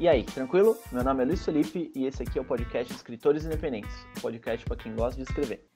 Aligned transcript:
E 0.00 0.06
aí, 0.06 0.22
tranquilo? 0.22 0.76
Meu 0.92 1.02
nome 1.02 1.24
é 1.24 1.26
Luiz 1.26 1.44
Felipe 1.44 1.90
e 1.92 2.06
esse 2.06 2.22
aqui 2.22 2.38
é 2.38 2.40
o 2.40 2.44
podcast 2.44 2.92
Escritores 2.92 3.44
Independentes, 3.44 3.90
podcast 4.22 4.64
para 4.64 4.76
quem 4.76 4.94
gosta 4.94 5.16
de 5.16 5.28
escrever. 5.28 5.66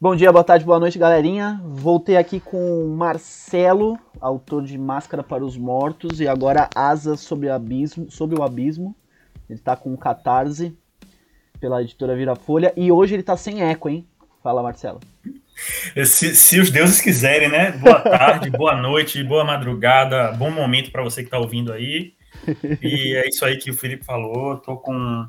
Bom 0.00 0.14
dia, 0.14 0.30
boa 0.30 0.44
tarde, 0.44 0.64
boa 0.64 0.78
noite, 0.78 0.96
galerinha. 0.96 1.60
Voltei 1.64 2.16
aqui 2.16 2.38
com 2.38 2.94
Marcelo, 2.96 3.98
autor 4.20 4.62
de 4.62 4.78
Máscara 4.78 5.24
para 5.24 5.44
os 5.44 5.56
Mortos 5.56 6.20
e 6.20 6.28
agora 6.28 6.70
Asas 6.72 7.18
sobre 7.18 7.48
o 7.48 7.52
Abismo. 7.52 8.08
Sobre 8.08 8.38
o 8.38 8.44
abismo. 8.44 8.94
Ele 9.50 9.58
está 9.58 9.74
com 9.74 9.96
Catarse 9.96 10.78
pela 11.58 11.82
editora 11.82 12.14
Virafolha 12.14 12.72
e 12.76 12.92
hoje 12.92 13.16
ele 13.16 13.22
está 13.22 13.36
sem 13.36 13.60
eco, 13.60 13.88
hein? 13.88 14.06
Fala, 14.40 14.62
Marcelo. 14.62 15.00
Se, 16.06 16.34
se, 16.34 16.60
os 16.60 16.70
deuses 16.70 17.00
quiserem, 17.00 17.48
né? 17.48 17.72
Boa 17.72 18.00
tarde, 18.00 18.50
boa 18.50 18.76
noite, 18.76 19.22
boa 19.22 19.44
madrugada, 19.44 20.32
bom 20.32 20.50
momento 20.50 20.90
para 20.90 21.02
você 21.02 21.22
que 21.22 21.26
está 21.26 21.38
ouvindo 21.38 21.72
aí. 21.72 22.14
E 22.80 23.14
é 23.16 23.28
isso 23.28 23.44
aí 23.44 23.56
que 23.56 23.70
o 23.70 23.74
Felipe 23.74 24.04
falou. 24.04 24.56
Tô 24.56 24.76
com 24.76 25.26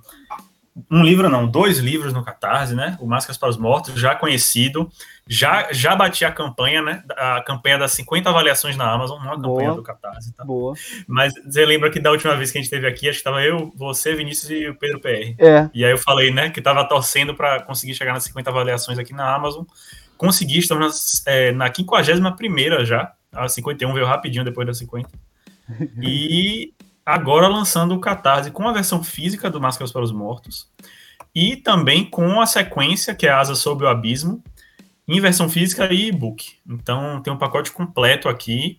um 0.89 1.03
livro, 1.03 1.29
não, 1.29 1.47
dois 1.47 1.79
livros 1.79 2.13
no 2.13 2.23
Catarse, 2.23 2.75
né? 2.75 2.97
O 3.01 3.07
Máscaras 3.07 3.37
para 3.37 3.49
os 3.49 3.57
Mortos, 3.57 3.99
já 3.99 4.15
conhecido. 4.15 4.89
Já, 5.27 5.71
já 5.71 5.95
bati 5.95 6.25
a 6.25 6.31
campanha, 6.31 6.81
né? 6.81 7.03
A 7.09 7.41
campanha 7.41 7.77
das 7.77 7.91
50 7.93 8.29
avaliações 8.29 8.77
na 8.77 8.91
Amazon, 8.91 9.19
não 9.19 9.33
a 9.33 9.35
campanha 9.35 9.69
Boa. 9.69 9.75
do 9.75 9.83
Catarse, 9.83 10.33
tá? 10.33 10.43
Boa. 10.43 10.73
Mas 11.07 11.33
você 11.45 11.65
lembra 11.65 11.89
que 11.89 11.99
da 11.99 12.11
última 12.11 12.35
vez 12.35 12.51
que 12.51 12.57
a 12.57 12.61
gente 12.61 12.71
esteve 12.71 12.87
aqui, 12.87 13.09
acho 13.09 13.17
que 13.17 13.21
estava 13.21 13.43
eu, 13.43 13.71
você, 13.75 14.15
Vinícius 14.15 14.49
e 14.49 14.67
o 14.67 14.75
Pedro 14.75 14.99
PR. 14.99 15.35
É. 15.37 15.69
E 15.73 15.83
aí 15.83 15.91
eu 15.91 15.97
falei, 15.97 16.31
né, 16.31 16.49
que 16.49 16.59
estava 16.59 16.83
torcendo 16.85 17.35
para 17.35 17.61
conseguir 17.61 17.93
chegar 17.93 18.13
nas 18.13 18.23
50 18.23 18.49
avaliações 18.49 18.97
aqui 18.97 19.13
na 19.13 19.33
Amazon 19.33 19.65
consegui, 20.19 20.59
estamos 20.59 21.23
é, 21.25 21.51
na 21.53 21.73
51 21.73 22.85
já. 22.85 23.13
A 23.31 23.47
51 23.47 23.93
veio 23.93 24.05
rapidinho 24.05 24.43
depois 24.43 24.67
da 24.67 24.73
50. 24.73 25.09
E 26.01 26.73
agora 27.05 27.47
lançando 27.47 27.93
o 27.93 27.99
Catarse 27.99 28.49
com 28.49 28.67
a 28.67 28.73
versão 28.73 29.03
física 29.03 29.49
do 29.49 29.61
Máscaras 29.61 29.91
para 29.91 30.01
os 30.01 30.11
Mortos. 30.11 30.67
E 31.33 31.55
também 31.55 32.03
com 32.03 32.41
a 32.41 32.47
sequência, 32.47 33.13
que 33.13 33.27
é 33.27 33.29
Asa 33.29 33.53
Sob 33.53 33.83
o 33.83 33.87
Abismo, 33.87 34.43
em 35.07 35.21
versão 35.21 35.47
física 35.47 35.93
e 35.93 36.07
e-book. 36.07 36.57
Então 36.67 37.21
tem 37.21 37.31
um 37.31 37.37
pacote 37.37 37.71
completo 37.71 38.27
aqui, 38.27 38.75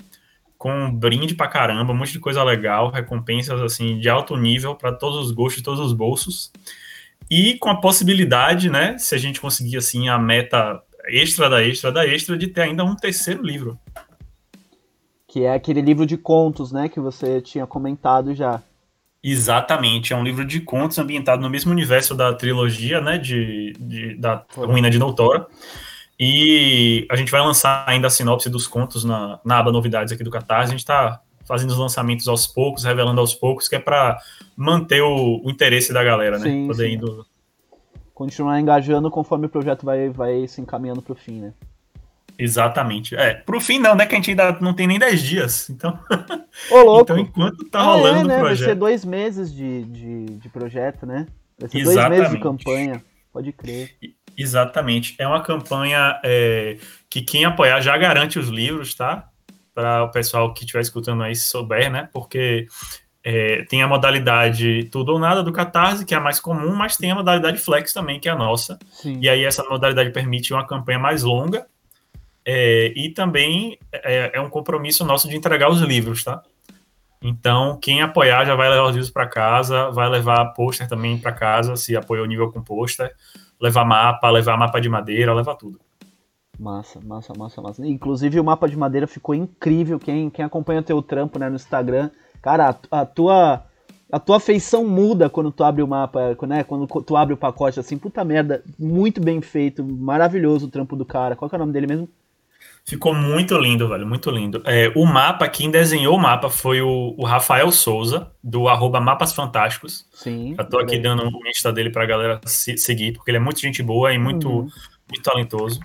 com 0.59 0.93
brinde 0.93 1.35
pra 1.35 1.47
caramba, 1.47 1.93
um 1.93 1.97
monte 1.97 2.13
de 2.13 2.19
coisa 2.19 2.43
legal, 2.43 2.91
recompensas 2.91 3.61
assim 3.63 3.99
de 3.99 4.09
alto 4.09 4.37
nível 4.37 4.75
para 4.75 4.93
todos 4.93 5.27
os 5.27 5.31
gostos, 5.31 5.63
todos 5.63 5.81
os 5.81 5.93
bolsos. 5.93 6.53
E 7.31 7.57
com 7.59 7.71
a 7.71 7.81
possibilidade, 7.81 8.69
né, 8.69 8.99
se 8.99 9.15
a 9.15 9.19
gente 9.19 9.41
conseguir 9.41 9.77
assim 9.77 10.09
a 10.09 10.19
meta 10.19 10.83
extra 11.07 11.49
da 11.49 11.63
extra 11.63 11.93
da 11.93 12.07
extra 12.07 12.37
de 12.37 12.49
ter 12.49 12.63
ainda 12.63 12.85
um 12.85 12.95
terceiro 12.95 13.43
livro. 13.43 13.79
Que 15.27 15.45
é 15.45 15.55
aquele 15.55 15.81
livro 15.81 16.05
de 16.05 16.17
contos, 16.17 16.73
né, 16.73 16.89
que 16.89 16.99
você 16.99 17.41
tinha 17.41 17.67
comentado 17.67 18.35
já. 18.35 18.63
Exatamente, 19.23 20.13
é 20.13 20.17
um 20.17 20.25
livro 20.25 20.45
de 20.45 20.61
contos 20.61 20.99
ambientado 20.99 21.43
no 21.43 21.51
mesmo 21.51 21.71
universo 21.71 22.15
da 22.15 22.33
trilogia, 22.33 23.01
né, 23.01 23.19
de, 23.19 23.75
de 23.79 24.15
da 24.15 24.45
Ruína 24.55 24.91
de 24.91 24.99
Doutora. 24.99 25.47
E 26.19 27.07
a 27.11 27.17
gente 27.17 27.31
vai 27.31 27.41
lançar 27.41 27.85
ainda 27.87 28.07
a 28.07 28.11
sinopse 28.11 28.51
dos 28.51 28.67
contos 28.67 29.05
na, 29.05 29.41
na 29.43 29.59
aba 29.59 29.73
novidades 29.73 30.13
aqui 30.13 30.23
do 30.23 30.31
Catarse. 30.31 30.69
A 30.69 30.71
gente 30.73 30.81
está 30.81 31.21
fazendo 31.47 31.71
os 31.71 31.79
lançamentos 31.79 32.29
aos 32.29 32.47
poucos, 32.47 32.85
revelando 32.85 33.21
aos 33.21 33.35
poucos, 33.35 33.69
que 33.69 33.75
é 33.75 33.79
para 33.79 34.19
manter 34.55 35.01
o, 35.01 35.41
o, 35.43 35.51
interesse 35.51 35.93
da 35.93 36.05
galera, 36.05 36.39
né? 36.39 36.45
Sim, 36.45 36.67
Poder 36.67 36.89
sim. 36.89 36.95
Indo, 36.95 37.27
continuar 38.21 38.61
engajando 38.61 39.11
conforme 39.11 39.47
o 39.47 39.49
projeto 39.49 39.87
vai, 39.87 40.11
vai 40.11 40.47
se 40.47 40.61
encaminhando 40.61 41.01
para 41.01 41.15
o 41.15 41.17
fim, 41.17 41.41
né? 41.41 41.55
Exatamente. 42.39 43.17
É, 43.17 43.33
pro 43.33 43.59
fim 43.59 43.79
não, 43.79 43.95
né? 43.95 44.05
Que 44.05 44.15
a 44.15 44.19
gente 44.19 44.29
ainda 44.33 44.59
não 44.61 44.75
tem 44.75 44.87
nem 44.87 44.99
10 44.99 45.23
dias. 45.23 45.71
Então. 45.71 45.99
Ô, 46.71 46.81
louco. 46.85 47.01
então, 47.05 47.19
enquanto 47.19 47.65
tá 47.71 47.81
rolando 47.81 48.21
é, 48.21 48.25
né? 48.25 48.37
o 48.37 48.41
projeto. 48.41 48.59
Vai 48.59 48.69
ser 48.69 48.75
dois 48.75 49.05
meses 49.07 49.51
de, 49.51 49.85
de, 49.85 50.25
de 50.37 50.49
projeto, 50.51 51.07
né? 51.07 51.27
Vai 51.59 51.71
ser 51.71 51.79
Exatamente. 51.79 52.09
dois 52.09 52.21
meses 52.21 52.37
de 52.37 52.43
campanha. 52.43 53.05
Pode 53.33 53.53
crer. 53.53 53.97
Exatamente. 54.37 55.17
É 55.19 55.27
uma 55.27 55.41
campanha 55.41 56.21
é, 56.23 56.77
que 57.09 57.23
quem 57.23 57.47
apoiar 57.47 57.81
já 57.81 57.97
garante 57.97 58.39
os 58.39 58.51
livros, 58.51 58.95
tá? 58.95 59.31
Para 59.73 60.05
o 60.05 60.11
pessoal 60.11 60.53
que 60.53 60.65
estiver 60.65 60.83
escutando 60.83 61.23
aí 61.23 61.35
souber, 61.35 61.91
né? 61.91 62.11
Porque 62.13 62.67
é, 63.23 63.65
tem 63.65 63.83
a 63.83 63.89
modalidade 63.89 64.85
tudo 64.91 65.13
ou 65.13 65.19
nada 65.19 65.43
do 65.43 65.53
Catarse, 65.53 66.05
que 66.05 66.15
é 66.15 66.17
a 66.17 66.21
mais 66.21 66.41
comum, 66.41 66.75
mas 66.75 66.97
tem 66.97 67.11
a 67.11 67.15
modalidade 67.15 67.59
Flex 67.59 67.93
também, 67.93 68.19
que 68.19 68.29
é 68.29 68.33
a 68.33 68.37
nossa. 68.37 68.79
Sim. 68.91 69.19
E 69.21 69.29
aí 69.29 69.45
essa 69.45 69.63
modalidade 69.65 70.11
permite 70.11 70.53
uma 70.53 70.67
campanha 70.67 70.99
mais 70.99 71.23
longa 71.23 71.67
é, 72.45 72.93
e 72.97 73.11
também 73.11 73.79
é, 73.93 74.33
é, 74.35 74.41
um 74.41 74.49
compromisso 74.49 75.05
nosso 75.05 75.29
de 75.29 75.37
entregar 75.37 75.71
os 75.71 75.81
livros, 75.81 76.25
tá? 76.25 76.43
Então, 77.23 77.79
quem 77.79 78.01
apoiar 78.01 78.47
já 78.47 78.55
vai 78.55 78.71
levar 78.71 78.85
os 78.85 78.93
livros 78.93 79.11
para 79.11 79.27
casa, 79.27 79.91
vai 79.91 80.09
levar 80.09 80.55
pôster 80.55 80.89
também 80.89 81.19
para 81.19 81.33
casa, 81.33 81.77
se 81.77 81.95
apoiou 81.95 82.25
o 82.25 82.29
nível 82.29 82.51
com 82.51 82.63
pôster, 82.63 83.15
levar 83.61 83.85
mapa, 83.85 84.31
levar 84.31 84.57
mapa 84.57 84.81
de 84.81 84.89
madeira, 84.89 85.35
levar 85.35 85.55
tudo. 85.57 85.79
Massa, 86.59 86.99
massa, 87.03 87.35
massa, 87.37 87.61
massa. 87.61 87.87
Inclusive 87.87 88.41
o 88.41 88.45
mapa 88.45 88.67
de 88.67 88.77
madeira 88.77 89.07
ficou 89.07 89.35
incrível. 89.35 89.99
Quem, 89.99 90.31
quem 90.31 90.45
acompanha 90.45 90.81
o 90.81 90.83
teu 90.83 91.03
trampo 91.03 91.39
né, 91.39 91.51
no 91.51 91.57
Instagram 91.57 92.11
Cara, 92.43 92.77
a, 92.91 93.01
a, 93.01 93.07
tua 93.07 93.65
a 94.11 94.19
tua 94.19 94.41
feição 94.41 94.87
muda 94.87 95.29
quando 95.29 95.53
tu 95.53 95.63
abre 95.63 95.83
o 95.83 95.89
mapa, 95.89 96.37
né? 96.47 96.65
Quando 96.65 96.87
tu 96.87 97.17
abre 97.17 97.35
o 97.35 97.37
pacote 97.37 97.79
assim, 97.79 97.99
puta 97.99 98.25
merda, 98.25 98.63
muito 98.79 99.21
bem 99.21 99.41
feito, 99.41 99.85
maravilhoso 99.85 100.67
o 100.67 100.71
trampo 100.71 100.97
do 100.97 101.05
cara. 101.05 101.37
Qual 101.37 101.49
que 101.49 101.55
é 101.55 101.59
o 101.59 101.61
nome 101.61 101.73
dele 101.73 101.87
mesmo? 101.87 102.09
Ficou 102.85 103.15
muito 103.15 103.57
lindo, 103.57 103.89
velho, 103.89 104.07
muito 104.07 104.31
lindo. 104.31 104.63
É, 104.65 104.91
o 104.97 105.05
mapa, 105.05 105.49
quem 105.49 105.71
desenhou 105.71 106.17
o 106.17 106.21
mapa 106.21 106.49
foi 106.49 106.81
o, 106.81 107.15
o 107.17 107.25
Rafael 107.25 107.71
Souza, 107.71 108.31
do 108.43 108.69
arroba 108.69 109.01
Mapas 109.01 109.33
Fantásticos. 109.33 110.07
Sim. 110.13 110.55
Já 110.57 110.65
tô 110.65 110.79
aqui 110.79 110.99
dando 110.99 111.23
o 111.25 111.49
Insta 111.49 111.73
dele 111.73 111.91
pra 111.91 112.07
galera 112.07 112.41
se, 112.45 112.77
seguir, 112.79 113.13
porque 113.13 113.31
ele 113.31 113.39
é 113.39 113.41
muito 113.41 113.61
gente 113.61 113.83
boa 113.83 114.13
e 114.13 114.19
muito, 114.19 114.49
uhum. 114.49 114.69
Muito 115.11 115.23
talentoso. 115.23 115.81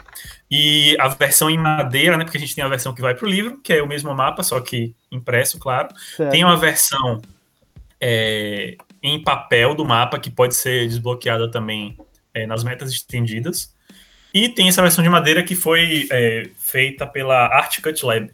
E 0.49 0.95
a 0.99 1.07
versão 1.07 1.49
em 1.49 1.57
madeira, 1.57 2.17
né? 2.17 2.23
Porque 2.23 2.37
a 2.37 2.39
gente 2.39 2.55
tem 2.55 2.63
a 2.63 2.69
versão 2.69 2.93
que 2.93 3.01
vai 3.01 3.15
para 3.15 3.25
o 3.25 3.29
livro, 3.29 3.59
que 3.61 3.73
é 3.73 3.81
o 3.81 3.87
mesmo 3.87 4.13
mapa, 4.13 4.43
só 4.43 4.59
que 4.59 4.95
impresso, 5.11 5.59
claro. 5.59 5.89
Certo. 6.15 6.31
Tem 6.31 6.43
uma 6.43 6.57
versão 6.57 7.21
é, 7.99 8.77
em 9.01 9.21
papel 9.21 9.75
do 9.75 9.83
mapa, 9.83 10.19
que 10.19 10.29
pode 10.29 10.55
ser 10.55 10.87
desbloqueada 10.87 11.49
também 11.49 11.97
é, 12.33 12.45
nas 12.45 12.63
metas 12.63 12.91
estendidas. 12.91 13.73
E 14.33 14.49
tem 14.49 14.67
essa 14.67 14.81
versão 14.81 15.03
de 15.03 15.09
madeira 15.09 15.43
que 15.43 15.55
foi 15.55 16.07
é, 16.11 16.49
feita 16.57 17.07
pela 17.07 17.47
Art 17.47 17.81
Cut 17.81 18.05
Lab. 18.05 18.29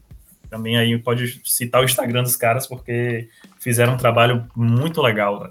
Também 0.49 0.77
aí 0.77 0.97
pode 0.97 1.39
citar 1.45 1.81
o 1.81 1.85
Instagram 1.85 2.23
dos 2.23 2.35
caras, 2.35 2.67
porque 2.67 3.29
fizeram 3.59 3.93
um 3.93 3.97
trabalho 3.97 4.49
muito 4.55 5.01
legal. 5.01 5.43
Né? 5.43 5.49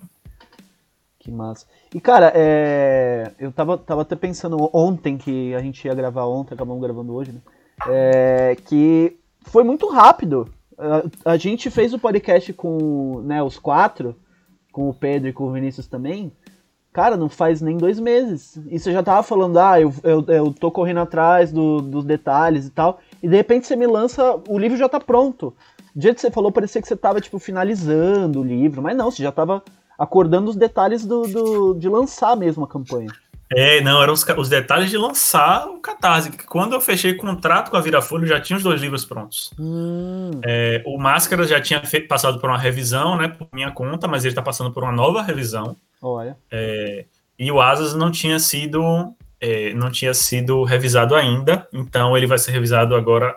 Que 1.21 1.31
massa. 1.31 1.67
E, 1.95 2.01
cara, 2.01 2.33
é... 2.35 3.33
eu 3.39 3.51
tava, 3.51 3.77
tava 3.77 4.03
até 4.03 4.15
pensando 4.15 4.71
ontem, 4.73 5.19
que 5.19 5.55
a 5.55 5.61
gente 5.61 5.85
ia 5.87 5.95
gravar 5.95 6.27
ontem, 6.27 6.55
acabamos 6.55 6.83
gravando 6.83 7.15
hoje, 7.15 7.33
né? 7.33 7.41
É... 7.89 8.57
Que 8.65 9.19
foi 9.43 9.65
muito 9.65 9.89
rápido. 9.89 10.49
A, 10.79 11.33
a, 11.33 11.37
gente 11.37 11.69
fez 11.71 11.93
o 11.93 11.99
podcast 11.99 12.53
com 12.53 13.21
né, 13.23 13.43
os 13.43 13.59
quatro, 13.59 14.17
com 14.73 14.89
o 14.89 14.95
Pedro 14.95 15.29
e 15.29 15.33
com 15.33 15.45
o 15.45 15.53
Vinícius 15.53 15.87
também. 15.87 16.33
Cara, 16.93 17.17
não 17.17 17.29
faz 17.29 17.61
nem 17.61 17.77
dois 17.77 18.01
meses. 18.01 18.57
E 18.69 18.79
você 18.79 18.93
já 18.93 19.03
tava 19.03 19.23
falando, 19.23 19.59
ah, 19.59 19.81
eu, 19.81 19.93
eu, 20.03 20.25
eu 20.27 20.53
tô 20.53 20.71
correndo 20.71 21.01
atrás 21.01 21.53
do, 21.53 21.81
dos 21.81 22.05
detalhes 22.05 22.67
e 22.67 22.71
tal. 22.71 23.01
E 23.23 23.29
de 23.29 23.37
repente 23.37 23.67
você 23.67 23.77
me 23.77 23.87
lança, 23.87 24.41
o 24.49 24.59
livro 24.59 24.77
já 24.77 24.89
tá 24.89 24.99
pronto. 24.99 25.55
Do 25.95 26.03
jeito 26.03 26.17
que 26.17 26.21
você 26.21 26.31
falou, 26.31 26.51
parecia 26.51 26.81
que 26.81 26.89
você 26.89 26.97
tava, 26.97 27.21
tipo, 27.21 27.39
finalizando 27.39 28.41
o 28.41 28.45
livro. 28.45 28.83
Mas 28.83 28.97
não, 28.97 29.11
você 29.11 29.23
já 29.23 29.31
tava 29.31 29.63
acordando 30.01 30.49
os 30.49 30.57
detalhes 30.57 31.05
do, 31.05 31.23
do, 31.25 31.75
de 31.75 31.87
lançar 31.87 32.35
mesmo 32.35 32.65
a 32.65 32.67
campanha. 32.67 33.13
É, 33.53 33.83
não, 33.83 34.03
eram 34.03 34.15
os, 34.15 34.25
os 34.25 34.49
detalhes 34.49 34.89
de 34.89 34.97
lançar 34.97 35.67
o 35.67 35.79
Catarse. 35.79 36.31
Quando 36.47 36.73
eu 36.73 36.81
fechei 36.81 37.15
contrato 37.15 37.71
com 37.71 37.77
a 37.77 37.81
Virafolha, 37.81 38.27
já 38.27 38.41
tinha 38.41 38.57
os 38.57 38.63
dois 38.63 38.81
livros 38.81 39.05
prontos. 39.05 39.51
Hum. 39.59 40.31
É, 40.43 40.83
o 40.87 40.97
Máscara 40.97 41.45
já 41.45 41.61
tinha 41.61 41.85
feito, 41.85 42.09
passado 42.09 42.41
por 42.41 42.49
uma 42.49 42.57
revisão, 42.57 43.19
né, 43.19 43.29
por 43.29 43.47
minha 43.53 43.71
conta, 43.73 44.09
mas 44.09 44.25
ele 44.25 44.31
está 44.33 44.41
passando 44.41 44.73
por 44.73 44.83
uma 44.83 44.93
nova 44.93 45.21
revisão. 45.21 45.77
Olha. 46.01 46.35
É, 46.51 47.05
e 47.39 47.53
o 47.53 47.61
Asas 47.61 47.95
não 47.95 48.11
tinha 48.11 48.39
sido 48.39 49.13
é, 49.39 49.75
não 49.75 49.91
tinha 49.91 50.15
sido 50.15 50.65
revisado 50.65 51.15
ainda, 51.15 51.67
então 51.73 52.17
ele 52.17 52.27
vai 52.27 52.39
ser 52.39 52.53
revisado 52.53 52.95
agora 52.95 53.35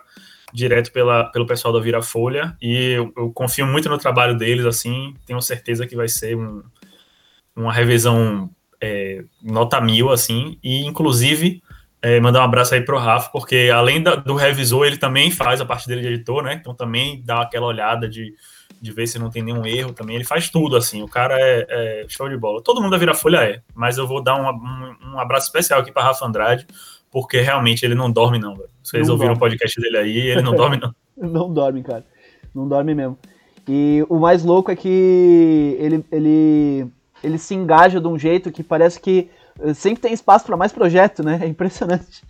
direto 0.53 0.91
pela, 0.91 1.25
pelo 1.25 1.47
pessoal 1.47 1.73
da 1.73 1.79
Virafolha 1.79 2.55
e 2.61 2.91
eu, 2.91 3.11
eu, 3.17 3.31
confio 3.31 3.65
muito 3.65 3.89
no 3.89 3.97
trabalho 3.97 4.37
deles, 4.37 4.65
assim, 4.65 5.15
tenho 5.25 5.41
certeza 5.41 5.87
que 5.87 5.95
vai 5.95 6.07
ser 6.07 6.37
um, 6.37 6.61
uma 7.55 7.73
revisão 7.73 8.49
é, 8.79 9.23
nota 9.41 9.81
mil, 9.81 10.11
assim, 10.11 10.59
e 10.63 10.85
inclusive 10.85 11.61
é, 12.01 12.19
mandar 12.19 12.41
um 12.41 12.43
abraço 12.43 12.75
aí 12.75 12.81
pro 12.81 12.99
Rafa, 12.99 13.31
porque 13.31 13.71
além 13.73 14.03
da, 14.03 14.15
do 14.15 14.35
revisor, 14.35 14.85
ele 14.85 14.97
também 14.97 15.31
faz 15.31 15.59
a 15.59 15.65
parte 15.65 15.87
dele 15.87 16.01
de 16.01 16.07
editor, 16.07 16.43
né, 16.43 16.53
então 16.53 16.75
também 16.75 17.23
dá 17.25 17.41
aquela 17.41 17.65
olhada 17.65 18.07
de, 18.07 18.35
de 18.79 18.91
ver 18.91 19.07
se 19.07 19.17
não 19.17 19.31
tem 19.31 19.41
nenhum 19.41 19.65
erro 19.65 19.91
também, 19.91 20.15
ele 20.15 20.25
faz 20.25 20.49
tudo, 20.49 20.77
assim, 20.77 21.01
o 21.01 21.07
cara 21.07 21.35
é, 21.39 21.65
é 22.03 22.05
show 22.07 22.29
de 22.29 22.37
bola. 22.37 22.61
Todo 22.61 22.79
mundo 22.79 22.91
da 22.91 22.97
Virafolha 22.97 23.37
é, 23.37 23.61
mas 23.73 23.97
eu 23.97 24.05
vou 24.05 24.21
dar 24.21 24.35
um, 24.35 24.47
um, 24.47 25.13
um 25.13 25.19
abraço 25.19 25.47
especial 25.47 25.79
aqui 25.79 25.91
para 25.91 26.03
Rafa 26.03 26.25
Andrade, 26.25 26.67
porque 27.13 27.39
realmente 27.39 27.85
ele 27.85 27.93
não 27.93 28.11
dorme, 28.11 28.39
não, 28.39 28.55
velho. 28.55 28.69
Vocês 28.81 29.07
não 29.07 29.13
ouviram 29.13 29.35
dorme. 29.35 29.37
o 29.37 29.51
podcast 29.51 29.79
dele 29.79 29.97
aí, 29.97 30.17
ele 30.17 30.41
não 30.41 30.55
dorme, 30.55 30.77
não. 30.77 30.95
não 31.15 31.53
dorme, 31.53 31.83
cara. 31.83 32.03
Não 32.55 32.67
dorme 32.67 32.95
mesmo. 32.95 33.19
E 33.69 34.03
o 34.09 34.17
mais 34.17 34.43
louco 34.43 34.71
é 34.71 34.75
que 34.75 35.77
ele, 35.79 36.03
ele, 36.11 36.87
ele 37.23 37.37
se 37.37 37.53
engaja 37.53 38.01
de 38.01 38.07
um 38.07 38.17
jeito 38.17 38.51
que 38.51 38.63
parece 38.63 38.99
que 38.99 39.29
sempre 39.75 40.01
tem 40.01 40.11
espaço 40.11 40.43
para 40.43 40.57
mais 40.57 40.71
projeto, 40.71 41.23
né? 41.23 41.39
É 41.43 41.47
impressionante. 41.47 42.23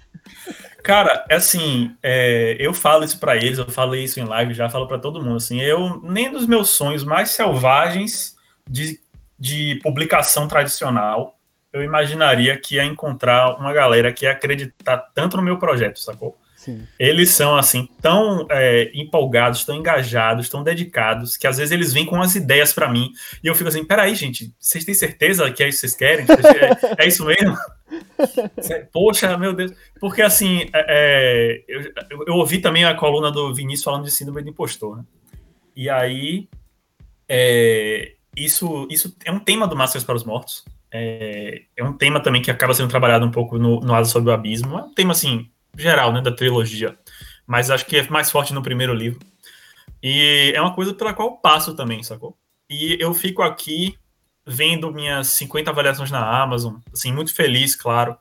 Cara, 0.83 1.25
é 1.29 1.35
assim, 1.35 1.95
é, 2.03 2.57
eu 2.59 2.73
falo 2.73 3.05
isso 3.05 3.17
para 3.17 3.37
eles, 3.37 3.57
eu 3.57 3.69
falei 3.71 4.03
isso 4.03 4.19
em 4.19 4.25
live, 4.25 4.53
já 4.53 4.69
falo 4.69 4.85
para 4.85 4.99
todo 4.99 5.23
mundo, 5.23 5.37
assim, 5.37 5.61
eu 5.61 6.01
nem 6.03 6.29
dos 6.29 6.45
meus 6.45 6.71
sonhos 6.71 7.05
mais 7.05 7.29
selvagens 7.29 8.35
de, 8.69 8.99
de 9.39 9.79
publicação 9.81 10.45
tradicional, 10.45 11.37
eu 11.73 11.83
imaginaria 11.83 12.55
que 12.57 12.75
ia 12.75 12.85
encontrar 12.85 13.55
uma 13.57 13.73
galera 13.73 14.13
que 14.13 14.25
ia 14.25 14.31
acreditar 14.31 14.97
tanto 15.13 15.35
no 15.37 15.43
meu 15.43 15.57
projeto, 15.57 15.99
sacou? 15.99 16.37
Sim. 16.55 16.87
Eles 16.97 17.31
são, 17.31 17.57
assim, 17.57 17.89
tão 18.01 18.47
é, 18.49 18.89
empolgados, 18.93 19.65
tão 19.65 19.75
engajados, 19.75 20.47
tão 20.47 20.63
dedicados, 20.63 21.35
que 21.35 21.45
às 21.45 21.57
vezes 21.57 21.73
eles 21.73 21.91
vêm 21.91 22.05
com 22.05 22.15
umas 22.15 22.35
ideias 22.35 22.71
para 22.71 22.89
mim, 22.89 23.11
e 23.43 23.47
eu 23.47 23.55
fico 23.55 23.67
assim, 23.67 23.83
peraí, 23.83 24.15
gente, 24.15 24.53
vocês 24.57 24.85
têm 24.85 24.93
certeza 24.93 25.51
que 25.51 25.61
é 25.61 25.67
isso 25.67 25.81
que 25.81 25.87
vocês 25.89 25.95
querem? 25.95 26.25
É, 26.97 27.03
é 27.03 27.07
isso 27.07 27.25
mesmo? 27.25 27.57
Poxa, 28.93 29.37
meu 29.37 29.53
Deus. 29.53 29.73
Porque, 29.99 30.21
assim, 30.21 30.69
é, 30.73 30.85
é 30.87 31.63
eu, 31.67 32.23
eu, 32.27 32.35
ouvi 32.35 32.59
também 32.59 32.85
a 32.85 32.95
coluna 32.95 33.29
do 33.29 33.53
Vinícius 33.53 33.83
falando 33.83 34.05
de 34.05 34.11
síndrome 34.11 34.41
do 34.41 34.49
impostor, 34.49 34.97
né? 34.97 35.03
E 35.75 35.89
aí, 35.89 36.47
é, 37.27 38.13
isso, 38.37 38.87
isso 38.89 39.13
é 39.25 39.31
um 39.31 39.39
tema 39.39 39.67
do 39.67 39.75
Masters 39.75 40.05
para 40.05 40.15
os 40.15 40.23
Mortos. 40.23 40.63
É, 40.95 41.63
é, 41.75 41.83
um 41.83 41.93
tema 41.93 42.19
também 42.19 42.39
que 42.39 42.51
acaba 42.51 42.73
sendo 42.73 42.89
trabalhado 42.89 43.25
um 43.25 43.31
pouco 43.31 43.57
no, 43.57 43.79
no 43.79 43.95
Asa 43.95 44.11
sobre 44.11 44.29
o 44.29 44.33
Abismo. 44.33 44.77
É 44.77 44.83
um 44.83 44.93
tema, 44.93 45.11
assim, 45.13 45.49
geral, 45.75 46.13
né, 46.13 46.21
da 46.21 46.31
trilogia, 46.31 46.95
mas 47.47 47.71
acho 47.71 47.85
que 47.87 47.97
é 47.97 48.07
mais 48.09 48.29
forte 48.29 48.53
no 48.53 48.61
primeiro 48.61 48.93
livro. 48.93 49.19
E 50.01 50.51
é 50.55 50.61
uma 50.61 50.75
coisa 50.75 50.93
pela 50.93 51.13
qual 51.13 51.29
eu 51.29 51.35
passo 51.35 51.73
também, 51.73 52.03
sacou? 52.03 52.37
E 52.69 52.95
eu 52.99 53.13
fico 53.13 53.41
aqui 53.41 53.97
vendo 54.45 54.91
minhas 54.91 55.27
50 55.29 55.71
avaliações 55.71 56.11
na 56.11 56.41
Amazon, 56.43 56.75
assim, 56.93 57.11
muito 57.11 57.33
feliz, 57.33 57.75
claro. 57.75 58.15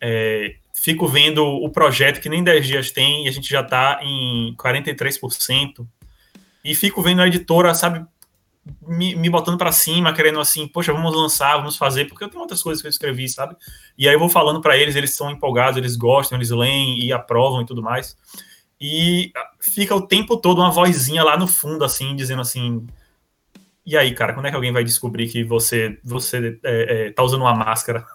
É, 0.00 0.56
fico 0.74 1.06
vendo 1.08 1.44
o 1.44 1.70
projeto 1.70 2.20
que 2.20 2.28
nem 2.28 2.42
10 2.42 2.66
dias 2.66 2.90
tem 2.90 3.24
e 3.24 3.28
a 3.28 3.32
gente 3.32 3.48
já 3.48 3.60
está 3.60 4.00
em 4.02 4.54
43%. 4.56 5.86
E 6.62 6.74
fico 6.74 7.00
vendo 7.00 7.22
a 7.22 7.26
editora, 7.26 7.74
sabe, 7.74 8.04
me, 8.86 9.14
me 9.14 9.30
botando 9.30 9.58
para 9.58 9.72
cima, 9.72 10.12
querendo 10.12 10.40
assim, 10.40 10.66
poxa, 10.66 10.92
vamos 10.92 11.14
lançar, 11.14 11.56
vamos 11.56 11.76
fazer, 11.76 12.06
porque 12.06 12.24
eu 12.24 12.28
tenho 12.28 12.40
outras 12.40 12.62
coisas 12.62 12.80
que 12.80 12.86
eu 12.86 12.90
escrevi, 12.90 13.28
sabe? 13.28 13.56
E 13.96 14.08
aí 14.08 14.14
eu 14.14 14.18
vou 14.18 14.28
falando 14.28 14.60
para 14.60 14.76
eles, 14.76 14.96
eles 14.96 15.14
são 15.14 15.30
empolgados, 15.30 15.76
eles 15.76 15.96
gostam, 15.96 16.36
eles 16.36 16.50
leem 16.50 17.04
e 17.04 17.12
aprovam 17.12 17.62
e 17.62 17.66
tudo 17.66 17.82
mais. 17.82 18.16
E 18.80 19.32
fica 19.60 19.94
o 19.94 20.06
tempo 20.06 20.36
todo 20.36 20.60
uma 20.60 20.70
vozinha 20.70 21.22
lá 21.22 21.36
no 21.36 21.46
fundo, 21.46 21.84
assim, 21.84 22.14
dizendo 22.16 22.42
assim. 22.42 22.86
E 23.84 23.96
aí, 23.96 24.14
cara, 24.14 24.34
quando 24.34 24.46
é 24.46 24.50
que 24.50 24.56
alguém 24.56 24.72
vai 24.72 24.84
descobrir 24.84 25.28
que 25.28 25.42
você 25.42 25.98
você 26.04 26.58
é, 26.62 27.06
é, 27.08 27.12
tá 27.12 27.22
usando 27.22 27.42
uma 27.42 27.54
máscara? 27.54 28.06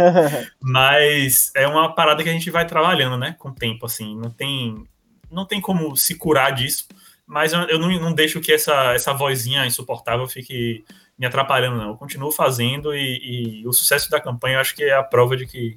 Mas 0.60 1.50
é 1.54 1.66
uma 1.66 1.94
parada 1.94 2.22
que 2.22 2.28
a 2.28 2.32
gente 2.32 2.50
vai 2.50 2.66
trabalhando, 2.66 3.18
né? 3.18 3.34
Com 3.38 3.48
o 3.48 3.54
tempo, 3.54 3.84
assim. 3.84 4.16
Não 4.16 4.30
tem, 4.30 4.84
não 5.30 5.44
tem 5.44 5.60
como 5.60 5.96
se 5.96 6.14
curar 6.14 6.52
disso 6.52 6.86
mas 7.26 7.52
eu, 7.52 7.78
não, 7.78 7.90
não, 8.00 8.12
deixo 8.12 8.40
que 8.40 8.52
essa, 8.52 8.94
essa 8.94 9.12
vozinha 9.12 9.66
insuportável 9.66 10.26
fique 10.28 10.84
me 11.18 11.26
atrapalhando, 11.26 11.76
não. 11.76 11.88
Eu 11.88 11.96
continuo 11.96 12.30
fazendo 12.30 12.94
e, 12.94 13.62
e 13.62 13.66
o 13.66 13.72
sucesso 13.72 14.08
da 14.08 14.20
campanha 14.20 14.56
eu 14.56 14.60
acho 14.60 14.76
que 14.76 14.84
é 14.84 14.94
a 14.94 15.02
prova 15.02 15.36
de 15.36 15.46
que 15.46 15.76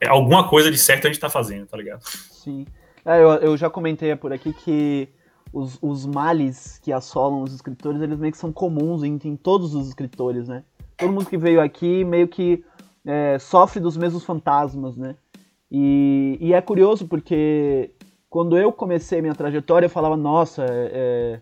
é 0.00 0.08
alguma 0.08 0.48
coisa 0.48 0.70
de 0.70 0.78
certo 0.78 1.06
a 1.06 1.10
gente 1.10 1.20
tá 1.20 1.28
fazendo, 1.28 1.66
tá 1.66 1.76
ligado? 1.76 2.02
Sim. 2.04 2.66
É, 3.04 3.20
eu, 3.20 3.30
eu 3.34 3.56
já 3.56 3.68
comentei 3.68 4.14
por 4.14 4.32
aqui 4.32 4.52
que 4.52 5.08
os, 5.52 5.78
os 5.82 6.06
males 6.06 6.78
que 6.82 6.92
assolam 6.92 7.42
os 7.42 7.52
escritores, 7.52 8.00
eles 8.00 8.18
meio 8.18 8.32
que 8.32 8.38
são 8.38 8.52
comuns 8.52 9.02
em, 9.02 9.18
em 9.24 9.36
todos 9.36 9.74
os 9.74 9.88
escritores, 9.88 10.48
né? 10.48 10.64
Todo 10.96 11.12
mundo 11.12 11.26
que 11.26 11.36
veio 11.36 11.60
aqui 11.60 12.04
meio 12.04 12.28
que 12.28 12.64
é, 13.04 13.38
sofre 13.38 13.80
dos 13.80 13.96
mesmos 13.96 14.24
fantasmas, 14.24 14.96
né? 14.96 15.16
E, 15.70 16.38
e 16.40 16.52
é 16.52 16.60
curioso 16.60 17.06
porque 17.08 17.90
quando 18.32 18.56
eu 18.56 18.72
comecei 18.72 19.20
minha 19.20 19.34
trajetória, 19.34 19.84
eu 19.84 19.90
falava, 19.90 20.16
nossa, 20.16 20.64
é, 20.64 20.90
é, 20.94 21.40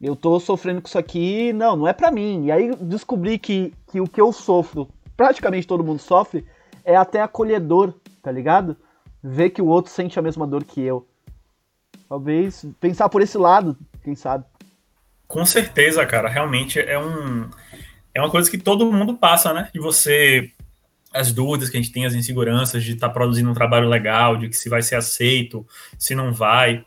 eu 0.00 0.14
tô 0.14 0.38
sofrendo 0.38 0.80
com 0.80 0.86
isso 0.86 0.96
aqui, 0.96 1.52
não, 1.52 1.74
não 1.74 1.88
é 1.88 1.92
para 1.92 2.12
mim. 2.12 2.44
E 2.44 2.52
aí 2.52 2.76
descobri 2.76 3.40
que, 3.40 3.74
que 3.90 4.00
o 4.00 4.06
que 4.06 4.20
eu 4.20 4.32
sofro, 4.32 4.88
praticamente 5.16 5.66
todo 5.66 5.82
mundo 5.82 5.98
sofre, 5.98 6.46
é 6.84 6.94
até 6.94 7.20
acolhedor, 7.20 7.92
tá 8.22 8.30
ligado? 8.30 8.76
Ver 9.20 9.50
que 9.50 9.60
o 9.60 9.66
outro 9.66 9.90
sente 9.90 10.16
a 10.16 10.22
mesma 10.22 10.46
dor 10.46 10.62
que 10.62 10.80
eu. 10.80 11.08
Talvez 12.08 12.64
pensar 12.78 13.08
por 13.08 13.20
esse 13.20 13.36
lado, 13.36 13.76
quem 14.04 14.14
sabe. 14.14 14.44
Com 15.26 15.44
certeza, 15.44 16.06
cara. 16.06 16.28
Realmente 16.28 16.78
é 16.78 16.96
um 17.00 17.50
é 18.14 18.20
uma 18.20 18.30
coisa 18.30 18.48
que 18.48 18.58
todo 18.58 18.92
mundo 18.92 19.16
passa, 19.16 19.52
né? 19.52 19.70
De 19.74 19.80
você 19.80 20.52
as 21.18 21.32
dúvidas 21.32 21.68
que 21.68 21.76
a 21.76 21.80
gente 21.80 21.92
tem, 21.92 22.06
as 22.06 22.14
inseguranças 22.14 22.84
de 22.84 22.92
estar 22.92 23.08
tá 23.08 23.12
produzindo 23.12 23.50
um 23.50 23.54
trabalho 23.54 23.88
legal, 23.88 24.36
de 24.36 24.48
que 24.48 24.56
se 24.56 24.68
vai 24.68 24.82
ser 24.82 24.94
aceito, 24.94 25.66
se 25.98 26.14
não 26.14 26.32
vai. 26.32 26.84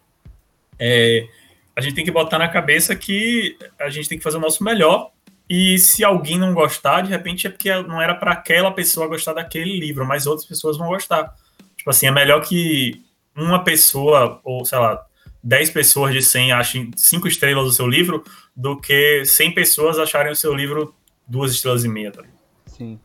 É, 0.80 1.28
a 1.76 1.82
gente 1.82 1.96
tem 1.96 2.06
que 2.06 2.12
botar 2.12 2.40
na 2.40 2.48
cabeça 2.48 2.96
que 2.96 3.58
a 3.78 3.90
gente 3.90 4.08
tem 4.08 4.18
que 4.18 4.24
fazer 4.24 4.38
o 4.38 4.42
nosso 4.42 4.64
melhor. 4.64 5.12
E 5.50 5.78
se 5.80 6.02
alguém 6.02 6.40
não 6.40 6.54
gostar, 6.54 7.02
de 7.02 7.10
repente 7.10 7.46
é 7.46 7.50
porque 7.50 7.70
não 7.84 8.02
era 8.02 8.16
para 8.16 8.32
aquela 8.32 8.72
pessoa 8.72 9.08
gostar 9.08 9.34
daquele 9.34 9.78
livro, 9.78 10.06
mas 10.06 10.26
outras 10.26 10.48
pessoas 10.48 10.78
vão 10.78 10.88
gostar. 10.88 11.36
Tipo 11.76 11.90
assim, 11.90 12.08
é 12.08 12.12
melhor 12.12 12.40
que 12.42 13.04
uma 13.36 13.62
pessoa, 13.64 14.40
ou 14.46 14.64
sei 14.64 14.80
lá, 14.80 15.06
10 15.44 15.72
pessoas 15.72 16.14
de 16.14 16.22
100 16.22 16.54
achem 16.54 16.92
5 16.96 17.28
estrelas 17.28 17.66
do 17.66 17.74
seu 17.74 17.86
livro, 17.86 18.24
do 18.56 18.80
que 18.80 19.26
100 19.26 19.54
pessoas 19.54 20.00
acharem 20.00 20.32
o 20.32 20.36
seu 20.36 20.54
livro 20.54 20.96
duas 21.28 21.52
estrelas 21.52 21.84
e 21.84 21.90
meia. 21.90 22.12
Tá? 22.12 22.24
Sim. 22.66 22.98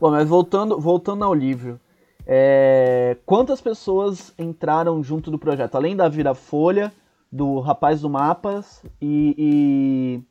Bom, 0.00 0.10
mas 0.10 0.26
voltando, 0.26 0.80
voltando 0.80 1.24
ao 1.24 1.34
livro, 1.34 1.78
é, 2.26 3.18
quantas 3.26 3.60
pessoas 3.60 4.32
entraram 4.38 5.02
junto 5.02 5.30
do 5.30 5.38
projeto? 5.38 5.74
Além 5.74 5.94
da 5.94 6.08
Vira 6.08 6.34
Folha, 6.34 6.90
do 7.30 7.60
Rapaz 7.60 8.00
do 8.00 8.08
Mapas 8.08 8.82
e, 9.00 10.22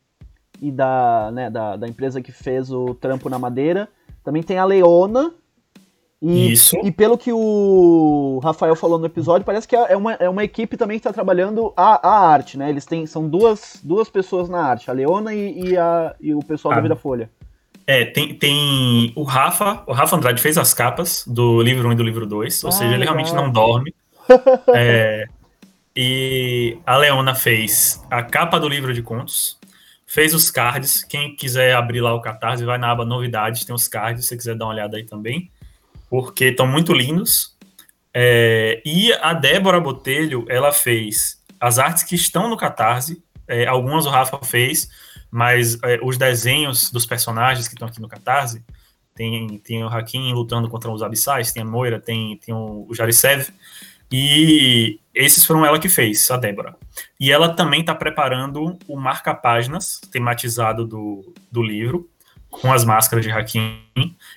e, 0.62 0.68
e 0.68 0.72
da, 0.72 1.30
né, 1.32 1.50
da, 1.50 1.76
da, 1.76 1.88
empresa 1.88 2.22
que 2.22 2.32
fez 2.32 2.72
o 2.72 2.96
Trampo 2.96 3.30
na 3.30 3.38
Madeira, 3.38 3.88
também 4.24 4.42
tem 4.42 4.58
a 4.58 4.66
Leona. 4.66 5.34
E, 6.22 6.52
Isso. 6.52 6.76
e 6.84 6.92
pelo 6.92 7.18
que 7.18 7.32
o 7.32 8.40
Rafael 8.44 8.76
falou 8.76 8.98
no 8.98 9.06
episódio, 9.06 9.46
parece 9.46 9.68
que 9.68 9.76
é 9.76 9.96
uma, 9.96 10.14
é 10.14 10.28
uma 10.28 10.44
equipe 10.44 10.76
também 10.76 10.98
que 10.98 11.08
está 11.08 11.14
trabalhando 11.14 11.72
a, 11.78 12.10
a 12.10 12.28
arte, 12.28 12.58
né? 12.58 12.70
Eles 12.70 12.86
têm, 12.86 13.06
são 13.06 13.30
duas, 13.30 13.80
duas 13.82 14.10
pessoas 14.10 14.50
na 14.50 14.62
arte, 14.62 14.90
a 14.90 14.94
Leona 14.94 15.34
e, 15.34 15.70
e, 15.70 15.78
a, 15.78 16.16
e 16.20 16.34
o 16.34 16.40
pessoal 16.40 16.74
ah. 16.74 16.76
da 16.76 16.82
Vida 16.82 16.96
Folha. 16.96 17.30
É, 17.90 18.06
tem, 18.06 18.36
tem 18.36 19.12
o 19.16 19.24
Rafa, 19.24 19.82
o 19.88 19.94
Rafa 19.94 20.16
Andrade 20.16 20.40
fez 20.40 20.60
as 20.60 20.76
capas 20.76 21.24
do 21.26 21.60
livro 21.60 21.90
1 21.90 21.94
e 21.94 21.96
do 21.96 22.04
livro 22.04 22.28
2, 22.28 22.64
ou 22.64 22.70
ah, 22.70 22.72
seja, 22.72 22.86
ele 22.86 23.00
legal. 23.00 23.16
realmente 23.16 23.34
não 23.34 23.52
dorme. 23.52 23.96
é, 24.76 25.26
e 25.96 26.78
a 26.86 26.96
Leona 26.98 27.34
fez 27.34 28.00
a 28.08 28.22
capa 28.22 28.60
do 28.60 28.70
livro 28.70 28.94
de 28.94 29.02
contos, 29.02 29.58
fez 30.06 30.36
os 30.36 30.52
cards. 30.52 31.04
Quem 31.04 31.36
quiser 31.36 31.74
abrir 31.74 32.00
lá 32.00 32.14
o 32.14 32.22
Catarse, 32.22 32.64
vai 32.64 32.78
na 32.78 32.92
aba 32.92 33.04
Novidades, 33.04 33.66
tem 33.66 33.74
os 33.74 33.88
cards, 33.88 34.22
se 34.22 34.28
você 34.30 34.38
quiser 34.38 34.56
dar 34.56 34.66
uma 34.66 34.74
olhada 34.74 34.96
aí 34.96 35.04
também, 35.04 35.50
porque 36.12 36.46
estão 36.46 36.68
muito 36.68 36.94
lindos. 36.94 37.58
É, 38.14 38.84
e 38.86 39.12
a 39.14 39.34
Débora 39.34 39.80
Botelho, 39.80 40.46
ela 40.48 40.72
fez 40.72 41.44
as 41.60 41.80
artes 41.80 42.04
que 42.04 42.14
estão 42.14 42.48
no 42.48 42.56
Catarse, 42.56 43.20
é, 43.48 43.66
algumas 43.66 44.06
o 44.06 44.12
Rafa 44.12 44.38
fez, 44.46 44.88
mas 45.32 45.78
é, 45.84 46.00
os 46.02 46.18
desenhos 46.18 46.92
dos 46.92 47.06
personagens 47.06 47.68
que 47.68 47.74
estão 47.74 47.88
aqui 47.88 48.02
no 48.02 48.08
Catarse, 48.08 48.64
tem, 49.14 49.58
tem 49.60 49.84
o 49.84 49.88
Hakim 49.88 50.32
lutando 50.34 50.70
contra 50.70 50.90
os 50.90 51.04
abissais, 51.04 51.52
tem 51.52 51.62
a 51.62 51.66
Moira, 51.66 52.00
tem, 52.00 52.38
tem 52.38 52.54
o, 52.54 52.86
o 52.88 52.96
Jarisev, 52.96 53.50
e 54.12 55.00
esses 55.14 55.46
foram 55.46 55.66
ela 55.66 55.78
que 55.78 55.90
fez, 55.90 56.32
a 56.32 56.38
Débora. 56.38 56.76
E 57.20 57.32
ela 57.32 57.50
também 57.50 57.82
está 57.82 57.94
preparando 57.94 58.78
o 58.88 58.96
marca-páginas 58.98 60.00
tematizado 60.12 60.86
do, 60.86 61.34
do 61.52 61.62
livro, 61.62 62.10
com 62.50 62.74
as 62.74 62.84
máscaras 62.84 63.24
de 63.24 63.32
Hakim, 63.32 63.80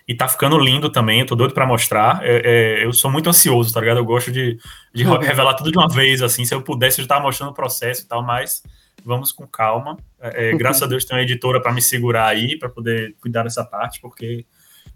e 0.06 0.14
tá 0.14 0.28
ficando 0.28 0.58
lindo 0.58 0.90
também, 0.90 1.20
eu 1.20 1.26
tô 1.26 1.34
doido 1.34 1.54
para 1.54 1.66
mostrar. 1.66 2.20
É, 2.22 2.42
é, 2.80 2.84
eu 2.84 2.92
sou 2.92 3.11
muito 3.11 3.30
ansioso, 3.30 3.72
tá 3.72 3.80
ligado? 3.80 3.99
Eu 3.99 4.04
gosto 4.04 4.30
de, 4.30 4.58
de 4.92 5.04
revelar 5.04 5.54
tudo 5.54 5.72
de 5.72 5.78
uma 5.78 5.88
vez, 5.88 6.20
assim, 6.20 6.44
se 6.44 6.54
eu 6.54 6.61
pudesse, 6.61 7.00
eu 7.00 7.04
já 7.04 7.08
tava 7.08 7.22
mostrando 7.22 7.50
o 7.50 7.54
processo 7.54 8.02
e 8.02 8.06
tal, 8.06 8.22
mas 8.22 8.62
vamos 9.04 9.32
com 9.32 9.46
calma. 9.46 9.96
É, 10.23 10.50
é 10.50 10.57
graças 10.57 10.83
a 10.83 10.87
Deus 10.87 11.05
tem 11.05 11.17
uma 11.17 11.23
editora 11.23 11.61
para 11.61 11.73
me 11.73 11.83
segurar 11.83 12.29
aí, 12.29 12.59
para 12.59 12.69
poder 12.69 13.14
cuidar 13.21 13.43
dessa 13.43 13.64
parte, 13.64 14.00
porque 14.00 14.47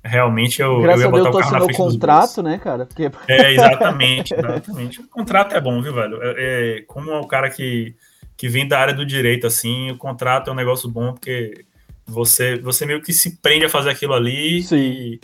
realmente 0.02 0.62
eu, 0.62 0.80
graças 0.80 1.02
eu 1.02 1.06
ia 1.06 1.10
botar 1.10 1.28
a 1.28 1.32
Deus, 1.32 1.36
o 1.36 1.38
carro 1.40 1.52
na 1.52 1.64
frente 1.64 1.76
contrato, 1.76 2.42
né, 2.42 2.58
cara? 2.58 2.86
Porque... 2.86 3.10
É, 3.28 3.52
exatamente, 3.52 4.34
exatamente. 4.34 5.00
O 5.00 5.08
contrato 5.08 5.54
é 5.54 5.60
bom, 5.60 5.82
viu, 5.82 5.92
velho? 5.92 6.22
É, 6.22 6.34
é, 6.36 6.80
como 6.82 7.10
é 7.10 7.18
o 7.18 7.26
cara 7.26 7.50
que, 7.50 7.94
que 8.36 8.48
vem 8.48 8.68
da 8.68 8.78
área 8.78 8.94
do 8.94 9.04
direito, 9.04 9.46
assim, 9.46 9.90
o 9.90 9.98
contrato 9.98 10.48
é 10.48 10.52
um 10.52 10.56
negócio 10.56 10.88
bom, 10.88 11.12
porque 11.12 11.64
você, 12.06 12.56
você 12.58 12.86
meio 12.86 13.02
que 13.02 13.12
se 13.12 13.38
prende 13.38 13.64
a 13.64 13.68
fazer 13.68 13.90
aquilo 13.90 14.14
ali 14.14 14.62
Sim. 14.62 14.76
e 14.76 15.20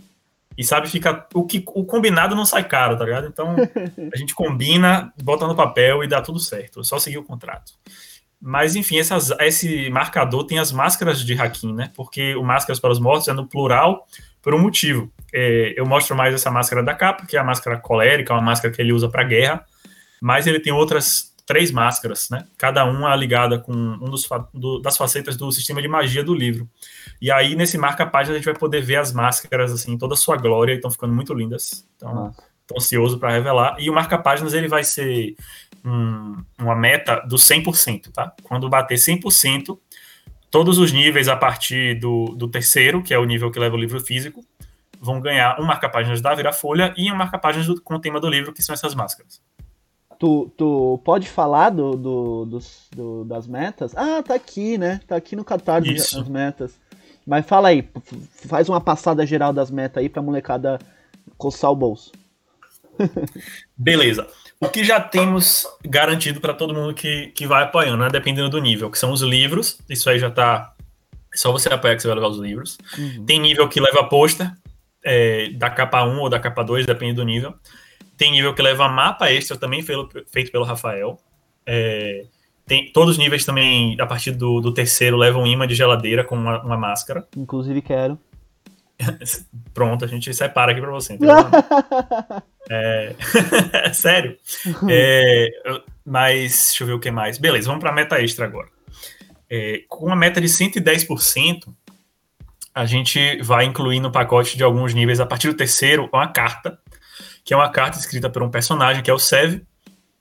e 0.56 0.64
sabe, 0.64 0.88
fica. 0.88 1.26
O, 1.34 1.44
que, 1.44 1.62
o 1.66 1.84
combinado 1.84 2.34
não 2.34 2.44
sai 2.44 2.64
caro, 2.64 2.96
tá 2.96 3.04
ligado? 3.04 3.26
Então, 3.26 3.56
a 4.12 4.16
gente 4.16 4.34
combina, 4.34 5.12
bota 5.22 5.46
no 5.46 5.54
papel 5.54 6.04
e 6.04 6.08
dá 6.08 6.20
tudo 6.20 6.38
certo. 6.38 6.80
É 6.80 6.84
só 6.84 6.98
seguir 6.98 7.18
o 7.18 7.24
contrato. 7.24 7.72
Mas, 8.44 8.74
enfim, 8.74 8.98
essas, 8.98 9.30
esse 9.38 9.88
marcador 9.88 10.44
tem 10.44 10.58
as 10.58 10.72
máscaras 10.72 11.24
de 11.24 11.40
Hakim, 11.40 11.72
né? 11.72 11.92
Porque 11.94 12.34
o 12.34 12.42
Máscaras 12.42 12.80
para 12.80 12.90
os 12.90 12.98
Mortos 12.98 13.28
é 13.28 13.32
no 13.32 13.46
plural 13.46 14.04
por 14.42 14.52
um 14.52 14.58
motivo. 14.58 15.12
É, 15.32 15.72
eu 15.76 15.86
mostro 15.86 16.16
mais 16.16 16.34
essa 16.34 16.50
máscara 16.50 16.82
da 16.82 16.92
capa, 16.92 17.24
que 17.24 17.36
é 17.36 17.40
a 17.40 17.44
máscara 17.44 17.78
colérica, 17.78 18.34
uma 18.34 18.42
máscara 18.42 18.74
que 18.74 18.82
ele 18.82 18.92
usa 18.92 19.08
para 19.08 19.22
guerra, 19.22 19.64
mas 20.20 20.48
ele 20.48 20.58
tem 20.58 20.72
outras 20.72 21.32
três 21.46 21.70
máscaras, 21.70 22.28
né? 22.30 22.44
Cada 22.58 22.84
uma 22.84 23.14
ligada 23.14 23.60
com 23.60 23.72
um 23.72 24.10
dos, 24.10 24.28
do, 24.52 24.80
das 24.80 24.96
facetas 24.96 25.36
do 25.36 25.52
sistema 25.52 25.80
de 25.80 25.86
magia 25.86 26.24
do 26.24 26.34
livro. 26.34 26.68
E 27.20 27.30
aí, 27.30 27.54
nesse 27.54 27.78
marca-página, 27.78 28.34
a 28.34 28.38
gente 28.38 28.46
vai 28.46 28.58
poder 28.58 28.82
ver 28.82 28.96
as 28.96 29.12
máscaras, 29.12 29.70
assim, 29.70 29.96
toda 29.96 30.14
a 30.14 30.16
sua 30.16 30.36
glória, 30.36 30.74
estão 30.74 30.90
ficando 30.90 31.14
muito 31.14 31.32
lindas. 31.32 31.86
Então, 31.94 32.34
estou 32.62 32.78
ansioso 32.78 33.20
para 33.20 33.30
revelar. 33.30 33.76
E 33.78 33.88
o 33.88 33.94
marca-páginas, 33.94 34.52
ele 34.52 34.66
vai 34.66 34.82
ser 34.82 35.36
um, 35.84 36.36
uma 36.58 36.74
meta 36.74 37.16
do 37.26 37.36
100%, 37.36 38.12
tá? 38.12 38.32
Quando 38.42 38.68
bater 38.68 38.96
100%, 38.96 39.78
todos 40.50 40.78
os 40.78 40.92
níveis 40.92 41.28
a 41.28 41.36
partir 41.36 41.98
do, 41.98 42.26
do 42.36 42.48
terceiro, 42.48 43.02
que 43.02 43.12
é 43.14 43.18
o 43.18 43.24
nível 43.24 43.50
que 43.50 43.58
leva 43.58 43.74
o 43.74 43.78
livro 43.78 44.00
físico, 44.00 44.44
vão 45.00 45.20
ganhar 45.20 45.60
um 45.60 45.64
marca-páginas 45.64 46.20
da 46.20 46.34
Vira-Folha 46.34 46.94
e 46.96 47.10
um 47.10 47.16
marca-páginas 47.16 47.80
com 47.80 47.94
o 47.94 47.98
tema 47.98 48.20
do 48.20 48.28
livro, 48.28 48.52
que 48.52 48.62
são 48.62 48.72
essas 48.72 48.94
máscaras. 48.94 49.40
Tu, 50.18 50.52
tu 50.56 51.00
pode 51.04 51.28
falar 51.28 51.70
do, 51.70 51.96
do, 51.96 52.44
dos, 52.44 52.86
do, 52.94 53.24
das 53.24 53.48
metas? 53.48 53.96
Ah, 53.96 54.22
tá 54.22 54.34
aqui, 54.34 54.78
né? 54.78 55.00
Tá 55.08 55.16
aqui 55.16 55.34
no 55.34 55.44
Catarse 55.44 55.90
as 55.90 56.28
metas. 56.28 56.78
Mas 57.26 57.44
fala 57.44 57.68
aí, 57.68 57.88
faz 58.46 58.68
uma 58.68 58.80
passada 58.80 59.26
geral 59.26 59.52
das 59.52 59.70
metas 59.70 60.00
aí 60.00 60.08
pra 60.08 60.22
molecada 60.22 60.78
coçar 61.36 61.70
o 61.70 61.76
bolso. 61.76 62.12
Beleza. 63.76 64.28
O 64.62 64.68
que 64.68 64.84
já 64.84 65.00
temos 65.00 65.66
garantido 65.84 66.40
para 66.40 66.54
todo 66.54 66.72
mundo 66.72 66.94
que, 66.94 67.32
que 67.34 67.48
vai 67.48 67.64
apoiando, 67.64 68.04
né? 68.04 68.08
Dependendo 68.08 68.48
do 68.48 68.60
nível, 68.60 68.88
que 68.88 68.96
são 68.96 69.10
os 69.10 69.20
livros. 69.20 69.76
Isso 69.88 70.08
aí 70.08 70.20
já 70.20 70.30
tá. 70.30 70.72
É 71.34 71.36
só 71.36 71.50
você 71.50 71.68
apoiar 71.68 71.96
que 71.96 72.02
você 72.02 72.06
vai 72.06 72.14
levar 72.14 72.28
os 72.28 72.38
livros. 72.38 72.78
Uhum. 72.96 73.26
Tem 73.26 73.40
nível 73.40 73.68
que 73.68 73.80
leva 73.80 74.04
pôster, 74.04 74.52
é, 75.04 75.50
da 75.50 75.68
capa 75.68 76.04
1 76.04 76.16
ou 76.20 76.28
da 76.28 76.38
capa 76.38 76.62
2, 76.62 76.86
depende 76.86 77.14
do 77.14 77.24
nível. 77.24 77.52
Tem 78.16 78.30
nível 78.30 78.54
que 78.54 78.62
leva 78.62 78.88
mapa 78.88 79.32
extra 79.32 79.56
também, 79.56 79.82
feito, 79.82 80.08
feito 80.30 80.52
pelo 80.52 80.64
Rafael. 80.64 81.18
É, 81.66 82.24
tem, 82.64 82.92
todos 82.92 83.14
os 83.14 83.18
níveis 83.18 83.44
também, 83.44 83.96
a 84.00 84.06
partir 84.06 84.30
do, 84.30 84.60
do 84.60 84.72
terceiro, 84.72 85.16
levam 85.16 85.44
imã 85.44 85.66
de 85.66 85.74
geladeira 85.74 86.22
com 86.22 86.36
uma, 86.36 86.62
uma 86.62 86.76
máscara. 86.76 87.26
Inclusive 87.36 87.82
quero. 87.82 88.16
Pronto, 89.74 90.04
a 90.04 90.08
gente 90.08 90.32
separa 90.34 90.72
aqui 90.72 90.80
para 90.80 90.90
você. 90.90 91.18
é... 92.70 93.14
Sério? 93.92 94.36
É... 94.88 95.48
Mas 96.04 96.68
deixa 96.68 96.82
eu 96.82 96.86
ver 96.86 96.92
o 96.94 97.00
que 97.00 97.10
mais. 97.10 97.38
Beleza, 97.38 97.68
vamos 97.68 97.80
para 97.80 97.90
a 97.90 97.94
meta 97.94 98.20
extra 98.20 98.44
agora. 98.44 98.68
É... 99.48 99.82
Com 99.88 100.06
uma 100.06 100.16
meta 100.16 100.40
de 100.40 100.48
110%, 100.48 101.72
a 102.74 102.86
gente 102.86 103.40
vai 103.42 103.64
incluir 103.64 104.00
no 104.00 104.10
pacote 104.10 104.56
de 104.56 104.64
alguns 104.64 104.94
níveis, 104.94 105.20
a 105.20 105.26
partir 105.26 105.48
do 105.48 105.54
terceiro, 105.54 106.08
uma 106.12 106.28
carta, 106.28 106.78
que 107.44 107.52
é 107.52 107.56
uma 107.56 107.70
carta 107.70 107.98
escrita 107.98 108.30
por 108.30 108.42
um 108.42 108.50
personagem, 108.50 109.02
que 109.02 109.10
é 109.10 109.14
o 109.14 109.18
Sev, 109.18 109.60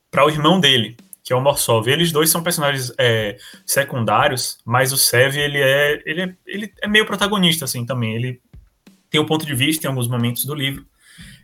para 0.10 0.26
o 0.26 0.30
irmão 0.30 0.60
dele, 0.60 0.98
que 1.24 1.32
é 1.32 1.36
o 1.36 1.42
Morsov. 1.42 1.88
Eles 1.88 2.12
dois 2.12 2.30
são 2.30 2.44
personagens 2.44 2.92
é, 2.98 3.38
secundários, 3.66 4.58
mas 4.66 4.92
o 4.92 4.98
Sev, 4.98 5.38
ele 5.38 5.60
é, 5.60 6.02
ele 6.06 6.22
é, 6.22 6.36
ele 6.46 6.74
é 6.82 6.88
meio 6.88 7.06
protagonista, 7.06 7.64
assim, 7.64 7.86
também. 7.86 8.16
Ele 8.16 8.42
tem 9.12 9.20
o 9.20 9.24
um 9.24 9.28
ponto 9.28 9.46
de 9.46 9.54
vista 9.54 9.86
em 9.86 9.90
alguns 9.90 10.08
momentos 10.08 10.46
do 10.46 10.56
livro 10.56 10.86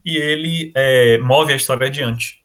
e 0.03 0.15
ele 0.15 0.71
é, 0.73 1.17
move 1.19 1.51
a 1.51 1.55
história 1.55 1.85
adiante. 1.85 2.39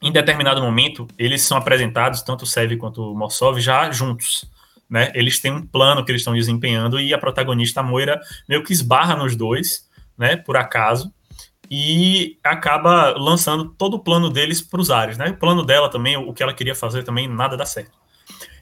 Em 0.00 0.12
determinado 0.12 0.62
momento, 0.62 1.08
eles 1.18 1.42
são 1.42 1.56
apresentados, 1.56 2.22
tanto 2.22 2.42
o 2.42 2.46
Sev 2.46 2.76
quanto 2.76 3.02
o 3.02 3.16
Morsov, 3.16 3.58
já 3.60 3.90
juntos. 3.90 4.48
Né? 4.88 5.10
Eles 5.14 5.40
têm 5.40 5.50
um 5.50 5.66
plano 5.66 6.04
que 6.04 6.12
eles 6.12 6.20
estão 6.20 6.34
desempenhando 6.34 7.00
e 7.00 7.12
a 7.12 7.18
protagonista, 7.18 7.80
a 7.80 7.82
Moira, 7.82 8.20
meio 8.46 8.62
que 8.62 8.72
esbarra 8.72 9.16
nos 9.16 9.34
dois, 9.34 9.88
né, 10.16 10.36
por 10.36 10.56
acaso, 10.56 11.12
e 11.70 12.38
acaba 12.44 13.16
lançando 13.16 13.70
todo 13.70 13.94
o 13.94 14.00
plano 14.00 14.30
deles 14.30 14.60
para 14.60 14.80
os 14.80 14.90
ares. 14.90 15.16
Né? 15.16 15.30
O 15.30 15.36
plano 15.36 15.64
dela 15.64 15.88
também, 15.88 16.16
o 16.16 16.32
que 16.32 16.42
ela 16.42 16.54
queria 16.54 16.74
fazer 16.74 17.02
também, 17.04 17.26
nada 17.26 17.56
dá 17.56 17.64
certo. 17.64 17.98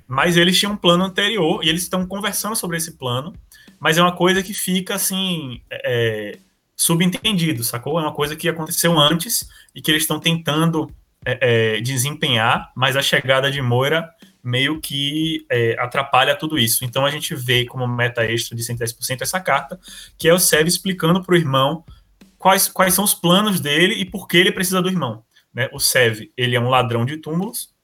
Mas 0.06 0.36
eles 0.36 0.58
tinham 0.58 0.72
um 0.72 0.76
plano 0.76 1.04
anterior 1.04 1.64
e 1.64 1.68
eles 1.68 1.82
estão 1.82 2.06
conversando 2.06 2.54
sobre 2.54 2.76
esse 2.76 2.96
plano 2.96 3.32
mas 3.78 3.98
é 3.98 4.02
uma 4.02 4.14
coisa 4.14 4.42
que 4.42 4.54
fica 4.54 4.94
assim 4.94 5.60
é, 5.70 6.38
subentendido, 6.76 7.64
sacou? 7.64 7.98
É 7.98 8.02
uma 8.02 8.14
coisa 8.14 8.36
que 8.36 8.48
aconteceu 8.48 8.98
antes 8.98 9.48
e 9.74 9.80
que 9.80 9.90
eles 9.90 10.02
estão 10.02 10.20
tentando 10.20 10.90
é, 11.24 11.76
é, 11.76 11.80
desempenhar, 11.80 12.70
mas 12.76 12.96
a 12.96 13.02
chegada 13.02 13.50
de 13.50 13.60
Moira 13.60 14.08
meio 14.42 14.80
que 14.80 15.44
é, 15.50 15.74
atrapalha 15.78 16.36
tudo 16.36 16.56
isso. 16.56 16.84
Então 16.84 17.04
a 17.04 17.10
gente 17.10 17.34
vê 17.34 17.64
como 17.64 17.86
meta 17.86 18.24
extra 18.24 18.56
de 18.56 18.62
110% 18.62 19.22
essa 19.22 19.40
carta, 19.40 19.78
que 20.16 20.28
é 20.28 20.32
o 20.32 20.38
Sev 20.38 20.68
explicando 20.68 21.22
para 21.22 21.34
o 21.34 21.36
irmão 21.36 21.84
quais, 22.38 22.68
quais 22.68 22.94
são 22.94 23.04
os 23.04 23.12
planos 23.12 23.58
dele 23.58 23.94
e 23.94 24.04
por 24.04 24.28
que 24.28 24.36
ele 24.36 24.52
precisa 24.52 24.80
do 24.80 24.88
irmão. 24.88 25.24
Né? 25.52 25.68
O 25.72 25.80
Sev, 25.80 26.30
ele 26.36 26.54
é 26.54 26.60
um 26.60 26.68
ladrão 26.68 27.04
de 27.04 27.16
túmulos, 27.16 27.74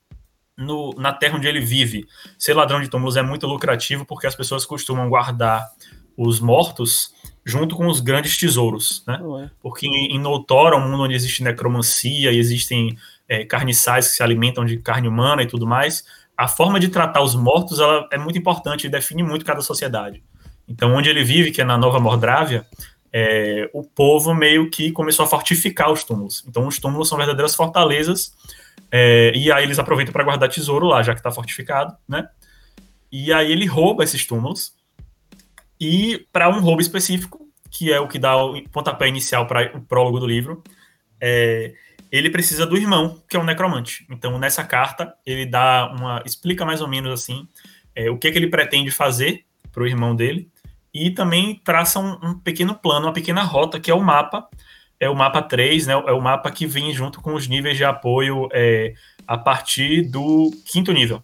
no, 0.56 0.92
na 0.96 1.12
terra 1.12 1.36
onde 1.36 1.48
ele 1.48 1.60
vive, 1.60 2.06
ser 2.38 2.54
ladrão 2.54 2.80
de 2.80 2.88
túmulos 2.88 3.16
é 3.16 3.22
muito 3.22 3.46
lucrativo 3.46 4.04
porque 4.04 4.26
as 4.26 4.34
pessoas 4.34 4.64
costumam 4.64 5.08
guardar 5.08 5.66
os 6.16 6.40
mortos 6.40 7.12
junto 7.44 7.74
com 7.74 7.86
os 7.86 8.00
grandes 8.00 8.36
tesouros, 8.36 9.02
né? 9.06 9.18
É. 9.44 9.50
Porque 9.60 9.86
em, 9.86 10.14
em 10.14 10.20
Noutora, 10.20 10.76
um 10.76 10.88
mundo 10.88 11.02
onde 11.04 11.14
existe 11.14 11.42
necromancia 11.42 12.30
e 12.30 12.38
existem 12.38 12.96
é, 13.28 13.44
carniçais 13.44 14.08
que 14.08 14.14
se 14.14 14.22
alimentam 14.22 14.64
de 14.64 14.76
carne 14.76 15.08
humana 15.08 15.42
e 15.42 15.46
tudo 15.46 15.66
mais, 15.66 16.04
a 16.36 16.46
forma 16.46 16.78
de 16.78 16.88
tratar 16.88 17.22
os 17.22 17.34
mortos 17.34 17.80
ela 17.80 18.08
é 18.12 18.18
muito 18.18 18.38
importante 18.38 18.86
e 18.86 18.90
define 18.90 19.22
muito 19.22 19.44
cada 19.44 19.60
sociedade. 19.60 20.22
Então, 20.68 20.94
onde 20.94 21.08
ele 21.08 21.24
vive, 21.24 21.50
que 21.50 21.60
é 21.60 21.64
na 21.64 21.76
Nova 21.76 21.98
Mordrávia, 21.98 22.66
é, 23.12 23.68
o 23.72 23.82
povo 23.82 24.34
meio 24.34 24.70
que 24.70 24.90
começou 24.92 25.24
a 25.24 25.28
fortificar 25.28 25.90
os 25.92 26.04
túmulos. 26.04 26.44
Então, 26.46 26.66
os 26.66 26.78
túmulos 26.78 27.08
são 27.08 27.18
verdadeiras 27.18 27.54
fortalezas 27.54 28.32
é, 28.94 29.32
e 29.34 29.50
aí 29.50 29.64
eles 29.64 29.78
aproveitam 29.78 30.12
para 30.12 30.22
guardar 30.22 30.50
tesouro 30.50 30.86
lá, 30.86 31.02
já 31.02 31.14
que 31.14 31.20
está 31.20 31.30
fortificado, 31.30 31.96
né? 32.06 32.28
E 33.10 33.32
aí 33.32 33.50
ele 33.50 33.64
rouba 33.64 34.04
esses 34.04 34.26
túmulos. 34.26 34.74
E 35.80 36.26
para 36.30 36.50
um 36.50 36.60
roubo 36.60 36.82
específico, 36.82 37.48
que 37.70 37.90
é 37.90 37.98
o 37.98 38.06
que 38.06 38.18
dá 38.18 38.36
o 38.36 38.62
pontapé 38.68 39.08
inicial 39.08 39.46
para 39.46 39.74
o 39.74 39.80
prólogo 39.80 40.20
do 40.20 40.26
livro, 40.26 40.62
é, 41.18 41.72
ele 42.10 42.28
precisa 42.28 42.66
do 42.66 42.76
irmão, 42.76 43.22
que 43.26 43.34
é 43.34 43.40
um 43.40 43.44
necromante. 43.44 44.06
Então, 44.10 44.38
nessa 44.38 44.62
carta, 44.62 45.14
ele 45.24 45.46
dá 45.46 45.90
uma. 45.90 46.22
explica 46.26 46.66
mais 46.66 46.82
ou 46.82 46.88
menos 46.88 47.12
assim 47.12 47.48
é, 47.96 48.10
o 48.10 48.18
que, 48.18 48.30
que 48.30 48.36
ele 48.36 48.50
pretende 48.50 48.90
fazer 48.90 49.46
para 49.72 49.82
o 49.82 49.86
irmão 49.86 50.14
dele. 50.14 50.50
E 50.92 51.10
também 51.10 51.58
traça 51.64 51.98
um, 51.98 52.18
um 52.22 52.38
pequeno 52.38 52.74
plano, 52.74 53.06
uma 53.06 53.12
pequena 53.14 53.42
rota, 53.42 53.80
que 53.80 53.90
é 53.90 53.94
o 53.94 54.02
mapa 54.02 54.46
é 55.02 55.10
o 55.10 55.16
mapa 55.16 55.42
3, 55.42 55.88
né? 55.88 55.94
É 55.94 56.12
o 56.12 56.20
mapa 56.20 56.48
que 56.48 56.64
vem 56.64 56.94
junto 56.94 57.20
com 57.20 57.34
os 57.34 57.48
níveis 57.48 57.76
de 57.76 57.84
apoio 57.84 58.48
é, 58.52 58.94
a 59.26 59.36
partir 59.36 60.02
do 60.02 60.52
quinto 60.64 60.92
nível. 60.92 61.20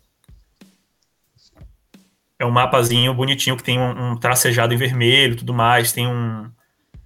É 2.37 2.45
um 2.45 2.51
mapazinho 2.51 3.15
bonitinho 3.15 3.57
que 3.57 3.63
tem 3.63 3.79
um, 3.79 4.11
um 4.11 4.17
tracejado 4.17 4.75
em 4.75 4.77
vermelho 4.77 5.37
tudo 5.37 5.55
mais, 5.55 5.93
tem 5.93 6.09
um 6.09 6.51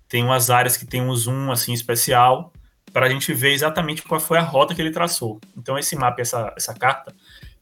tem 0.08 0.24
umas 0.24 0.48
áreas 0.48 0.74
que 0.78 0.86
tem 0.86 1.02
um 1.02 1.14
zoom 1.14 1.52
assim 1.52 1.74
especial 1.74 2.50
para 2.90 3.04
a 3.04 3.10
gente 3.10 3.34
ver 3.34 3.52
exatamente 3.52 4.02
qual 4.02 4.18
foi 4.18 4.38
a 4.38 4.42
rota 4.42 4.74
que 4.74 4.80
ele 4.80 4.90
traçou. 4.90 5.38
Então 5.54 5.78
esse 5.78 5.94
mapa 5.94 6.20
e 6.20 6.22
essa, 6.22 6.54
essa 6.56 6.72
carta, 6.72 7.14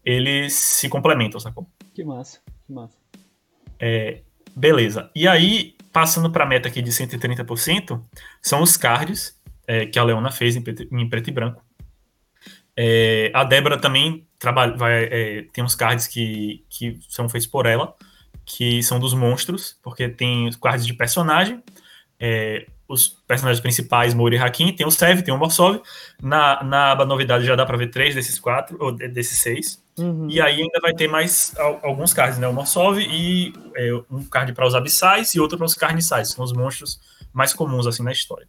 eles 0.04 0.54
se 0.54 0.88
complementam, 0.88 1.40
sacou? 1.40 1.66
Que 1.92 2.04
massa, 2.04 2.38
que 2.64 2.72
massa. 2.72 2.96
É, 3.80 4.22
beleza. 4.54 5.10
E 5.16 5.26
aí, 5.26 5.74
passando 5.92 6.30
para 6.30 6.44
a 6.44 6.46
meta 6.46 6.68
aqui 6.68 6.82
de 6.82 6.90
130%, 6.90 8.02
são 8.40 8.62
os 8.62 8.76
cards 8.76 9.38
é, 9.66 9.86
que 9.86 9.98
a 9.98 10.04
Leona 10.04 10.30
fez 10.30 10.56
em 10.56 10.62
preto, 10.62 10.86
em 10.90 11.08
preto 11.08 11.28
e 11.28 11.32
branco. 11.32 11.64
É, 12.76 13.30
a 13.34 13.44
Débora 13.44 13.78
também 13.78 14.26
trabalha, 14.38 14.76
vai, 14.76 15.04
é, 15.04 15.46
tem 15.52 15.62
uns 15.62 15.74
cards 15.74 16.06
que, 16.06 16.64
que 16.68 16.98
são 17.08 17.28
feitos 17.28 17.46
por 17.46 17.66
ela, 17.66 17.94
que 18.44 18.82
são 18.82 18.98
dos 18.98 19.14
monstros, 19.14 19.78
porque 19.82 20.08
tem 20.08 20.48
os 20.48 20.56
cards 20.56 20.86
de 20.86 20.94
personagem, 20.94 21.62
é, 22.18 22.66
os 22.88 23.08
personagens 23.26 23.60
principais, 23.60 24.14
Mori 24.14 24.36
e 24.36 24.38
Hakim, 24.38 24.72
tem 24.72 24.86
o 24.86 24.90
Sev, 24.90 25.22
tem 25.22 25.32
o 25.32 25.38
Morsov. 25.38 25.80
Na, 26.20 26.62
na 26.64 26.90
aba 26.90 27.04
novidade 27.04 27.44
já 27.44 27.54
dá 27.54 27.64
para 27.64 27.76
ver 27.76 27.88
três 27.88 28.14
desses 28.14 28.38
quatro, 28.38 28.76
ou 28.80 28.92
desses 28.92 29.38
seis. 29.38 29.80
Uhum. 30.00 30.28
E 30.28 30.40
aí 30.40 30.62
ainda 30.62 30.80
vai 30.80 30.94
ter 30.94 31.08
mais 31.08 31.54
alguns 31.82 32.12
cards, 32.12 32.38
né? 32.38 32.48
O 32.48 32.52
Morsov 32.52 32.98
e 32.98 33.52
é, 33.76 33.92
um 34.10 34.24
card 34.24 34.52
para 34.52 34.66
os 34.66 34.74
abissais 34.74 35.34
e 35.34 35.40
outro 35.40 35.58
para 35.58 35.66
os 35.66 35.74
carniçais, 35.74 36.30
são 36.30 36.44
os 36.44 36.52
monstros 36.52 37.00
mais 37.32 37.52
comuns 37.52 37.86
assim 37.86 38.02
na 38.02 38.12
história. 38.12 38.48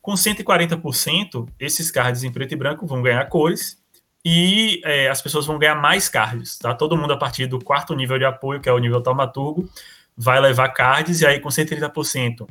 Com 0.00 0.12
140%, 0.12 1.48
esses 1.58 1.90
cards 1.90 2.24
em 2.24 2.32
preto 2.32 2.52
e 2.52 2.56
branco 2.56 2.86
vão 2.86 3.02
ganhar 3.02 3.24
cores 3.26 3.78
e 4.24 4.80
é, 4.84 5.08
as 5.08 5.22
pessoas 5.22 5.46
vão 5.46 5.58
ganhar 5.58 5.74
mais 5.74 6.08
cards, 6.08 6.58
tá? 6.58 6.74
Todo 6.74 6.96
mundo 6.96 7.12
a 7.12 7.16
partir 7.16 7.46
do 7.46 7.58
quarto 7.58 7.94
nível 7.94 8.18
de 8.18 8.24
apoio, 8.24 8.60
que 8.60 8.68
é 8.68 8.72
o 8.72 8.78
nível 8.78 9.00
taumaturgo, 9.02 9.68
vai 10.16 10.40
levar 10.40 10.68
cards 10.70 11.20
e 11.20 11.26
aí 11.26 11.40
com 11.40 11.48
130% 11.48 12.46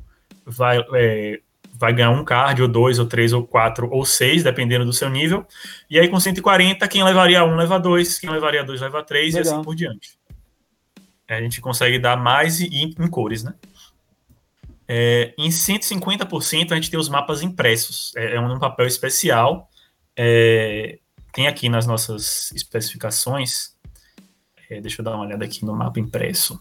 vai, 0.45 0.79
é, 0.93 1.39
vai 1.75 1.93
ganhar 1.93 2.11
um 2.11 2.23
card, 2.23 2.61
ou 2.61 2.67
dois, 2.67 2.99
ou 2.99 3.05
três, 3.05 3.33
ou 3.33 3.45
quatro, 3.45 3.89
ou 3.91 4.05
seis, 4.05 4.43
dependendo 4.43 4.85
do 4.85 4.93
seu 4.93 5.09
nível. 5.09 5.45
E 5.89 5.99
aí 5.99 6.07
com 6.07 6.19
140, 6.19 6.87
quem 6.87 7.03
levaria 7.03 7.43
um 7.43 7.55
leva 7.55 7.79
dois, 7.79 8.19
quem 8.19 8.29
levaria 8.29 8.63
dois 8.63 8.79
leva 8.81 9.03
três, 9.03 9.33
Legal. 9.33 9.51
e 9.51 9.55
assim 9.55 9.63
por 9.63 9.75
diante. 9.75 10.17
A 11.27 11.41
gente 11.41 11.59
consegue 11.61 11.97
dar 11.97 12.15
mais 12.15 12.59
e, 12.59 12.67
e 12.67 12.83
em 12.83 13.07
cores, 13.07 13.43
né? 13.43 13.55
É, 14.87 15.33
em 15.37 15.49
150% 15.49 16.71
a 16.71 16.75
gente 16.75 16.91
tem 16.91 16.99
os 16.99 17.09
mapas 17.09 17.41
impressos. 17.41 18.13
É, 18.15 18.35
é 18.35 18.39
um 18.39 18.59
papel 18.59 18.85
especial. 18.85 19.69
É, 20.15 20.99
tem 21.31 21.47
aqui 21.47 21.69
nas 21.69 21.87
nossas 21.87 22.51
especificações. 22.51 23.73
É, 24.69 24.79
deixa 24.79 25.01
eu 25.01 25.05
dar 25.05 25.15
uma 25.15 25.25
olhada 25.25 25.43
aqui 25.43 25.65
no 25.65 25.73
mapa 25.73 25.99
impresso 25.99 26.59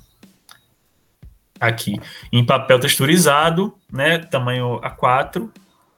aqui 1.62 1.98
em 2.32 2.44
papel 2.44 2.80
texturizado, 2.80 3.72
né, 3.90 4.18
tamanho 4.18 4.80
A4, 4.80 5.48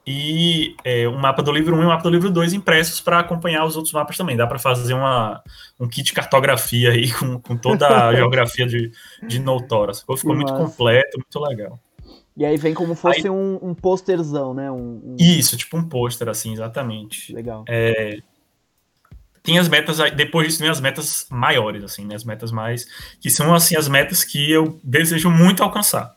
e 0.07 0.77
é, 0.85 1.09
um 1.09 1.19
mapa 1.19 1.43
do 1.43 1.51
livro 1.51 1.75
1 1.75 1.81
e 1.81 1.85
um 1.85 1.89
mapa 1.89 2.03
do 2.03 2.11
livro 2.11 2.31
2 2.31 2.53
impressos 2.53 3.01
para 3.01 3.21
acompanhar 3.21 3.65
os 3.65 3.75
outros 3.75 3.95
mapas 3.95 4.19
também. 4.19 4.37
Dá 4.37 4.47
para 4.47 4.59
fazer 4.59 4.93
uma, 4.93 5.43
um 5.81 5.89
kit 5.89 6.13
cartografia 6.13 6.91
aí 6.91 7.11
com, 7.11 7.41
com 7.41 7.57
toda 7.57 7.89
a 7.89 8.13
geografia 8.15 8.67
de, 8.67 8.93
de 9.27 9.39
Noutora. 9.39 9.95
Ficou, 9.95 10.17
ficou 10.17 10.35
muito 10.35 10.53
completo, 10.53 11.17
muito 11.17 11.49
legal. 11.49 11.81
E 12.37 12.45
aí 12.45 12.59
vem 12.59 12.75
como 12.75 12.95
fosse 12.95 13.21
aí, 13.21 13.31
um, 13.31 13.59
um 13.63 13.75
posterzão, 13.75 14.53
né? 14.53 14.71
Um, 14.71 15.01
um... 15.05 15.17
Isso, 15.19 15.57
tipo 15.57 15.79
um 15.79 15.89
pôster, 15.89 16.29
assim, 16.29 16.53
exatamente. 16.53 17.33
Legal. 17.33 17.65
É, 17.67 18.19
tem 19.45 19.59
as 19.59 19.69
metas, 19.69 19.99
depois 20.17 20.49
disso 20.49 20.59
vem 20.59 20.71
as 20.71 20.81
metas 20.81 21.27
maiores, 21.31 21.85
assim, 21.85 22.07
né? 22.07 22.15
As 22.15 22.25
metas 22.25 22.51
mais. 22.51 22.87
Que 23.21 23.29
são, 23.29 23.55
assim, 23.55 23.77
as 23.77 23.87
metas 23.87 24.25
que 24.25 24.51
eu 24.51 24.81
desejo 24.83 25.31
muito 25.31 25.63
alcançar. 25.63 26.17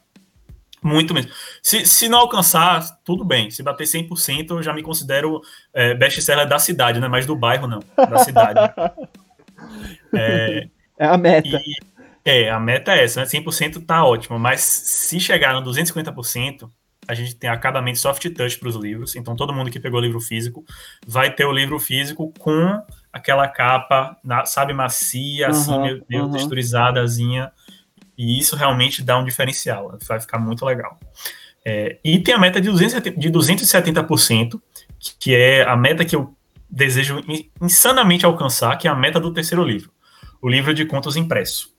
Muito 0.82 1.14
mesmo. 1.14 1.30
Se, 1.62 1.86
se 1.86 2.08
não 2.08 2.20
alcançar, 2.20 3.02
tudo 3.04 3.26
bem. 3.26 3.52
Se 3.52 3.62
bater 3.62 3.84
100%, 3.84 4.52
eu 4.52 4.64
já 4.64 4.74
me 4.74 4.82
considero 4.82 5.42
é, 5.74 5.94
best-seller 5.94 6.48
da 6.48 6.58
cidade, 6.58 7.02
não 7.02 7.08
é 7.08 7.10
mais 7.10 7.26
do 7.26 7.36
bairro, 7.36 7.68
não. 7.68 7.84
Da 7.98 8.20
cidade. 8.20 8.60
é, 10.16 10.70
é 10.98 11.06
a 11.06 11.18
meta. 11.18 11.50
E, 11.50 11.76
é, 12.24 12.50
a 12.50 12.62
meta 12.62 12.94
é 12.94 13.04
essa, 13.04 13.20
né? 13.20 13.26
100% 13.26 13.86
tá 13.86 14.06
ótimo. 14.06 14.40
Mas 14.40 14.62
se 14.62 15.20
chegar 15.20 15.54
no 15.54 15.70
250%, 15.70 16.70
a 17.06 17.14
gente 17.14 17.36
tem 17.36 17.50
acabamento 17.50 18.00
soft 18.00 18.24
touch 18.34 18.58
para 18.58 18.70
os 18.70 18.76
livros. 18.78 19.18
Então, 19.18 19.36
todo 19.36 19.54
mundo 19.54 19.70
que 19.70 19.82
pegou 19.82 20.00
o 20.00 20.04
livro 20.04 20.22
físico 20.22 20.64
vai 21.06 21.30
ter 21.34 21.46
o 21.46 21.52
livro 21.52 21.78
físico 21.78 22.34
com 22.40 22.82
aquela 23.18 23.48
capa, 23.48 24.16
sabe, 24.46 24.74
macia, 24.74 25.48
uhum, 25.48 25.52
assim, 25.52 25.82
meio, 25.82 26.06
meio 26.10 26.24
uhum. 26.26 26.32
texturizadazinha. 26.32 27.52
E 28.18 28.40
isso 28.40 28.56
realmente 28.56 29.04
dá 29.04 29.18
um 29.18 29.26
diferencial. 29.26 29.98
Vai 30.08 30.20
ficar 30.20 30.40
muito 30.40 30.66
legal. 30.66 30.98
É, 31.66 31.98
e 32.04 32.20
tem 32.20 32.34
a 32.34 32.40
meta 32.40 32.62
de, 32.62 32.70
270, 32.70 33.20
de 33.20 33.30
270%, 33.30 34.62
que 35.20 35.36
é 35.36 35.64
a 35.64 35.76
meta 35.76 36.06
que 36.06 36.16
eu 36.16 36.34
desejo 36.70 37.24
insanamente 37.62 38.26
alcançar, 38.26 38.78
que 38.78 38.88
é 38.88 38.92
a 38.92 38.96
meta 38.96 39.20
do 39.20 39.34
terceiro 39.34 39.64
livro. 39.64 39.92
O 40.42 40.50
livro 40.50 40.74
de 40.74 40.86
contos 40.86 41.16
impresso. 41.16 41.74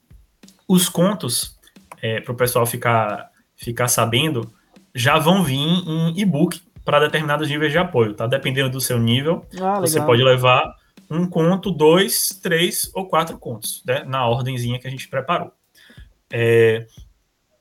Os 0.67 0.89
contos, 0.89 1.59
é, 2.03 2.21
para 2.21 2.33
o 2.33 2.37
pessoal 2.37 2.67
ficar, 2.67 3.31
ficar 3.57 3.89
sabendo, 3.89 4.53
já 4.95 5.19
vão 5.19 5.43
vir 5.43 5.57
em 5.57 6.19
e-book 6.19 6.61
para 6.85 7.01
determinados 7.01 7.49
níveis 7.49 7.73
de 7.73 7.79
apoio, 7.79 8.15
tá? 8.15 8.27
Dependendo 8.27 8.71
do 8.71 8.81
seu 8.81 8.99
nível, 8.99 9.47
ah, 9.61 9.81
você 9.81 10.01
pode 10.01 10.23
levar 10.23 10.75
um 11.11 11.27
conto, 11.27 11.71
dois, 11.71 12.39
três 12.43 12.91
ou 12.95 13.07
quatro 13.07 13.39
contos, 13.39 13.83
né? 13.87 14.05
Na 14.05 14.27
ordemzinha 14.27 14.79
que 14.79 14.87
a 14.87 14.91
gente 14.91 15.09
preparou. 15.09 15.53
É, 16.31 16.87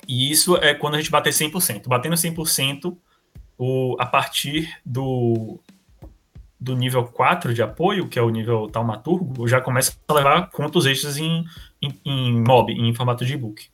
e 0.08 0.32
isso 0.32 0.56
é 0.58 0.74
quando 0.74 0.96
a 0.96 0.98
gente 0.98 1.12
bater 1.12 1.32
100%. 1.32 1.88
Batendo 1.88 2.16
100%, 2.16 2.96
o, 3.58 3.96
a 4.00 4.06
partir 4.06 4.70
do, 4.86 5.60
do 6.60 6.76
nível 6.76 7.06
4 7.06 7.54
de 7.54 7.62
apoio, 7.62 8.08
que 8.08 8.20
é 8.20 8.22
o 8.22 8.30
nível 8.30 8.70
taumaturgo, 8.70 9.48
já 9.48 9.60
começa 9.60 9.98
a 10.08 10.14
levar 10.14 10.50
contos 10.50 10.86
extras 10.86 11.18
em, 11.18 11.46
em, 11.82 11.94
em 12.06 12.44
mob, 12.44 12.72
em 12.72 12.94
formato 12.94 13.26
de 13.26 13.34
e-book. 13.34 13.68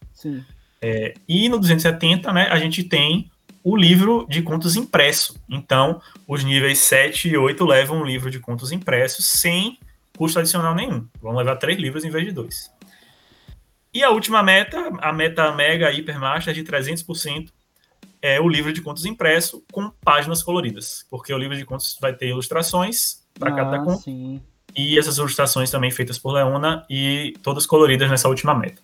É, 0.81 1.13
e 1.27 1.47
no 1.47 1.59
270, 1.59 2.31
né, 2.33 2.47
a 2.49 2.59
gente 2.59 2.83
tem 2.83 3.31
o 3.63 3.77
livro 3.77 4.25
de 4.29 4.41
contos 4.41 4.75
impresso. 4.75 5.41
Então, 5.49 6.01
os 6.27 6.43
níveis 6.43 6.79
7 6.79 7.29
e 7.29 7.37
8 7.37 7.65
levam 7.65 8.01
um 8.01 8.05
livro 8.05 8.29
de 8.29 8.39
contos 8.39 8.71
impressos 8.71 9.25
sem 9.25 9.79
custo 10.17 10.39
adicional 10.39 10.75
nenhum. 10.75 11.07
Vão 11.21 11.35
levar 11.35 11.55
três 11.55 11.79
livros 11.79 12.03
em 12.03 12.09
vez 12.09 12.25
de 12.25 12.31
dois. 12.31 12.71
E 13.93 14.03
a 14.03 14.09
última 14.09 14.43
meta, 14.43 14.91
a 14.99 15.13
meta 15.13 15.51
Mega 15.53 15.89
Hypermaster 15.89 16.53
de 16.53 16.63
300%, 16.63 17.49
é 18.21 18.39
o 18.39 18.47
livro 18.47 18.73
de 18.73 18.81
contos 18.81 19.05
impresso 19.05 19.63
com 19.71 19.91
páginas 20.03 20.41
coloridas. 20.41 21.05
Porque 21.09 21.33
o 21.33 21.37
livro 21.37 21.55
de 21.55 21.65
contos 21.65 21.97
vai 22.01 22.13
ter 22.13 22.29
ilustrações 22.29 23.21
para 23.37 23.51
ah, 23.51 23.55
cada 23.55 23.79
conto. 23.79 24.03
Sim. 24.03 24.41
E 24.75 24.97
essas 24.97 25.17
ilustrações 25.17 25.69
também 25.69 25.91
feitas 25.91 26.17
por 26.17 26.33
Leona 26.33 26.85
e 26.89 27.35
todas 27.43 27.65
coloridas 27.65 28.09
nessa 28.09 28.27
última 28.27 28.55
meta. 28.55 28.81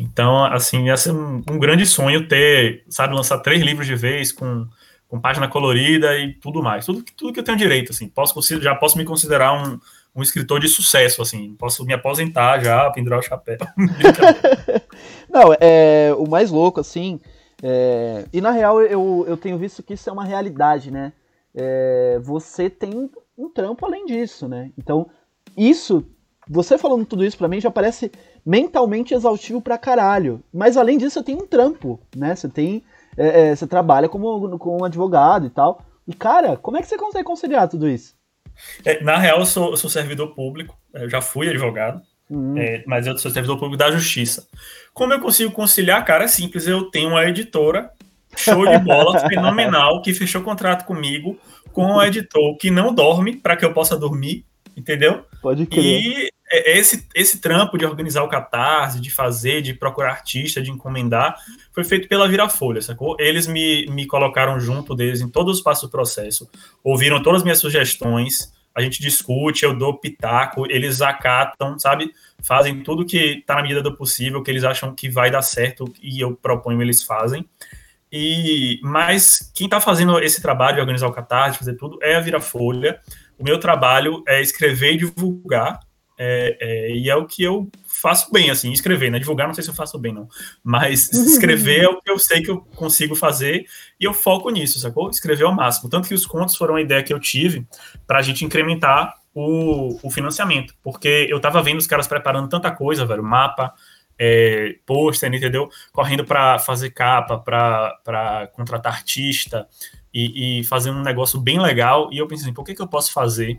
Então, 0.00 0.46
assim, 0.46 0.86
ia 0.86 0.96
ser 0.96 1.12
um, 1.12 1.42
um, 1.50 1.58
grande 1.58 1.84
sonho 1.84 2.26
ter, 2.26 2.84
sabe, 2.88 3.14
lançar 3.14 3.38
três 3.40 3.60
livros 3.60 3.86
de 3.86 3.94
vez 3.94 4.32
com, 4.32 4.66
com 5.06 5.20
página 5.20 5.46
colorida 5.46 6.16
e 6.18 6.32
tudo 6.32 6.62
mais. 6.62 6.86
Tudo, 6.86 7.04
tudo 7.14 7.34
que 7.34 7.40
eu 7.40 7.44
tenho 7.44 7.58
direito, 7.58 7.92
assim. 7.92 8.08
Posso, 8.08 8.40
já 8.62 8.74
posso 8.74 8.96
me 8.96 9.04
considerar 9.04 9.52
um, 9.52 9.78
um 10.16 10.22
escritor 10.22 10.58
de 10.58 10.68
sucesso, 10.68 11.20
assim. 11.20 11.54
Posso 11.58 11.84
me 11.84 11.92
aposentar 11.92 12.64
já, 12.64 12.90
pendurar 12.90 13.18
o 13.18 13.22
chapéu. 13.22 13.58
Não, 15.28 15.54
é 15.60 16.14
o 16.16 16.26
mais 16.26 16.50
louco, 16.50 16.80
assim. 16.80 17.20
É, 17.62 18.24
e 18.32 18.40
na 18.40 18.52
real, 18.52 18.80
eu, 18.80 19.26
eu 19.28 19.36
tenho 19.36 19.58
visto 19.58 19.82
que 19.82 19.92
isso 19.92 20.08
é 20.08 20.12
uma 20.14 20.24
realidade, 20.24 20.90
né? 20.90 21.12
É, 21.54 22.18
você 22.22 22.70
tem 22.70 23.10
um 23.36 23.50
trampo 23.50 23.84
além 23.84 24.06
disso, 24.06 24.48
né? 24.48 24.70
Então, 24.78 25.10
isso, 25.54 26.06
você 26.48 26.78
falando 26.78 27.04
tudo 27.04 27.22
isso 27.22 27.36
para 27.36 27.48
mim 27.48 27.60
já 27.60 27.70
parece 27.70 28.10
mentalmente 28.44 29.14
exaustivo 29.14 29.60
pra 29.60 29.78
caralho. 29.78 30.42
Mas 30.52 30.76
além 30.76 30.98
disso, 30.98 31.14
você 31.14 31.22
tem 31.24 31.36
um 31.36 31.46
trampo, 31.46 32.00
né? 32.14 32.34
Você 32.34 32.48
tem. 32.48 32.82
É, 33.16 33.50
é, 33.50 33.56
você 33.56 33.66
trabalha 33.66 34.08
como, 34.08 34.58
como 34.58 34.82
um 34.82 34.84
advogado 34.84 35.46
e 35.46 35.50
tal. 35.50 35.84
E, 36.06 36.14
cara, 36.14 36.56
como 36.56 36.76
é 36.76 36.80
que 36.80 36.88
você 36.88 36.96
consegue 36.96 37.24
conciliar 37.24 37.68
tudo 37.68 37.88
isso? 37.88 38.14
É, 38.84 39.02
na 39.02 39.16
real, 39.16 39.40
eu 39.40 39.46
sou, 39.46 39.70
eu 39.70 39.76
sou, 39.76 39.88
servidor 39.88 40.34
público, 40.34 40.76
eu 40.94 41.08
já 41.08 41.20
fui 41.20 41.48
advogado, 41.48 42.02
uhum. 42.28 42.56
é, 42.58 42.82
mas 42.86 43.06
eu 43.06 43.16
sou 43.16 43.30
servidor 43.30 43.58
público 43.58 43.76
da 43.76 43.90
justiça. 43.90 44.46
Como 44.92 45.12
eu 45.12 45.20
consigo 45.20 45.52
conciliar, 45.52 46.04
cara, 46.04 46.24
é 46.24 46.28
simples, 46.28 46.66
eu 46.66 46.90
tenho 46.90 47.10
uma 47.10 47.24
editora, 47.24 47.90
show 48.36 48.66
de 48.66 48.78
bola, 48.78 49.18
fenomenal, 49.28 50.02
que 50.02 50.12
fechou 50.12 50.42
contrato 50.42 50.84
comigo, 50.84 51.38
com 51.72 51.84
um 51.84 52.02
editor 52.02 52.56
que 52.56 52.70
não 52.70 52.92
dorme 52.94 53.36
para 53.36 53.56
que 53.56 53.64
eu 53.64 53.72
possa 53.72 53.96
dormir, 53.96 54.44
entendeu? 54.76 55.24
Pode 55.40 55.66
crer. 55.66 56.02
E 56.02 56.32
é, 56.50 56.72
é 56.72 56.78
esse, 56.78 57.06
esse 57.14 57.40
trampo 57.40 57.78
de 57.78 57.86
organizar 57.86 58.22
o 58.22 58.28
catarse, 58.28 59.00
de 59.00 59.10
fazer, 59.10 59.62
de 59.62 59.72
procurar 59.72 60.10
artista, 60.10 60.60
de 60.60 60.70
encomendar, 60.70 61.36
foi 61.72 61.84
feito 61.84 62.08
pela 62.08 62.28
Virafolha, 62.28 62.82
sacou? 62.82 63.16
Eles 63.18 63.46
me, 63.46 63.86
me 63.86 64.06
colocaram 64.06 64.58
junto 64.58 64.94
deles 64.94 65.20
em 65.20 65.28
todos 65.28 65.58
os 65.58 65.62
passos 65.62 65.88
do 65.88 65.92
processo, 65.92 66.50
ouviram 66.82 67.22
todas 67.22 67.40
as 67.40 67.44
minhas 67.44 67.58
sugestões, 67.58 68.52
a 68.74 68.80
gente 68.80 69.00
discute, 69.00 69.64
eu 69.64 69.76
dou 69.76 69.98
pitaco, 69.98 70.64
eles 70.70 71.02
acatam, 71.02 71.78
sabe? 71.78 72.12
Fazem 72.42 72.82
tudo 72.82 73.04
que 73.04 73.38
está 73.38 73.56
na 73.56 73.62
medida 73.62 73.82
do 73.82 73.96
possível, 73.96 74.42
que 74.42 74.50
eles 74.50 74.64
acham 74.64 74.94
que 74.94 75.08
vai 75.08 75.30
dar 75.30 75.42
certo 75.42 75.92
e 76.00 76.20
eu 76.20 76.36
proponho, 76.36 76.80
eles 76.80 77.02
fazem. 77.02 77.44
E 78.12 78.80
mas 78.82 79.52
quem 79.54 79.66
está 79.66 79.80
fazendo 79.80 80.18
esse 80.20 80.40
trabalho 80.40 80.76
de 80.76 80.80
organizar 80.80 81.08
o 81.08 81.12
catarse, 81.12 81.58
fazer 81.58 81.74
tudo, 81.74 81.98
é 82.02 82.16
a 82.16 82.20
Virafolha. 82.20 83.00
O 83.38 83.44
meu 83.44 83.58
trabalho 83.58 84.22
é 84.26 84.40
escrever 84.40 84.94
e 84.94 84.98
divulgar 84.98 85.80
é, 86.22 86.58
é, 86.60 86.92
e 86.92 87.08
é 87.08 87.16
o 87.16 87.24
que 87.24 87.42
eu 87.42 87.70
faço 87.86 88.30
bem, 88.30 88.50
assim, 88.50 88.70
escrever, 88.72 89.10
né? 89.10 89.18
Divulgar, 89.18 89.46
não 89.46 89.54
sei 89.54 89.64
se 89.64 89.70
eu 89.70 89.74
faço 89.74 89.98
bem, 89.98 90.12
não. 90.12 90.28
Mas 90.62 91.10
escrever 91.16 91.84
é 91.84 91.88
o 91.88 91.98
que 91.98 92.10
eu 92.10 92.18
sei 92.18 92.42
que 92.42 92.50
eu 92.50 92.60
consigo 92.76 93.16
fazer 93.16 93.64
e 93.98 94.04
eu 94.04 94.12
foco 94.12 94.50
nisso, 94.50 94.78
sacou? 94.78 95.08
Escrever 95.08 95.44
ao 95.44 95.54
máximo. 95.54 95.88
Tanto 95.88 96.06
que 96.06 96.12
os 96.12 96.26
contos 96.26 96.56
foram 96.56 96.74
uma 96.74 96.80
ideia 96.82 97.02
que 97.02 97.10
eu 97.10 97.18
tive 97.18 97.66
para 98.06 98.18
a 98.18 98.22
gente 98.22 98.44
incrementar 98.44 99.14
o, 99.34 99.98
o, 100.06 100.10
financiamento. 100.10 100.74
Porque 100.82 101.26
eu 101.30 101.40
tava 101.40 101.62
vendo 101.62 101.78
os 101.78 101.86
caras 101.86 102.06
preparando 102.06 102.50
tanta 102.50 102.70
coisa, 102.70 103.06
velho, 103.06 103.24
mapa, 103.24 103.72
é, 104.18 104.76
pôster, 104.84 105.32
entendeu? 105.32 105.70
Correndo 105.90 106.26
para 106.26 106.58
fazer 106.58 106.90
capa, 106.90 107.38
para 107.38 108.50
contratar 108.52 108.92
artista 108.92 109.66
e, 110.12 110.60
e 110.60 110.64
fazer 110.64 110.90
um 110.90 111.00
negócio 111.00 111.40
bem 111.40 111.58
legal. 111.58 112.10
E 112.12 112.18
eu 112.18 112.28
pensei, 112.28 112.44
assim, 112.44 112.54
por 112.54 112.62
que, 112.62 112.74
que 112.74 112.82
eu 112.82 112.88
posso 112.88 113.10
fazer 113.10 113.58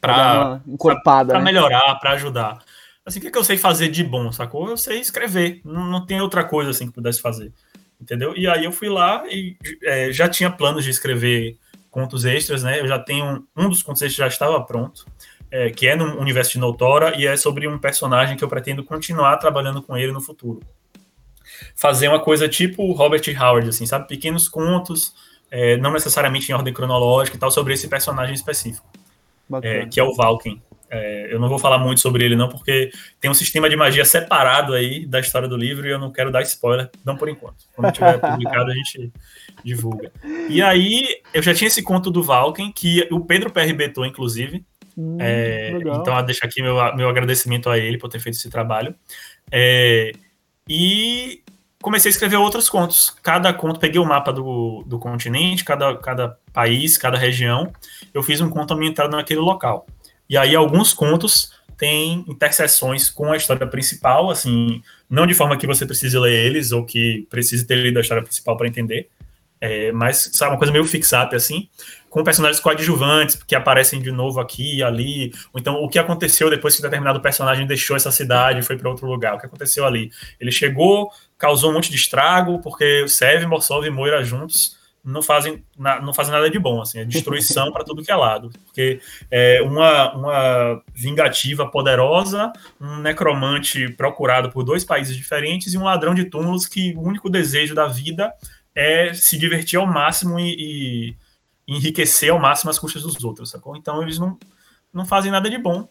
para 0.00 0.60
encorpada, 0.66 1.34
né? 1.34 1.40
melhorar, 1.40 1.94
para 1.96 2.12
ajudar. 2.12 2.58
Assim, 3.04 3.18
o 3.18 3.22
que, 3.22 3.28
é 3.28 3.30
que 3.30 3.38
eu 3.38 3.44
sei 3.44 3.56
fazer 3.56 3.88
de 3.88 4.04
bom, 4.04 4.30
sacou? 4.32 4.68
Eu 4.68 4.76
sei 4.76 5.00
escrever, 5.00 5.60
não, 5.64 5.86
não 5.86 6.06
tem 6.06 6.20
outra 6.20 6.44
coisa 6.44 6.70
assim 6.70 6.86
que 6.86 6.92
pudesse 6.92 7.20
fazer, 7.20 7.52
entendeu? 8.00 8.36
E 8.36 8.46
aí 8.46 8.64
eu 8.64 8.72
fui 8.72 8.88
lá 8.88 9.24
e 9.26 9.56
é, 9.82 10.12
já 10.12 10.28
tinha 10.28 10.50
planos 10.50 10.84
de 10.84 10.90
escrever 10.90 11.56
contos 11.90 12.24
extras, 12.24 12.62
né? 12.62 12.80
Eu 12.80 12.86
já 12.86 12.98
tenho 12.98 13.44
um 13.56 13.68
dos 13.68 13.82
contos 13.82 14.02
extras 14.02 14.16
já 14.16 14.26
estava 14.26 14.62
pronto, 14.62 15.04
é, 15.50 15.70
que 15.70 15.86
é 15.88 15.96
no 15.96 16.18
universo 16.20 16.52
de 16.52 16.58
Noutora 16.58 17.18
e 17.18 17.26
é 17.26 17.36
sobre 17.36 17.66
um 17.66 17.78
personagem 17.78 18.36
que 18.36 18.44
eu 18.44 18.48
pretendo 18.48 18.84
continuar 18.84 19.36
trabalhando 19.38 19.82
com 19.82 19.96
ele 19.96 20.12
no 20.12 20.20
futuro. 20.20 20.60
Fazer 21.74 22.08
uma 22.08 22.20
coisa 22.20 22.48
tipo 22.48 22.92
Robert 22.92 23.22
Howard, 23.38 23.68
assim, 23.68 23.86
sabe? 23.86 24.06
Pequenos 24.06 24.48
contos 24.48 25.14
é, 25.50 25.76
não 25.78 25.92
necessariamente 25.92 26.50
em 26.50 26.54
ordem 26.54 26.72
cronológica 26.72 27.36
e 27.36 27.40
tal, 27.40 27.50
sobre 27.50 27.74
esse 27.74 27.88
personagem 27.88 28.34
específico, 28.34 28.86
é, 29.62 29.86
que 29.86 29.98
é 29.98 30.02
o 30.02 30.14
Valken. 30.14 30.60
É, 30.92 31.32
eu 31.32 31.38
não 31.38 31.48
vou 31.48 31.58
falar 31.58 31.78
muito 31.78 32.00
sobre 32.00 32.24
ele, 32.24 32.34
não, 32.34 32.48
porque 32.48 32.90
tem 33.20 33.30
um 33.30 33.34
sistema 33.34 33.70
de 33.70 33.76
magia 33.76 34.04
separado 34.04 34.74
aí 34.74 35.06
da 35.06 35.20
história 35.20 35.46
do 35.46 35.56
livro 35.56 35.86
e 35.86 35.90
eu 35.90 36.00
não 36.00 36.10
quero 36.10 36.32
dar 36.32 36.42
spoiler, 36.42 36.90
não 37.04 37.16
por 37.16 37.28
enquanto. 37.28 37.64
Quando 37.76 37.92
tiver 37.92 38.18
publicado, 38.20 38.72
a 38.72 38.74
gente 38.74 39.12
divulga. 39.64 40.10
E 40.48 40.60
aí, 40.60 41.20
eu 41.32 41.42
já 41.42 41.54
tinha 41.54 41.68
esse 41.68 41.82
conto 41.82 42.10
do 42.10 42.24
Valken, 42.24 42.72
que 42.72 43.06
o 43.12 43.20
Pedro 43.20 43.52
PR 43.52 43.72
betou, 43.72 44.04
inclusive. 44.04 44.64
Hum, 44.98 45.16
é, 45.20 45.70
então, 45.78 46.16
eu 46.16 46.24
deixo 46.24 46.44
aqui 46.44 46.60
meu, 46.60 46.74
meu 46.96 47.08
agradecimento 47.08 47.70
a 47.70 47.78
ele 47.78 47.96
por 47.96 48.08
ter 48.08 48.18
feito 48.18 48.34
esse 48.34 48.50
trabalho. 48.50 48.92
É, 49.52 50.10
e 50.68 51.42
comecei 51.82 52.10
a 52.10 52.12
escrever 52.12 52.36
outros 52.36 52.68
contos. 52.68 53.10
Cada 53.22 53.52
conto, 53.52 53.80
peguei 53.80 54.00
o 54.00 54.04
mapa 54.04 54.32
do, 54.32 54.84
do 54.86 54.98
continente, 54.98 55.64
cada, 55.64 55.96
cada 55.96 56.36
país, 56.52 56.98
cada 56.98 57.16
região. 57.16 57.72
Eu 58.12 58.22
fiz 58.22 58.40
um 58.40 58.50
conto 58.50 58.74
ambientado 58.74 59.16
naquele 59.16 59.40
local. 59.40 59.86
E 60.28 60.36
aí 60.36 60.54
alguns 60.54 60.92
contos 60.92 61.52
têm 61.76 62.24
interseções 62.28 63.08
com 63.08 63.32
a 63.32 63.36
história 63.36 63.66
principal, 63.66 64.30
assim, 64.30 64.82
não 65.08 65.26
de 65.26 65.32
forma 65.32 65.56
que 65.56 65.66
você 65.66 65.86
precise 65.86 66.18
ler 66.18 66.46
eles 66.46 66.72
ou 66.72 66.84
que 66.84 67.26
precise 67.30 67.66
ter 67.66 67.76
lido 67.76 67.96
a 67.96 68.02
história 68.02 68.22
principal 68.22 68.54
para 68.54 68.68
entender, 68.68 69.08
é, 69.58 69.90
mas 69.90 70.30
sabe 70.34 70.52
uma 70.52 70.58
coisa 70.58 70.72
meio 70.72 70.84
fix-up 70.84 71.34
assim, 71.34 71.68
com 72.08 72.22
personagens 72.22 72.60
coadjuvantes 72.60 73.42
que 73.42 73.54
aparecem 73.54 74.00
de 74.00 74.10
novo 74.10 74.40
aqui 74.40 74.76
e 74.76 74.82
ali, 74.82 75.32
ou 75.52 75.60
então 75.60 75.74
o 75.82 75.88
que 75.88 75.98
aconteceu 75.98 76.50
depois 76.50 76.76
que 76.76 76.82
determinado 76.82 77.20
personagem 77.20 77.66
deixou 77.66 77.96
essa 77.96 78.10
cidade 78.10 78.60
e 78.60 78.62
foi 78.62 78.76
para 78.76 78.88
outro 78.88 79.06
lugar, 79.06 79.34
o 79.34 79.38
que 79.38 79.46
aconteceu 79.46 79.86
ali? 79.86 80.10
Ele 80.38 80.52
chegou, 80.52 81.10
causou 81.40 81.70
um 81.70 81.74
monte 81.74 81.90
de 81.90 81.96
estrago 81.96 82.60
porque 82.60 83.08
Sev, 83.08 83.44
Morsov 83.46 83.84
e 83.84 83.90
Moira 83.90 84.22
juntos 84.22 84.78
não 85.02 85.22
fazem, 85.22 85.64
não 85.78 86.12
fazem 86.12 86.30
nada 86.30 86.50
de 86.50 86.58
bom, 86.58 86.82
assim, 86.82 86.98
é 86.98 87.04
destruição 87.06 87.72
para 87.72 87.82
tudo 87.82 88.02
que 88.02 88.12
é 88.12 88.14
lado. 88.14 88.50
Porque 88.66 89.00
é 89.30 89.62
uma, 89.62 90.14
uma 90.14 90.82
vingativa 90.94 91.66
poderosa, 91.66 92.52
um 92.78 92.98
necromante 92.98 93.88
procurado 93.94 94.50
por 94.50 94.62
dois 94.62 94.84
países 94.84 95.16
diferentes 95.16 95.72
e 95.72 95.78
um 95.78 95.84
ladrão 95.84 96.14
de 96.14 96.26
túmulos 96.26 96.66
que 96.66 96.94
o 96.94 97.00
único 97.00 97.30
desejo 97.30 97.74
da 97.74 97.86
vida 97.86 98.30
é 98.74 99.14
se 99.14 99.38
divertir 99.38 99.78
ao 99.78 99.86
máximo 99.86 100.38
e, 100.38 100.54
e 100.58 101.16
enriquecer 101.66 102.30
ao 102.30 102.38
máximo 102.38 102.70
as 102.70 102.78
custas 102.78 103.02
dos 103.02 103.24
outros, 103.24 103.50
sacou? 103.50 103.74
Então 103.76 104.02
eles 104.02 104.18
não, 104.18 104.38
não 104.92 105.06
fazem 105.06 105.32
nada 105.32 105.48
de 105.48 105.56
bom 105.56 105.88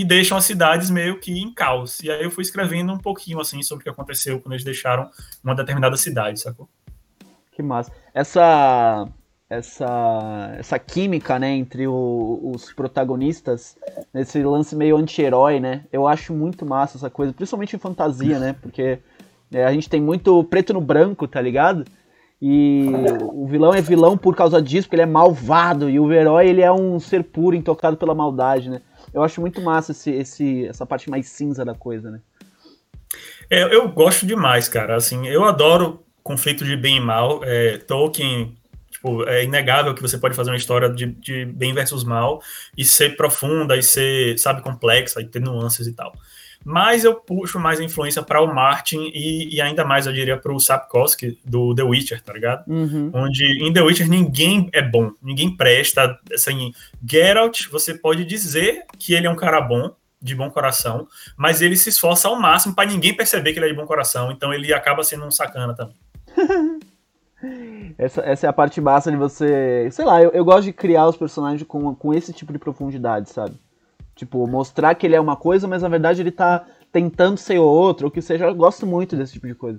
e 0.00 0.04
deixam 0.04 0.38
as 0.38 0.44
cidades 0.44 0.90
meio 0.90 1.18
que 1.18 1.32
em 1.32 1.52
caos. 1.52 1.98
E 2.00 2.10
aí 2.10 2.22
eu 2.22 2.30
fui 2.30 2.42
escrevendo 2.42 2.92
um 2.92 2.98
pouquinho 2.98 3.40
assim 3.40 3.60
sobre 3.62 3.82
o 3.82 3.84
que 3.84 3.90
aconteceu 3.90 4.40
quando 4.40 4.52
eles 4.52 4.64
deixaram 4.64 5.10
uma 5.42 5.56
determinada 5.56 5.96
cidade, 5.96 6.38
sacou? 6.38 6.68
Que 7.50 7.62
massa. 7.62 7.90
Essa 8.14 9.08
essa 9.50 10.54
essa 10.56 10.78
química, 10.78 11.36
né, 11.36 11.50
entre 11.50 11.88
o, 11.88 12.52
os 12.54 12.72
protagonistas, 12.72 13.76
nesse 14.14 14.40
lance 14.40 14.76
meio 14.76 14.96
anti-herói, 14.96 15.58
né? 15.58 15.84
Eu 15.92 16.06
acho 16.06 16.32
muito 16.32 16.64
massa 16.64 16.96
essa 16.96 17.10
coisa, 17.10 17.32
principalmente 17.32 17.74
em 17.74 17.78
fantasia, 17.80 18.38
né? 18.38 18.54
Porque 18.62 19.00
é, 19.50 19.64
a 19.64 19.72
gente 19.72 19.88
tem 19.88 20.00
muito 20.00 20.44
preto 20.44 20.72
no 20.72 20.80
branco, 20.80 21.26
tá 21.26 21.40
ligado? 21.40 21.84
E 22.40 22.86
o 23.20 23.48
vilão 23.48 23.74
é 23.74 23.80
vilão 23.80 24.16
por 24.16 24.36
causa 24.36 24.62
disso, 24.62 24.86
porque 24.86 24.94
ele 24.94 25.02
é 25.02 25.06
malvado, 25.06 25.90
e 25.90 25.98
o 25.98 26.12
herói 26.12 26.46
ele 26.48 26.62
é 26.62 26.70
um 26.70 27.00
ser 27.00 27.24
puro, 27.24 27.56
intocado 27.56 27.96
pela 27.96 28.14
maldade, 28.14 28.70
né? 28.70 28.80
Eu 29.12 29.22
acho 29.22 29.40
muito 29.40 29.60
massa 29.60 29.92
esse, 29.92 30.10
esse, 30.10 30.66
essa 30.66 30.86
parte 30.86 31.08
mais 31.08 31.28
cinza 31.28 31.64
da 31.64 31.74
coisa, 31.74 32.10
né? 32.10 32.20
É, 33.50 33.74
eu 33.74 33.88
gosto 33.88 34.26
demais, 34.26 34.68
cara. 34.68 34.96
Assim, 34.96 35.26
eu 35.26 35.44
adoro 35.44 36.04
conflito 36.22 36.64
de 36.64 36.76
bem 36.76 36.98
e 36.98 37.00
mal. 37.00 37.40
É, 37.42 37.78
Tolkien, 37.78 38.54
tipo, 38.90 39.24
é 39.24 39.44
inegável 39.44 39.94
que 39.94 40.02
você 40.02 40.18
pode 40.18 40.34
fazer 40.34 40.50
uma 40.50 40.56
história 40.56 40.90
de, 40.90 41.06
de, 41.06 41.46
bem 41.46 41.72
versus 41.72 42.04
mal 42.04 42.42
e 42.76 42.84
ser 42.84 43.16
profunda 43.16 43.76
e 43.76 43.82
ser, 43.82 44.38
sabe, 44.38 44.62
complexa 44.62 45.20
e 45.20 45.26
ter 45.26 45.40
nuances 45.40 45.86
e 45.86 45.92
tal. 45.92 46.12
Mas 46.64 47.04
eu 47.04 47.14
puxo 47.14 47.58
mais 47.58 47.80
a 47.80 47.84
influência 47.84 48.22
para 48.22 48.42
o 48.42 48.52
Martin 48.52 49.10
e, 49.14 49.54
e, 49.54 49.60
ainda 49.60 49.84
mais, 49.84 50.06
eu 50.06 50.12
diria, 50.12 50.36
para 50.36 50.52
o 50.52 50.60
Sapkowski 50.60 51.38
do 51.44 51.74
The 51.74 51.82
Witcher, 51.82 52.22
tá 52.22 52.32
ligado? 52.32 52.68
Uhum. 52.68 53.10
Onde 53.14 53.44
em 53.64 53.72
The 53.72 53.80
Witcher 53.80 54.08
ninguém 54.08 54.68
é 54.72 54.82
bom, 54.82 55.12
ninguém 55.22 55.56
presta. 55.56 56.18
Assim, 56.32 56.72
Geralt, 57.08 57.68
você 57.70 57.94
pode 57.94 58.24
dizer 58.24 58.84
que 58.98 59.14
ele 59.14 59.26
é 59.26 59.30
um 59.30 59.36
cara 59.36 59.60
bom, 59.60 59.94
de 60.20 60.34
bom 60.34 60.50
coração, 60.50 61.06
mas 61.36 61.62
ele 61.62 61.76
se 61.76 61.90
esforça 61.90 62.28
ao 62.28 62.38
máximo 62.38 62.74
para 62.74 62.88
ninguém 62.88 63.14
perceber 63.14 63.52
que 63.52 63.58
ele 63.58 63.66
é 63.66 63.68
de 63.70 63.76
bom 63.76 63.86
coração, 63.86 64.32
então 64.32 64.52
ele 64.52 64.72
acaba 64.72 65.04
sendo 65.04 65.24
um 65.24 65.30
sacana 65.30 65.74
também. 65.74 65.94
essa, 67.96 68.20
essa 68.22 68.46
é 68.46 68.50
a 68.50 68.52
parte 68.52 68.80
massa 68.80 69.10
de 69.10 69.16
você. 69.16 69.88
Sei 69.92 70.04
lá, 70.04 70.22
eu, 70.22 70.30
eu 70.30 70.44
gosto 70.44 70.64
de 70.64 70.72
criar 70.72 71.06
os 71.06 71.16
personagens 71.16 71.62
com, 71.62 71.94
com 71.94 72.12
esse 72.12 72.32
tipo 72.32 72.52
de 72.52 72.58
profundidade, 72.58 73.30
sabe? 73.30 73.54
Tipo, 74.18 74.44
mostrar 74.48 74.96
que 74.96 75.06
ele 75.06 75.14
é 75.14 75.20
uma 75.20 75.36
coisa, 75.36 75.68
mas 75.68 75.82
na 75.82 75.88
verdade 75.88 76.20
ele 76.20 76.32
tá 76.32 76.66
tentando 76.90 77.36
ser 77.36 77.58
outro, 77.58 78.06
ou 78.06 78.10
que 78.10 78.20
seja, 78.20 78.46
eu 78.46 78.54
gosto 78.54 78.84
muito 78.84 79.14
desse 79.14 79.34
tipo 79.34 79.46
de 79.46 79.54
coisa. 79.54 79.78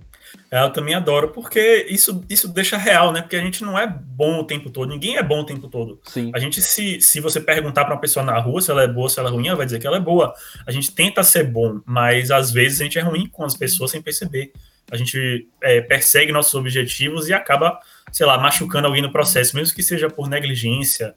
É, 0.49 0.63
eu 0.63 0.71
também 0.71 0.95
adoro, 0.95 1.29
porque 1.29 1.85
isso, 1.89 2.23
isso 2.29 2.47
deixa 2.47 2.77
real, 2.77 3.11
né? 3.11 3.21
Porque 3.21 3.35
a 3.35 3.41
gente 3.41 3.63
não 3.63 3.77
é 3.77 3.85
bom 3.85 4.39
o 4.39 4.43
tempo 4.45 4.69
todo, 4.69 4.87
ninguém 4.87 5.17
é 5.17 5.23
bom 5.23 5.41
o 5.41 5.45
tempo 5.45 5.67
todo. 5.67 5.99
Sim. 6.05 6.31
A 6.33 6.39
gente, 6.39 6.61
se, 6.61 7.01
se 7.01 7.19
você 7.19 7.41
perguntar 7.41 7.83
para 7.83 7.95
uma 7.95 7.99
pessoa 7.99 8.23
na 8.23 8.39
rua 8.39 8.61
se 8.61 8.71
ela 8.71 8.83
é 8.83 8.87
boa, 8.87 9.09
se 9.09 9.19
ela 9.19 9.27
é 9.29 9.31
ruim, 9.31 9.47
ela 9.47 9.57
vai 9.57 9.65
dizer 9.65 9.79
que 9.79 9.87
ela 9.87 9.97
é 9.97 9.99
boa. 9.99 10.33
A 10.65 10.71
gente 10.71 10.93
tenta 10.93 11.21
ser 11.21 11.43
bom, 11.43 11.81
mas 11.85 12.31
às 12.31 12.51
vezes 12.51 12.79
a 12.79 12.83
gente 12.85 12.97
é 12.97 13.01
ruim 13.01 13.27
com 13.27 13.43
as 13.43 13.57
pessoas 13.57 13.91
sem 13.91 14.01
perceber 14.01 14.53
a 14.91 14.97
gente 14.97 15.47
é, 15.61 15.81
persegue 15.81 16.31
nossos 16.31 16.53
objetivos 16.55 17.27
e 17.27 17.33
acaba, 17.33 17.79
sei 18.11 18.25
lá, 18.25 18.37
machucando 18.37 18.87
alguém 18.87 19.01
no 19.01 19.11
processo, 19.11 19.55
mesmo 19.55 19.75
que 19.75 19.83
seja 19.83 20.09
por 20.09 20.27
negligência 20.27 21.13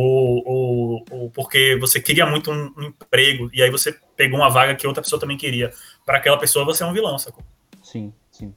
ou, 0.00 0.42
ou, 0.46 1.04
ou 1.10 1.30
porque 1.30 1.76
você 1.80 2.00
queria 2.00 2.26
muito 2.26 2.50
um, 2.50 2.72
um, 2.76 2.82
emprego 2.84 3.50
e 3.52 3.62
aí 3.62 3.70
você 3.70 3.94
pegou 4.16 4.38
uma 4.38 4.48
vaga 4.48 4.74
que 4.74 4.86
outra 4.86 5.02
pessoa 5.02 5.20
também 5.20 5.36
queria. 5.36 5.72
Para 6.04 6.18
aquela 6.18 6.38
pessoa 6.38 6.64
você 6.64 6.82
é 6.82 6.86
um 6.86 6.92
vilão, 6.92 7.18
sacou? 7.18 7.42
Sim, 7.82 8.12
sim. 8.30 8.54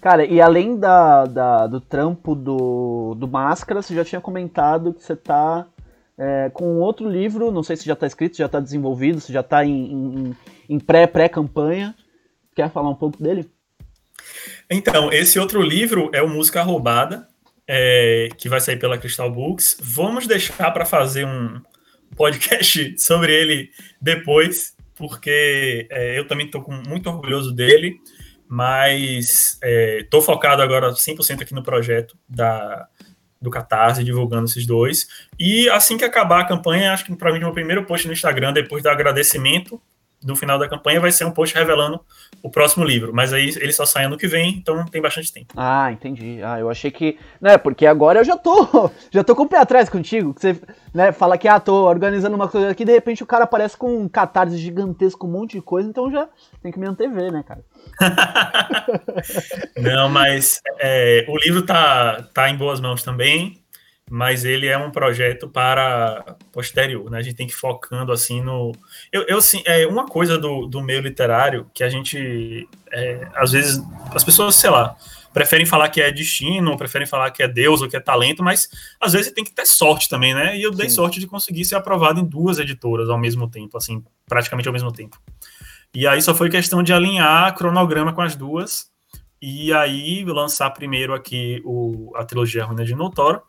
Cara, 0.00 0.24
e 0.24 0.40
além 0.40 0.78
da, 0.78 1.24
da, 1.24 1.66
do 1.66 1.80
trampo 1.80 2.34
do, 2.34 3.14
do 3.16 3.26
Máscara, 3.26 3.82
você 3.82 3.94
já 3.94 4.04
tinha 4.04 4.20
comentado 4.20 4.94
que 4.94 5.02
você 5.02 5.16
tá 5.16 5.66
é, 6.16 6.50
com 6.52 6.78
outro 6.78 7.08
livro, 7.08 7.50
não 7.50 7.62
sei 7.62 7.76
se 7.76 7.84
já 7.84 7.94
está 7.94 8.06
escrito, 8.06 8.36
se 8.36 8.38
já 8.38 8.46
está 8.46 8.60
desenvolvido, 8.60 9.20
se 9.20 9.32
já 9.32 9.40
está 9.40 9.64
em, 9.64 9.92
em, 9.92 10.36
em 10.68 10.78
pré-pré-campanha. 10.78 11.94
Quer 12.54 12.70
falar 12.70 12.88
um 12.88 12.94
pouco 12.94 13.22
dele? 13.22 13.50
Então, 14.70 15.12
esse 15.12 15.38
outro 15.38 15.60
livro 15.60 16.10
é 16.12 16.22
o 16.22 16.28
Música 16.28 16.62
Roubada, 16.62 17.28
é, 17.66 18.28
que 18.36 18.48
vai 18.48 18.60
sair 18.60 18.76
pela 18.76 18.98
Crystal 18.98 19.30
Books. 19.30 19.76
Vamos 19.80 20.26
deixar 20.26 20.70
para 20.70 20.84
fazer 20.84 21.26
um 21.26 21.60
podcast 22.16 22.94
sobre 23.00 23.32
ele 23.32 23.70
depois, 24.00 24.74
porque 24.94 25.86
é, 25.90 26.18
eu 26.18 26.26
também 26.26 26.46
estou 26.46 26.64
muito 26.86 27.08
orgulhoso 27.08 27.52
dele, 27.52 27.96
mas 28.48 29.58
estou 30.00 30.20
é, 30.20 30.24
focado 30.24 30.62
agora 30.62 30.90
100% 30.90 31.42
aqui 31.42 31.54
no 31.54 31.62
projeto 31.62 32.16
da, 32.28 32.88
do 33.40 33.50
Catarse, 33.50 34.04
divulgando 34.04 34.44
esses 34.46 34.66
dois. 34.66 35.08
E 35.38 35.68
assim 35.70 35.98
que 35.98 36.04
acabar 36.04 36.40
a 36.40 36.46
campanha, 36.46 36.92
acho 36.92 37.04
que 37.04 37.14
para 37.16 37.32
mim, 37.32 37.40
meu 37.40 37.52
primeiro 37.52 37.84
post 37.84 38.06
no 38.06 38.12
Instagram, 38.12 38.52
depois 38.52 38.82
do 38.82 38.88
agradecimento 38.88 39.80
no 40.22 40.34
final 40.34 40.58
da 40.58 40.68
campanha 40.68 41.00
vai 41.00 41.12
ser 41.12 41.24
um 41.24 41.30
post 41.30 41.54
revelando 41.54 42.00
o 42.42 42.50
próximo 42.50 42.84
livro, 42.84 43.12
mas 43.12 43.32
aí 43.32 43.48
ele 43.56 43.72
só 43.72 43.84
sai 43.84 44.04
ano 44.04 44.16
que 44.16 44.26
vem, 44.26 44.50
então 44.56 44.84
tem 44.86 45.00
bastante 45.02 45.32
tempo. 45.32 45.52
Ah, 45.56 45.90
entendi. 45.92 46.40
Ah, 46.42 46.58
eu 46.58 46.70
achei 46.70 46.90
que, 46.90 47.18
né, 47.40 47.58
porque 47.58 47.86
agora 47.86 48.20
eu 48.20 48.24
já 48.24 48.36
tô, 48.36 48.90
já 49.10 49.24
tô 49.24 49.34
com 49.34 49.42
o 49.42 49.48
pé 49.48 49.58
atrás 49.58 49.88
contigo, 49.88 50.32
que 50.34 50.40
você, 50.40 50.60
né, 50.94 51.12
fala 51.12 51.36
que 51.36 51.48
ah, 51.48 51.60
tô 51.60 51.86
organizando 51.86 52.36
uma 52.36 52.48
coisa 52.48 52.70
aqui, 52.70 52.84
de 52.84 52.92
repente 52.92 53.22
o 53.22 53.26
cara 53.26 53.44
aparece 53.44 53.76
com 53.76 53.98
um 53.98 54.08
catarse 54.08 54.56
gigantesco, 54.56 55.26
um 55.26 55.30
monte 55.30 55.52
de 55.52 55.62
coisa, 55.62 55.88
então 55.88 56.10
já 56.10 56.28
tem 56.62 56.72
que 56.72 56.78
me 56.78 56.86
antever, 56.86 57.32
né, 57.32 57.44
cara? 57.46 57.64
Não, 59.76 60.08
mas 60.08 60.60
é, 60.80 61.24
o 61.28 61.36
livro 61.38 61.62
tá, 61.62 62.22
tá 62.34 62.48
em 62.50 62.56
boas 62.56 62.80
mãos 62.80 63.02
também 63.02 63.60
mas 64.10 64.44
ele 64.44 64.66
é 64.66 64.78
um 64.78 64.90
projeto 64.90 65.48
para 65.48 66.36
posterior, 66.52 67.10
né? 67.10 67.18
A 67.18 67.22
gente 67.22 67.34
tem 67.34 67.46
que 67.46 67.52
ir 67.52 67.56
focando 67.56 68.12
assim 68.12 68.40
no. 68.40 68.72
Eu, 69.12 69.22
eu 69.26 69.38
assim, 69.38 69.62
é 69.64 69.86
uma 69.86 70.06
coisa 70.06 70.38
do, 70.38 70.66
do 70.66 70.80
meio 70.80 71.00
literário 71.00 71.68
que 71.74 71.82
a 71.82 71.88
gente 71.88 72.68
é, 72.92 73.28
às 73.34 73.50
vezes 73.50 73.82
as 74.14 74.22
pessoas, 74.22 74.54
sei 74.54 74.70
lá, 74.70 74.96
preferem 75.32 75.66
falar 75.66 75.88
que 75.88 76.00
é 76.00 76.12
destino, 76.12 76.76
preferem 76.76 77.06
falar 77.06 77.32
que 77.32 77.42
é 77.42 77.48
Deus 77.48 77.82
ou 77.82 77.88
que 77.88 77.96
é 77.96 78.00
talento, 78.00 78.44
mas 78.44 78.68
às 79.00 79.12
vezes 79.12 79.32
tem 79.32 79.44
que 79.44 79.52
ter 79.52 79.66
sorte 79.66 80.08
também, 80.08 80.32
né? 80.32 80.56
E 80.56 80.62
eu 80.62 80.70
dei 80.70 80.88
Sim. 80.88 80.94
sorte 80.94 81.18
de 81.18 81.26
conseguir 81.26 81.64
ser 81.64 81.74
aprovado 81.74 82.20
em 82.20 82.24
duas 82.24 82.60
editoras 82.60 83.10
ao 83.10 83.18
mesmo 83.18 83.50
tempo, 83.50 83.76
assim, 83.76 84.04
praticamente 84.28 84.68
ao 84.68 84.72
mesmo 84.72 84.92
tempo. 84.92 85.20
E 85.92 86.06
aí 86.06 86.22
só 86.22 86.32
foi 86.32 86.48
questão 86.48 86.80
de 86.80 86.92
alinhar 86.92 87.54
cronograma 87.56 88.12
com 88.12 88.22
as 88.22 88.36
duas. 88.36 88.86
E 89.42 89.72
aí 89.72 90.24
lançar 90.24 90.70
primeiro 90.70 91.12
aqui 91.12 91.60
o, 91.64 92.12
a 92.16 92.24
trilogia 92.24 92.64
Ruína 92.64 92.84
de 92.84 92.94
Notório 92.94 93.42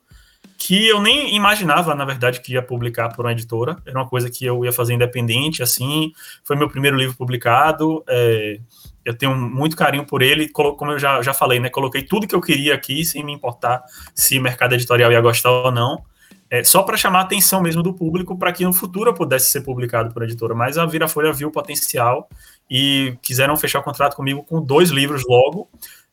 que 0.58 0.88
eu 0.88 1.00
nem 1.00 1.36
imaginava, 1.36 1.94
na 1.94 2.04
verdade, 2.04 2.42
que 2.42 2.54
ia 2.54 2.64
publicar 2.64 3.10
por 3.10 3.26
uma 3.26 3.32
editora. 3.32 3.78
Era 3.86 4.00
uma 4.00 4.08
coisa 4.08 4.30
que 4.30 4.44
eu 4.44 4.66
ia 4.66 4.74
fazer 4.74 4.94
independente, 4.94 5.62
assim. 5.62 6.12
Foi 6.44 6.56
meu 6.56 6.68
primeiro 6.68 6.98
livro 6.98 7.16
publicado. 7.16 8.04
É, 8.10 8.60
eu 9.06 9.16
tenho 9.16 9.36
muito 9.36 9.78
carinho 9.78 10.06
por 10.06 10.22
ele, 10.22 10.50
como 10.50 10.92
eu 10.92 11.00
já, 11.00 11.22
já 11.22 11.34
falei, 11.34 11.60
né? 11.60 11.70
Coloquei 11.70 12.02
tudo 12.02 12.28
que 12.28 12.34
eu 12.34 12.42
queria 12.42 12.74
aqui, 12.74 13.06
sem 13.06 13.24
me 13.24 13.32
importar 13.32 13.84
se 14.16 14.40
o 14.40 14.42
mercado 14.42 14.74
editorial 14.74 15.12
ia 15.12 15.22
gostar 15.22 15.52
ou 15.52 15.72
não. 15.72 16.04
É, 16.50 16.64
só 16.64 16.82
para 16.82 16.98
chamar 16.98 17.20
a 17.20 17.22
atenção 17.24 17.62
mesmo 17.62 17.84
do 17.84 17.94
público 17.94 18.38
para 18.38 18.54
que 18.54 18.64
no 18.64 18.74
futuro 18.74 19.10
eu 19.10 19.14
pudesse 19.14 19.52
ser 19.52 19.62
publicado 19.62 20.12
por 20.12 20.24
editora. 20.24 20.56
Mas 20.56 20.78
a 20.78 20.86
Virafolha 20.86 21.32
viu 21.32 21.50
o 21.50 21.52
potencial 21.52 22.28
e 22.70 23.16
quiseram 23.22 23.56
fechar 23.56 23.80
o 23.80 23.84
contrato 23.84 24.16
comigo 24.16 24.44
com 24.44 24.60
dois 24.60 24.90
livros 24.90 25.24
logo. 25.28 25.70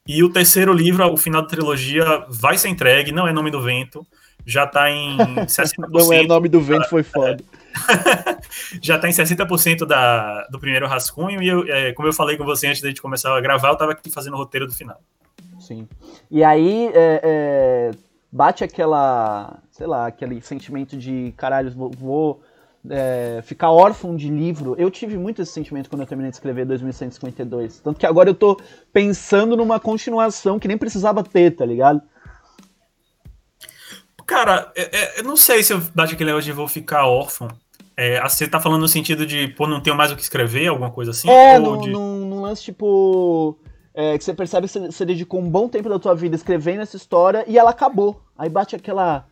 E 0.07 0.23
o 0.23 0.29
terceiro 0.29 0.73
livro, 0.73 1.11
o 1.11 1.17
final 1.17 1.41
da 1.41 1.49
trilogia, 1.49 2.27
vai 2.29 2.59
ser 2.59 2.69
entregue, 2.69 3.11
não 3.11 3.27
é 3.27 3.33
Nome 3.33 3.51
do 3.51 3.63
Vento, 3.63 4.07
já 4.47 4.64
está 4.64 4.90
em 4.90 5.16
60%. 5.47 5.88
não 5.88 6.12
é 6.12 6.23
Nome 6.27 6.49
do 6.49 6.61
Vento, 6.61 6.88
foi 6.88 7.03
foda. 7.03 7.42
já 8.81 8.97
está 8.97 9.09
em 9.09 9.12
60% 9.12 9.87
da, 9.87 10.47
do 10.49 10.59
primeiro 10.59 10.87
rascunho, 10.87 11.42
e 11.42 11.49
eu, 11.49 11.66
é, 11.66 11.92
como 11.92 12.09
eu 12.09 12.12
falei 12.12 12.37
com 12.37 12.44
você 12.44 12.66
antes 12.66 12.81
da 12.81 12.88
gente 12.88 13.03
começar 13.03 13.37
a 13.37 13.40
gravar, 13.40 13.68
eu 13.68 13.75
estava 13.75 13.92
aqui 13.92 14.11
fazendo 14.11 14.35
o 14.35 14.37
roteiro 14.37 14.66
do 14.66 14.73
final. 14.73 15.01
Sim. 15.59 15.88
E 16.31 16.44
aí, 16.44 16.90
é, 16.94 17.20
é, 17.23 17.90
bate 18.31 18.62
aquela, 18.62 19.59
sei 19.70 19.87
lá, 19.87 20.07
aquele 20.07 20.40
sentimento 20.40 20.97
de 20.97 21.33
caralho, 21.37 21.70
vou, 21.70 21.90
vou 21.90 22.42
é, 22.90 23.40
ficar 23.42 23.70
órfão 23.70 24.14
de 24.14 24.29
livro. 24.29 24.75
Eu 24.79 24.90
tive 24.90 25.16
muito 25.16 25.40
esse 25.40 25.53
sentimento 25.53 25.88
quando 25.88 26.03
eu 26.03 26.07
terminei 26.07 26.31
de 26.31 26.37
escrever 26.37 26.66
2152. 26.66 27.81
Tanto 27.81 27.99
que 27.99 28.07
agora 28.07 28.29
eu 28.29 28.35
tô 28.35 28.61
pensando 28.92 29.57
numa 29.57 29.81
continuação 29.81 30.59
que 30.59 30.68
nem 30.68 30.77
precisava 30.77 31.23
ter, 31.23 31.53
tá 31.53 31.64
ligado? 31.64 32.03
Cara, 34.27 34.73
é, 34.75 34.83
é, 34.97 35.21
eu 35.21 35.25
não 35.25 35.37
sei 35.37 35.63
se 35.63 35.73
eu 35.73 35.81
bate 35.95 36.15
aquele 36.15 36.31
negócio 36.31 36.47
de 36.47 36.53
vou 36.53 36.69
ficar 36.69 37.07
órfão. 37.07 37.49
É, 37.97 38.21
você 38.23 38.49
tá 38.49 38.59
falando 38.59 38.81
no 38.81 38.89
sentido 38.89 39.25
de, 39.25 39.49
pô, 39.49 39.67
não 39.67 39.81
tenho 39.81 39.97
mais 39.97 40.11
o 40.11 40.17
que 40.17 40.23
escrever, 40.23 40.69
alguma 40.69 40.91
coisa 40.91 41.13
assim? 41.13 41.31
É, 41.31 41.59
num, 41.59 41.81
de... 41.81 41.91
num 41.91 42.41
lance 42.41 42.63
tipo. 42.63 43.59
É, 43.97 44.19
que 44.19 44.25
você 44.25 44.35
percebe 44.35 44.67
que 44.67 44.79
você 44.91 45.05
dedicou 45.05 45.41
um 45.41 45.49
bom 45.49 45.69
tempo 45.69 45.89
da 45.89 46.01
tua 46.01 46.17
vida 46.17 46.35
escrevendo 46.35 46.83
essa 46.83 46.97
história 46.97 47.45
e 47.47 47.57
ela 47.57 47.71
acabou. 47.71 48.21
Aí 48.37 48.49
bate 48.49 48.75
aquela 48.75 49.25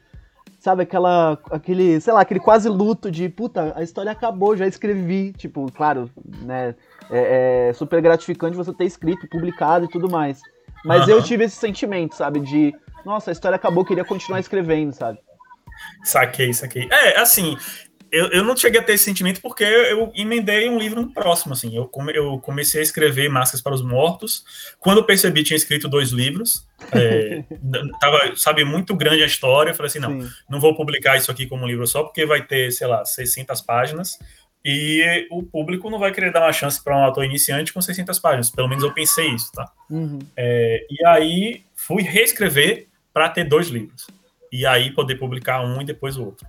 sabe, 0.62 0.84
aquela, 0.84 1.36
aquele, 1.50 2.00
sei 2.00 2.12
lá, 2.12 2.20
aquele 2.20 2.38
quase 2.38 2.68
luto 2.68 3.10
de, 3.10 3.28
puta, 3.28 3.72
a 3.74 3.82
história 3.82 4.12
acabou, 4.12 4.56
já 4.56 4.64
escrevi, 4.64 5.32
tipo, 5.32 5.66
claro, 5.72 6.08
né, 6.42 6.76
é, 7.10 7.68
é 7.68 7.72
super 7.72 8.00
gratificante 8.00 8.56
você 8.56 8.72
ter 8.72 8.84
escrito, 8.84 9.28
publicado 9.28 9.86
e 9.86 9.88
tudo 9.88 10.08
mais. 10.08 10.40
Mas 10.84 11.08
uhum. 11.08 11.14
eu 11.14 11.22
tive 11.22 11.44
esse 11.44 11.56
sentimento, 11.56 12.14
sabe, 12.14 12.38
de, 12.38 12.72
nossa, 13.04 13.30
a 13.30 13.32
história 13.32 13.56
acabou, 13.56 13.84
queria 13.84 14.04
continuar 14.04 14.40
escrevendo, 14.40 14.92
sabe? 14.92 15.18
Saquei, 16.04 16.52
saquei. 16.52 16.88
É, 16.90 17.18
assim, 17.18 17.56
eu, 18.12 18.26
eu 18.26 18.44
não 18.44 18.54
cheguei 18.54 18.78
a 18.78 18.84
ter 18.84 18.92
esse 18.92 19.04
sentimento 19.04 19.40
porque 19.40 19.64
eu 19.64 20.12
emendei 20.14 20.68
um 20.68 20.78
livro 20.78 21.00
no 21.00 21.10
próximo, 21.10 21.54
assim. 21.54 21.74
Eu, 21.74 21.88
come, 21.88 22.14
eu 22.14 22.38
comecei 22.40 22.80
a 22.80 22.82
escrever 22.82 23.30
Máscaras 23.30 23.62
para 23.62 23.74
os 23.74 23.82
Mortos. 23.82 24.44
Quando 24.78 24.98
eu 24.98 25.04
percebi, 25.04 25.42
tinha 25.42 25.56
escrito 25.56 25.88
dois 25.88 26.10
livros. 26.10 26.68
É, 26.92 27.42
tava, 27.98 28.36
sabe, 28.36 28.64
muito 28.64 28.94
grande 28.94 29.22
a 29.22 29.26
história. 29.26 29.70
Eu 29.70 29.74
falei 29.74 29.88
assim, 29.88 29.98
não, 29.98 30.20
Sim. 30.20 30.28
não 30.48 30.60
vou 30.60 30.76
publicar 30.76 31.16
isso 31.16 31.30
aqui 31.30 31.46
como 31.46 31.64
um 31.64 31.66
livro 31.66 31.86
só, 31.86 32.02
porque 32.02 32.26
vai 32.26 32.42
ter, 32.42 32.70
sei 32.70 32.86
lá, 32.86 33.02
600 33.02 33.62
páginas. 33.62 34.18
E 34.62 35.26
o 35.30 35.42
público 35.42 35.88
não 35.88 35.98
vai 35.98 36.12
querer 36.12 36.30
dar 36.30 36.42
uma 36.42 36.52
chance 36.52 36.84
para 36.84 36.96
um 36.96 37.02
autor 37.02 37.24
iniciante 37.24 37.72
com 37.72 37.80
600 37.80 38.18
páginas. 38.18 38.50
Pelo 38.50 38.68
menos 38.68 38.84
eu 38.84 38.92
pensei 38.92 39.30
isso, 39.30 39.50
tá? 39.52 39.72
Uhum. 39.90 40.18
É, 40.36 40.86
e 40.88 41.06
aí 41.06 41.64
fui 41.74 42.02
reescrever 42.02 42.88
para 43.12 43.28
ter 43.28 43.44
dois 43.44 43.68
livros. 43.68 44.06
E 44.50 44.66
aí 44.66 44.90
poder 44.90 45.16
publicar 45.16 45.62
um 45.64 45.80
e 45.80 45.84
depois 45.84 46.16
o 46.16 46.24
outro. 46.24 46.46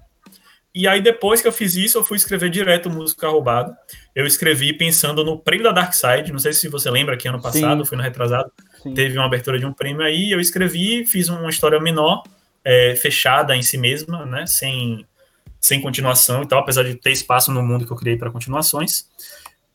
E 0.75 0.87
aí, 0.87 1.01
depois 1.01 1.39
que 1.39 1.47
eu 1.47 1.51
fiz 1.51 1.75
isso, 1.75 1.99
eu 1.99 2.03
fui 2.03 2.17
escrever 2.17 2.49
direto 2.49 2.89
música 2.89 3.27
roubada. 3.27 3.77
Eu 4.15 4.25
escrevi 4.25 4.73
pensando 4.73 5.23
no 5.23 5.37
prêmio 5.37 5.65
da 5.65 5.71
Dark 5.71 5.93
Side. 5.93 6.31
Não 6.31 6.39
sei 6.39 6.51
se 6.51 6.67
você 6.67 6.89
lembra 6.89 7.15
que 7.15 7.27
ano 7.27 7.39
passado, 7.39 7.85
foi 7.85 7.95
no 7.95 8.03
retrasado, 8.03 8.51
Sim. 8.81 8.93
teve 8.95 9.15
uma 9.15 9.25
abertura 9.25 9.59
de 9.59 9.67
um 9.67 9.71
prêmio 9.71 10.01
aí. 10.01 10.31
Eu 10.31 10.39
escrevi, 10.39 11.05
fiz 11.05 11.29
uma 11.29 11.47
história 11.47 11.79
menor, 11.79 12.23
é, 12.65 12.95
fechada 12.95 13.55
em 13.55 13.61
si 13.61 13.77
mesma, 13.77 14.25
né? 14.25 14.47
Sem, 14.47 15.05
sem 15.59 15.79
continuação 15.79 16.41
e 16.41 16.47
tal, 16.47 16.59
apesar 16.59 16.83
de 16.83 16.95
ter 16.95 17.11
espaço 17.11 17.51
no 17.51 17.61
mundo 17.61 17.85
que 17.85 17.93
eu 17.93 17.97
criei 17.97 18.17
para 18.17 18.31
continuações. 18.31 19.07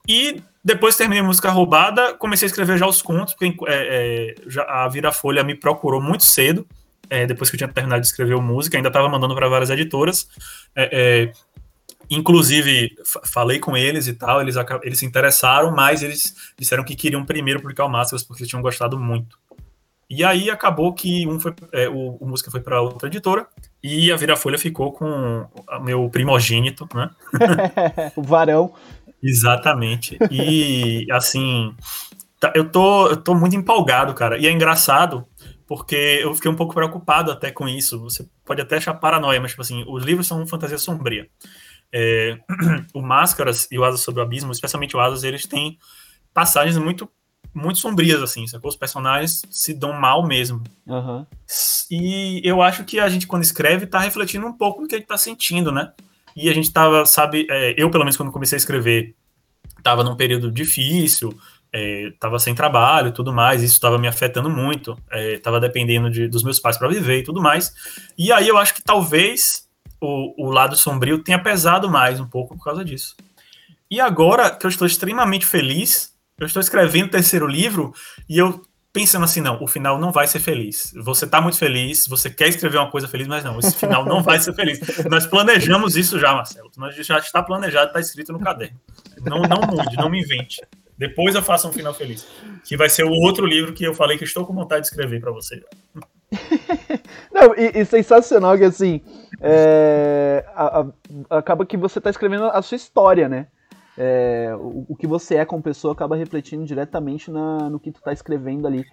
E 0.08 0.42
depois 0.64 0.96
terminei 0.96 1.22
música 1.22 1.50
roubada, 1.50 2.14
comecei 2.14 2.46
a 2.46 2.50
escrever 2.50 2.76
já 2.76 2.88
os 2.88 3.00
contos, 3.00 3.34
porque 3.34 3.54
é, 3.68 3.68
é, 3.68 4.34
já, 4.48 4.64
a 4.64 4.88
Vira 4.88 5.12
Folha 5.12 5.44
me 5.44 5.54
procurou 5.54 6.00
muito 6.00 6.24
cedo 6.24 6.66
é, 7.10 7.26
depois 7.26 7.50
que 7.50 7.56
eu 7.56 7.58
tinha 7.58 7.68
terminado 7.68 8.00
de 8.00 8.06
escrever 8.06 8.34
o 8.34 8.42
música, 8.42 8.76
ainda 8.76 8.88
estava 8.88 9.08
mandando 9.08 9.34
para 9.34 9.48
várias 9.48 9.70
editoras. 9.70 10.28
É, 10.74 10.88
é, 10.92 11.32
inclusive, 12.10 12.94
falei 13.24 13.58
com 13.58 13.76
eles 13.76 14.06
e 14.06 14.14
tal, 14.14 14.40
eles, 14.40 14.56
eles 14.82 14.98
se 14.98 15.06
interessaram, 15.06 15.74
mas 15.74 16.02
eles 16.02 16.34
disseram 16.58 16.84
que 16.84 16.96
queriam 16.96 17.24
primeiro 17.24 17.60
publicar 17.60 17.84
o 17.84 17.88
Máscaras 17.88 18.22
porque 18.22 18.42
eles 18.42 18.50
tinham 18.50 18.62
gostado 18.62 18.98
muito. 18.98 19.38
E 20.10 20.24
aí 20.24 20.48
acabou 20.48 20.94
que 20.94 21.26
um 21.28 21.38
foi, 21.38 21.54
é, 21.70 21.86
o, 21.86 22.16
o 22.18 22.26
música 22.26 22.50
foi 22.50 22.60
para 22.60 22.80
outra 22.80 23.08
editora 23.08 23.46
e 23.82 24.10
a 24.10 24.16
Virafolha 24.16 24.56
ficou 24.56 24.90
com 24.90 25.46
o 25.46 25.80
meu 25.80 26.08
primogênito, 26.08 26.88
né? 26.94 27.10
o 28.16 28.22
varão. 28.22 28.72
Exatamente. 29.22 30.16
E 30.30 31.06
assim, 31.10 31.74
tá, 32.40 32.50
eu 32.54 32.70
tô, 32.70 33.08
eu 33.08 33.16
tô 33.18 33.34
muito 33.34 33.54
empolgado, 33.54 34.14
cara. 34.14 34.38
E 34.38 34.46
é 34.46 34.50
engraçado 34.50 35.26
porque 35.68 36.20
eu 36.22 36.34
fiquei 36.34 36.50
um 36.50 36.56
pouco 36.56 36.74
preocupado 36.74 37.30
até 37.30 37.52
com 37.52 37.68
isso. 37.68 38.00
Você 38.00 38.26
pode 38.42 38.62
até 38.62 38.78
achar 38.78 38.94
paranoia, 38.94 39.38
mas, 39.38 39.50
tipo 39.50 39.60
assim, 39.60 39.84
os 39.86 40.02
livros 40.02 40.26
são 40.26 40.44
fantasia 40.46 40.78
sombria. 40.78 41.28
É, 41.92 42.38
o 42.94 43.02
Máscaras 43.02 43.68
e 43.70 43.78
o 43.78 43.84
Asas 43.84 44.00
sobre 44.00 44.20
o 44.20 44.24
Abismo, 44.24 44.50
especialmente 44.50 44.96
o 44.96 45.00
Asas, 45.00 45.24
eles 45.24 45.46
têm 45.46 45.78
passagens 46.32 46.78
muito 46.78 47.08
muito 47.54 47.78
sombrias, 47.78 48.22
assim, 48.22 48.46
sacou? 48.46 48.68
Os 48.68 48.76
personagens 48.76 49.42
se 49.50 49.74
dão 49.74 49.92
mal 49.92 50.26
mesmo. 50.26 50.62
Uhum. 50.86 51.26
E 51.90 52.40
eu 52.44 52.62
acho 52.62 52.84
que 52.84 53.00
a 53.00 53.08
gente, 53.08 53.26
quando 53.26 53.42
escreve, 53.42 53.86
tá 53.86 53.98
refletindo 53.98 54.46
um 54.46 54.52
pouco 54.52 54.82
do 54.82 54.88
que 54.88 54.94
a 54.94 54.98
gente 54.98 55.08
tá 55.08 55.18
sentindo, 55.18 55.72
né? 55.72 55.92
E 56.36 56.48
a 56.48 56.54
gente 56.54 56.72
tava, 56.72 57.04
sabe, 57.04 57.46
é, 57.50 57.74
eu, 57.76 57.90
pelo 57.90 58.04
menos, 58.04 58.16
quando 58.16 58.30
comecei 58.30 58.56
a 58.56 58.60
escrever, 58.60 59.14
tava 59.82 60.04
num 60.04 60.14
período 60.14 60.52
difícil, 60.52 61.36
estava 61.72 62.36
é, 62.36 62.38
sem 62.38 62.54
trabalho 62.54 63.08
e 63.08 63.12
tudo 63.12 63.32
mais, 63.32 63.62
isso 63.62 63.74
estava 63.74 63.98
me 63.98 64.08
afetando 64.08 64.48
muito, 64.50 64.96
estava 65.12 65.58
é, 65.58 65.60
dependendo 65.60 66.10
de, 66.10 66.28
dos 66.28 66.42
meus 66.42 66.58
pais 66.58 66.76
para 66.76 66.88
viver 66.88 67.18
e 67.18 67.22
tudo 67.22 67.40
mais. 67.40 67.72
E 68.16 68.32
aí 68.32 68.48
eu 68.48 68.56
acho 68.56 68.74
que 68.74 68.82
talvez 68.82 69.68
o, 70.00 70.46
o 70.46 70.50
lado 70.50 70.76
sombrio 70.76 71.22
tenha 71.22 71.38
pesado 71.38 71.88
mais 71.88 72.20
um 72.20 72.26
pouco 72.26 72.56
por 72.56 72.64
causa 72.64 72.84
disso. 72.84 73.16
E 73.90 74.00
agora 74.00 74.50
que 74.50 74.66
eu 74.66 74.70
estou 74.70 74.86
extremamente 74.86 75.46
feliz, 75.46 76.12
eu 76.38 76.46
estou 76.46 76.60
escrevendo 76.60 77.06
o 77.06 77.10
terceiro 77.10 77.46
livro 77.46 77.92
e 78.28 78.38
eu 78.38 78.62
pensando 78.92 79.24
assim, 79.24 79.40
não, 79.40 79.62
o 79.62 79.66
final 79.66 79.98
não 79.98 80.10
vai 80.10 80.26
ser 80.26 80.40
feliz. 80.40 80.92
Você 80.96 81.24
está 81.24 81.40
muito 81.40 81.56
feliz, 81.56 82.06
você 82.08 82.28
quer 82.28 82.48
escrever 82.48 82.78
uma 82.78 82.90
coisa 82.90 83.06
feliz, 83.06 83.28
mas 83.28 83.44
não, 83.44 83.58
esse 83.58 83.76
final 83.76 84.04
não 84.04 84.22
vai 84.22 84.40
ser 84.40 84.54
feliz. 84.54 84.80
Nós 85.08 85.26
planejamos 85.26 85.96
isso 85.96 86.18
já, 86.18 86.34
Marcelo. 86.34 86.70
Nós 86.76 86.94
já 86.96 87.18
está 87.18 87.42
planejado, 87.42 87.88
está 87.88 88.00
escrito 88.00 88.32
no 88.32 88.40
caderno. 88.40 88.78
Não, 89.20 89.42
não 89.42 89.60
mude, 89.68 89.96
não 89.96 90.08
me 90.08 90.20
invente. 90.20 90.60
Depois 90.98 91.34
eu 91.36 91.42
faço 91.42 91.68
um 91.68 91.72
final 91.72 91.94
feliz. 91.94 92.26
Que 92.64 92.76
vai 92.76 92.88
ser 92.88 93.04
o 93.04 93.10
outro 93.10 93.46
livro 93.46 93.72
que 93.72 93.84
eu 93.84 93.94
falei 93.94 94.18
que 94.18 94.24
estou 94.24 94.44
com 94.44 94.52
vontade 94.52 94.82
de 94.82 94.88
escrever 94.88 95.20
para 95.20 95.30
você. 95.30 95.62
Não, 97.32 97.54
e, 97.56 97.80
e, 97.80 97.84
sensacional 97.84 98.58
que 98.58 98.64
assim. 98.64 99.00
É, 99.40 100.44
a, 100.54 100.80
a, 100.80 101.38
acaba 101.38 101.64
que 101.64 101.76
você 101.76 101.98
está 101.98 102.10
escrevendo 102.10 102.46
a 102.46 102.60
sua 102.60 102.76
história, 102.76 103.28
né? 103.28 103.46
É, 103.96 104.52
o, 104.56 104.86
o, 104.88 104.96
que 104.96 105.06
você 105.06 105.36
é 105.36 105.44
como 105.44 105.62
pessoa 105.62 105.92
acaba 105.92 106.16
refletindo 106.16 106.64
diretamente 106.64 107.30
na, 107.30 107.70
no 107.70 107.78
que 107.78 107.92
tu 107.92 107.98
está 107.98 108.12
escrevendo 108.12 108.66
ali. 108.66 108.84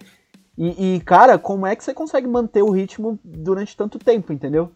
E, 0.56 0.96
e, 0.96 1.00
cara, 1.00 1.38
como 1.38 1.66
é 1.66 1.74
que 1.74 1.84
você 1.84 1.92
consegue 1.92 2.26
manter 2.26 2.62
o 2.62 2.70
ritmo 2.70 3.18
durante 3.22 3.76
tanto 3.76 3.98
tempo, 3.98 4.32
entendeu? 4.32 4.72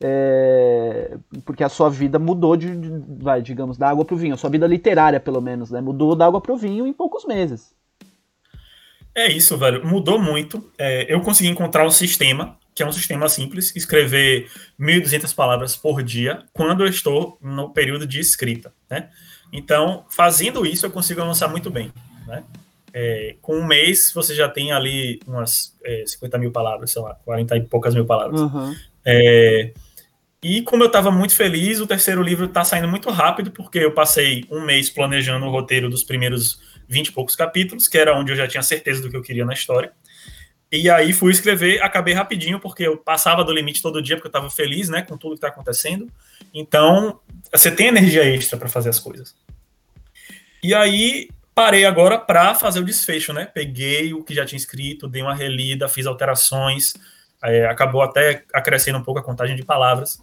É, 0.00 1.16
porque 1.44 1.64
a 1.64 1.68
sua 1.68 1.88
vida 1.88 2.18
mudou 2.18 2.56
de, 2.56 2.76
de, 2.76 2.90
vai, 3.22 3.40
digamos, 3.40 3.78
da 3.78 3.88
água 3.88 4.04
para 4.04 4.14
o 4.14 4.18
vinho. 4.18 4.34
A 4.34 4.36
sua 4.36 4.50
vida 4.50 4.66
literária, 4.66 5.20
pelo 5.20 5.40
menos, 5.40 5.70
né? 5.70 5.80
Mudou 5.80 6.14
da 6.14 6.26
água 6.26 6.40
para 6.40 6.52
o 6.52 6.56
vinho 6.56 6.86
em 6.86 6.92
poucos 6.92 7.24
meses. 7.24 7.74
É 9.14 9.30
isso, 9.30 9.56
velho. 9.56 9.86
Mudou 9.86 10.18
muito. 10.18 10.70
É, 10.76 11.12
eu 11.12 11.20
consegui 11.20 11.48
encontrar 11.48 11.86
um 11.86 11.90
sistema, 11.90 12.58
que 12.74 12.82
é 12.82 12.86
um 12.86 12.92
sistema 12.92 13.28
simples, 13.28 13.74
escrever 13.76 14.50
1.200 14.78 15.32
palavras 15.34 15.76
por 15.76 16.02
dia 16.02 16.42
quando 16.52 16.82
eu 16.82 16.88
estou 16.88 17.38
no 17.40 17.70
período 17.70 18.06
de 18.06 18.18
escrita, 18.18 18.72
né? 18.90 19.08
Então, 19.52 20.04
fazendo 20.10 20.66
isso, 20.66 20.84
eu 20.84 20.90
consigo 20.90 21.22
avançar 21.22 21.46
muito 21.46 21.70
bem, 21.70 21.92
né? 22.26 22.42
É, 22.92 23.36
com 23.40 23.56
um 23.56 23.66
mês, 23.66 24.12
você 24.12 24.34
já 24.34 24.48
tem 24.48 24.72
ali 24.72 25.20
umas 25.26 25.76
é, 25.84 26.04
50 26.06 26.38
mil 26.38 26.50
palavras, 26.50 26.90
sei 26.90 27.02
lá, 27.02 27.14
40 27.24 27.56
e 27.56 27.60
poucas 27.62 27.94
mil 27.94 28.04
palavras. 28.04 28.40
Uhum. 28.40 28.74
É, 29.04 29.72
e 30.42 30.60
como 30.60 30.82
eu 30.82 30.88
estava 30.88 31.10
muito 31.10 31.34
feliz, 31.34 31.80
o 31.80 31.86
terceiro 31.86 32.22
livro 32.22 32.44
está 32.44 32.62
saindo 32.64 32.86
muito 32.86 33.08
rápido, 33.10 33.50
porque 33.50 33.78
eu 33.78 33.92
passei 33.92 34.44
um 34.50 34.60
mês 34.60 34.90
planejando 34.90 35.46
o 35.46 35.50
roteiro 35.50 35.88
dos 35.88 36.04
primeiros 36.04 36.60
20 36.88 37.06
e 37.06 37.12
poucos 37.12 37.34
capítulos, 37.34 37.88
que 37.88 37.96
era 37.96 38.14
onde 38.14 38.32
eu 38.32 38.36
já 38.36 38.46
tinha 38.46 38.62
certeza 38.62 39.00
do 39.00 39.10
que 39.10 39.16
eu 39.16 39.22
queria 39.22 39.46
na 39.46 39.54
história. 39.54 39.92
E 40.70 40.90
aí 40.90 41.12
fui 41.12 41.32
escrever, 41.32 41.82
acabei 41.82 42.12
rapidinho, 42.12 42.60
porque 42.60 42.82
eu 42.82 42.98
passava 42.98 43.44
do 43.44 43.52
limite 43.52 43.80
todo 43.80 44.02
dia, 44.02 44.16
porque 44.16 44.26
eu 44.26 44.30
estava 44.30 44.50
feliz 44.50 44.88
né, 44.88 45.02
com 45.02 45.16
tudo 45.16 45.30
que 45.30 45.36
está 45.36 45.48
acontecendo. 45.48 46.10
Então, 46.52 47.20
você 47.50 47.70
tem 47.70 47.86
energia 47.86 48.24
extra 48.24 48.58
para 48.58 48.68
fazer 48.68 48.90
as 48.90 48.98
coisas. 48.98 49.34
E 50.62 50.74
aí, 50.74 51.28
parei 51.54 51.84
agora 51.84 52.18
para 52.18 52.54
fazer 52.54 52.80
o 52.80 52.84
desfecho, 52.84 53.32
né? 53.32 53.46
Peguei 53.46 54.12
o 54.12 54.22
que 54.22 54.34
já 54.34 54.44
tinha 54.44 54.58
escrito, 54.58 55.08
dei 55.08 55.22
uma 55.22 55.34
relida, 55.34 55.88
fiz 55.88 56.06
alterações, 56.06 56.94
é, 57.44 57.66
acabou 57.66 58.02
até 58.02 58.44
acrescendo 58.52 58.98
um 58.98 59.02
pouco 59.02 59.20
a 59.20 59.22
contagem 59.22 59.54
de 59.54 59.64
palavras. 59.64 60.18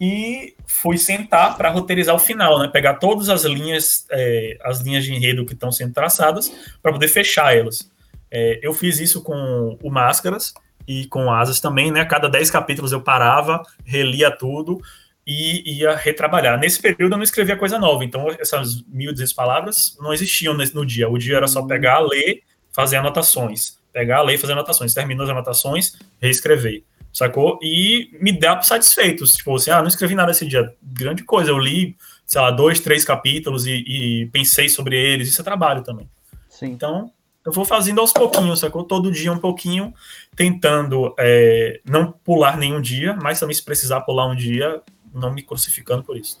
E 0.00 0.54
fui 0.66 0.96
sentar 0.96 1.56
para 1.56 1.70
roteirizar 1.70 2.14
o 2.14 2.20
final, 2.20 2.58
né? 2.60 2.68
Pegar 2.68 2.94
todas 2.94 3.28
as 3.28 3.42
linhas, 3.44 4.06
é, 4.10 4.56
as 4.62 4.80
linhas 4.80 5.04
de 5.04 5.12
enredo 5.12 5.44
que 5.44 5.54
estão 5.54 5.72
sendo 5.72 5.92
traçadas 5.92 6.52
para 6.80 6.92
poder 6.92 7.08
fechar 7.08 7.56
elas. 7.56 7.90
É, 8.30 8.60
eu 8.62 8.72
fiz 8.72 9.00
isso 9.00 9.22
com 9.22 9.76
o 9.82 9.90
Máscaras 9.90 10.54
e 10.86 11.06
com 11.06 11.30
Asas 11.30 11.60
também, 11.60 11.90
né? 11.90 12.00
A 12.00 12.06
cada 12.06 12.28
10 12.28 12.50
capítulos 12.50 12.92
eu 12.92 13.02
parava, 13.02 13.62
relia 13.84 14.30
tudo 14.30 14.80
e 15.26 15.78
ia 15.78 15.96
retrabalhar. 15.96 16.58
Nesse 16.58 16.80
período 16.80 17.12
eu 17.12 17.18
não 17.18 17.22
escrevia 17.22 17.56
coisa 17.56 17.78
nova, 17.78 18.04
então 18.04 18.28
essas 18.38 18.82
1.200 18.84 19.34
palavras 19.34 19.96
não 20.00 20.12
existiam 20.12 20.54
no 20.54 20.86
dia. 20.86 21.08
O 21.08 21.18
dia 21.18 21.36
era 21.36 21.46
só 21.48 21.62
pegar, 21.66 21.98
ler, 21.98 22.42
fazer 22.72 22.96
anotações. 22.96 23.77
Pegar, 23.98 24.22
ler, 24.22 24.38
fazer 24.38 24.52
anotações. 24.52 24.94
Terminou 24.94 25.24
as 25.24 25.30
anotações, 25.30 25.98
reescrever. 26.22 26.84
Sacou? 27.12 27.58
E 27.60 28.16
me 28.20 28.30
dá 28.30 28.62
satisfeito. 28.62 29.24
Tipo 29.24 29.56
assim, 29.56 29.72
ah, 29.72 29.80
não 29.80 29.88
escrevi 29.88 30.14
nada 30.14 30.30
esse 30.30 30.46
dia. 30.46 30.72
Grande 30.80 31.24
coisa. 31.24 31.50
Eu 31.50 31.58
li, 31.58 31.96
sei 32.24 32.40
lá, 32.40 32.52
dois, 32.52 32.78
três 32.78 33.04
capítulos 33.04 33.66
e, 33.66 33.72
e 33.72 34.26
pensei 34.26 34.68
sobre 34.68 34.96
eles. 34.96 35.28
Isso 35.28 35.40
é 35.40 35.44
trabalho 35.44 35.82
também. 35.82 36.08
Sim. 36.48 36.66
Então, 36.66 37.10
eu 37.44 37.50
vou 37.50 37.64
fazendo 37.64 38.00
aos 38.00 38.12
pouquinhos, 38.12 38.60
sacou? 38.60 38.84
Todo 38.84 39.10
dia 39.10 39.32
um 39.32 39.38
pouquinho, 39.38 39.92
tentando 40.36 41.12
é, 41.18 41.80
não 41.84 42.12
pular 42.12 42.56
nenhum 42.56 42.80
dia, 42.80 43.18
mas 43.20 43.40
também 43.40 43.54
se 43.56 43.64
precisar 43.64 44.02
pular 44.02 44.28
um 44.28 44.36
dia, 44.36 44.80
não 45.12 45.34
me 45.34 45.42
crucificando 45.42 46.04
por 46.04 46.16
isso. 46.16 46.40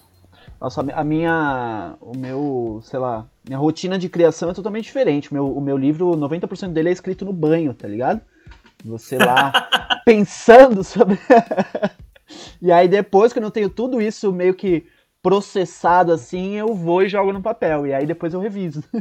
Nossa, 0.60 0.80
a 0.80 1.02
minha. 1.02 1.96
O 2.00 2.16
meu, 2.16 2.80
sei 2.84 3.00
lá, 3.00 3.26
minha 3.48 3.58
rotina 3.58 3.98
de 3.98 4.10
criação 4.10 4.50
é 4.50 4.54
totalmente 4.54 4.84
diferente. 4.84 5.30
O 5.30 5.34
meu, 5.34 5.56
o 5.56 5.60
meu 5.60 5.76
livro, 5.76 6.10
90% 6.10 6.72
dele 6.72 6.90
é 6.90 6.92
escrito 6.92 7.24
no 7.24 7.32
banho, 7.32 7.72
tá 7.72 7.88
ligado? 7.88 8.20
Você 8.84 9.16
lá 9.16 9.50
pensando 10.04 10.84
sobre. 10.84 11.18
e 12.60 12.70
aí 12.70 12.86
depois, 12.86 13.32
que 13.32 13.38
eu 13.38 13.50
tenho 13.50 13.70
tudo 13.70 14.02
isso 14.02 14.30
meio 14.30 14.54
que 14.54 14.86
processado 15.22 16.12
assim, 16.12 16.54
eu 16.54 16.74
vou 16.74 17.02
e 17.02 17.08
jogo 17.08 17.32
no 17.32 17.42
papel. 17.42 17.86
E 17.86 17.94
aí 17.94 18.06
depois 18.06 18.34
eu 18.34 18.40
reviso. 18.40 18.84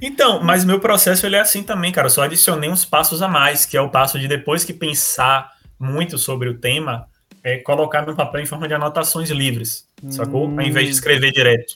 Então, 0.00 0.42
mas 0.42 0.64
meu 0.64 0.80
processo 0.80 1.26
ele 1.26 1.36
é 1.36 1.40
assim 1.40 1.62
também, 1.62 1.92
cara. 1.92 2.06
Eu 2.06 2.10
só 2.10 2.22
adicionei 2.22 2.68
uns 2.68 2.84
passos 2.84 3.20
a 3.22 3.28
mais, 3.28 3.64
que 3.64 3.76
é 3.76 3.80
o 3.80 3.90
passo 3.90 4.18
de 4.18 4.26
depois 4.26 4.64
que 4.64 4.72
pensar 4.72 5.52
muito 5.78 6.18
sobre 6.18 6.48
o 6.48 6.58
tema, 6.58 7.06
é 7.44 7.58
colocar 7.58 8.04
no 8.04 8.16
papel 8.16 8.40
em 8.40 8.46
forma 8.46 8.66
de 8.66 8.74
anotações 8.74 9.30
livres, 9.30 9.86
hum. 10.02 10.10
sacou? 10.10 10.46
Ao 10.46 10.62
invés 10.62 10.86
de 10.86 10.92
escrever 10.92 11.30
direto. 11.30 11.74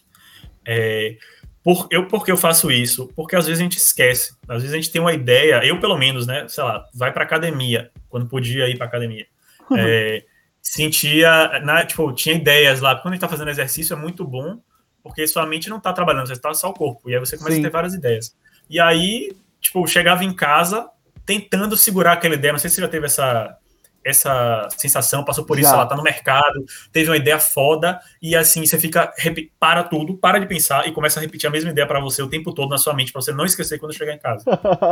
É, 0.65 1.17
por, 1.63 1.87
eu, 1.91 2.07
por 2.07 2.25
que 2.25 2.33
eu 2.33 2.37
faço 2.37 2.71
isso? 2.71 3.11
Porque 3.15 3.37
às 3.37 3.47
vezes 3.47 3.61
a 3.61 3.63
gente 3.63 3.77
esquece. 3.77 4.35
Às 4.49 4.63
vezes 4.63 4.73
a 4.73 4.77
gente 4.77 4.91
tem 4.91 5.01
uma 5.01 5.13
ideia, 5.13 5.65
eu 5.65 5.79
pelo 5.79 5.97
menos, 5.99 6.27
né? 6.27 6.47
Sei 6.49 6.65
lá, 6.65 6.87
vai 6.95 7.13
pra 7.13 7.25
academia, 7.25 7.91
quando 8.09 8.27
podia 8.27 8.69
ir 8.69 8.77
pra 8.79 8.87
academia. 8.87 9.27
Uhum. 9.71 9.77
É, 9.79 10.25
sentia, 10.63 11.61
na, 11.63 11.85
tipo, 11.85 12.13
tinha 12.13 12.35
ideias 12.35 12.81
lá. 12.81 12.97
Quando 12.97 13.13
a 13.13 13.17
gente 13.17 13.21
tá 13.21 13.29
fazendo 13.29 13.51
exercício 13.51 13.95
é 13.95 13.97
muito 13.97 14.25
bom, 14.25 14.59
porque 15.03 15.27
sua 15.27 15.47
mente 15.47 15.69
não 15.69 15.79
tá 15.79 15.93
trabalhando, 15.93 16.29
você 16.29 16.37
tá 16.37 16.53
só 16.55 16.71
o 16.71 16.75
corpo. 16.75 17.11
E 17.11 17.15
aí 17.15 17.21
você 17.21 17.37
começa 17.37 17.57
Sim. 17.57 17.61
a 17.61 17.65
ter 17.65 17.73
várias 17.73 17.95
ideias. 17.95 18.35
E 18.69 18.81
aí, 18.81 19.37
tipo, 19.61 19.87
chegava 19.87 20.25
em 20.25 20.33
casa 20.33 20.89
tentando 21.27 21.77
segurar 21.77 22.13
aquela 22.13 22.35
ideia. 22.35 22.53
Não 22.53 22.59
sei 22.59 22.71
se 22.71 22.77
você 22.77 22.83
já 22.83 22.89
teve 22.89 23.07
essa, 23.07 23.57
essa 24.05 24.69
sensação, 24.77 25.25
passou 25.25 25.45
por 25.45 25.59
isso, 25.59 25.73
ela 25.73 25.87
tá 25.87 25.95
no 25.95 26.03
mercado, 26.03 26.65
teve 26.93 27.11
uma 27.11 27.17
ideia 27.17 27.39
foda, 27.39 28.01
e 28.21 28.35
assim, 28.35 28.65
você 28.65 28.79
fica, 28.79 29.13
para 29.59 29.85
tudo, 29.85 30.17
para 30.17 30.39
de 30.39 30.47
pensar 30.47 30.89
e 30.89 30.93
começa 30.93 31.21
a 31.21 31.23
repetir 31.23 31.47
a 31.47 31.51
mesma 31.51 31.71
ideia 31.71 31.87
para 31.87 32.01
você 32.01 32.23
o 32.23 32.29
tempo 32.29 32.53
todo 32.53 32.71
na 32.71 32.79
sua 32.79 32.95
mente, 32.95 33.13
para 33.13 33.21
você 33.21 33.33
não 33.33 33.45
esquecer 33.45 33.79
quando 33.79 33.95
chegar 33.95 34.15
em 34.15 34.19
casa. 34.19 34.45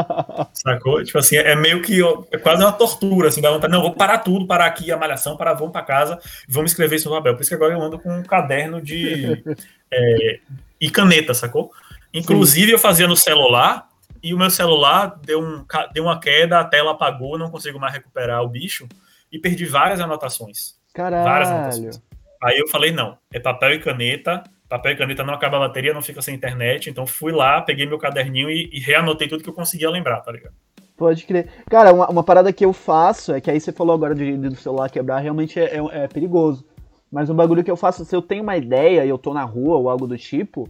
Sacou? 0.52 1.02
Tipo 1.02 1.18
assim, 1.18 1.36
é 1.36 1.56
meio 1.56 1.80
que, 1.80 2.00
é 2.30 2.38
quase 2.38 2.62
uma 2.62 2.72
tortura, 2.72 3.28
assim, 3.28 3.40
dá 3.40 3.50
vontade, 3.50 3.72
não, 3.72 3.80
vou 3.80 3.94
parar 3.94 4.18
tudo, 4.18 4.46
parar 4.46 4.66
aqui 4.66 4.92
a 4.92 4.96
malhação, 4.96 5.36
parar, 5.36 5.54
vamos 5.54 5.72
para 5.72 5.82
casa, 5.82 6.18
vamos 6.48 6.72
escrever 6.72 6.96
isso 6.96 7.08
no 7.08 7.16
papel. 7.16 7.34
Por 7.34 7.40
isso 7.40 7.50
que 7.50 7.56
agora 7.56 7.72
eu 7.72 7.80
ando 7.80 7.98
com 7.98 8.10
um 8.10 8.22
caderno 8.22 8.80
de... 8.80 9.42
é, 9.90 10.38
e 10.80 10.90
caneta, 10.90 11.34
sacou? 11.34 11.72
Inclusive, 12.12 12.68
Sim. 12.68 12.72
eu 12.72 12.78
fazia 12.78 13.06
no 13.06 13.16
celular, 13.16 13.87
e 14.28 14.34
o 14.34 14.38
meu 14.38 14.50
celular 14.50 15.18
deu, 15.24 15.40
um, 15.40 15.64
deu 15.94 16.04
uma 16.04 16.20
queda, 16.20 16.60
a 16.60 16.64
tela 16.64 16.90
apagou, 16.90 17.38
não 17.38 17.50
consigo 17.50 17.80
mais 17.80 17.94
recuperar 17.94 18.42
o 18.42 18.48
bicho 18.48 18.86
e 19.32 19.38
perdi 19.38 19.64
várias 19.64 20.00
anotações. 20.00 20.74
Caralho. 20.92 21.24
Várias 21.24 21.50
anotações. 21.50 22.02
Aí 22.42 22.58
eu 22.58 22.68
falei, 22.68 22.92
não, 22.92 23.16
é 23.32 23.40
papel 23.40 23.72
e 23.72 23.78
caneta, 23.78 24.44
papel 24.68 24.92
e 24.92 24.96
caneta 24.96 25.24
não 25.24 25.32
acaba 25.32 25.56
a 25.56 25.60
bateria, 25.60 25.94
não 25.94 26.02
fica 26.02 26.20
sem 26.20 26.34
internet, 26.34 26.90
então 26.90 27.06
fui 27.06 27.32
lá, 27.32 27.62
peguei 27.62 27.86
meu 27.86 27.98
caderninho 27.98 28.50
e, 28.50 28.68
e 28.70 28.78
reanotei 28.78 29.28
tudo 29.28 29.42
que 29.42 29.48
eu 29.48 29.54
conseguia 29.54 29.90
lembrar, 29.90 30.20
tá 30.20 30.30
ligado? 30.30 30.54
Pode 30.94 31.24
crer. 31.24 31.48
Cara, 31.70 31.92
uma, 31.92 32.10
uma, 32.10 32.22
parada 32.22 32.52
que 32.52 32.64
eu 32.64 32.74
faço, 32.74 33.32
é 33.32 33.40
que 33.40 33.50
aí 33.50 33.58
você 33.58 33.72
falou 33.72 33.94
agora 33.94 34.14
de, 34.14 34.36
de 34.36 34.48
do 34.50 34.56
celular 34.56 34.90
quebrar, 34.90 35.20
realmente 35.20 35.58
é, 35.58 35.76
é, 35.76 36.04
é, 36.04 36.08
perigoso. 36.08 36.66
Mas 37.10 37.30
um 37.30 37.34
bagulho 37.34 37.64
que 37.64 37.70
eu 37.70 37.76
faço, 37.76 38.04
se 38.04 38.14
eu 38.14 38.20
tenho 38.20 38.42
uma 38.42 38.58
ideia 38.58 39.06
e 39.06 39.08
eu 39.08 39.16
tô 39.16 39.32
na 39.32 39.42
rua 39.42 39.78
ou 39.78 39.88
algo 39.88 40.06
do 40.06 40.18
tipo, 40.18 40.68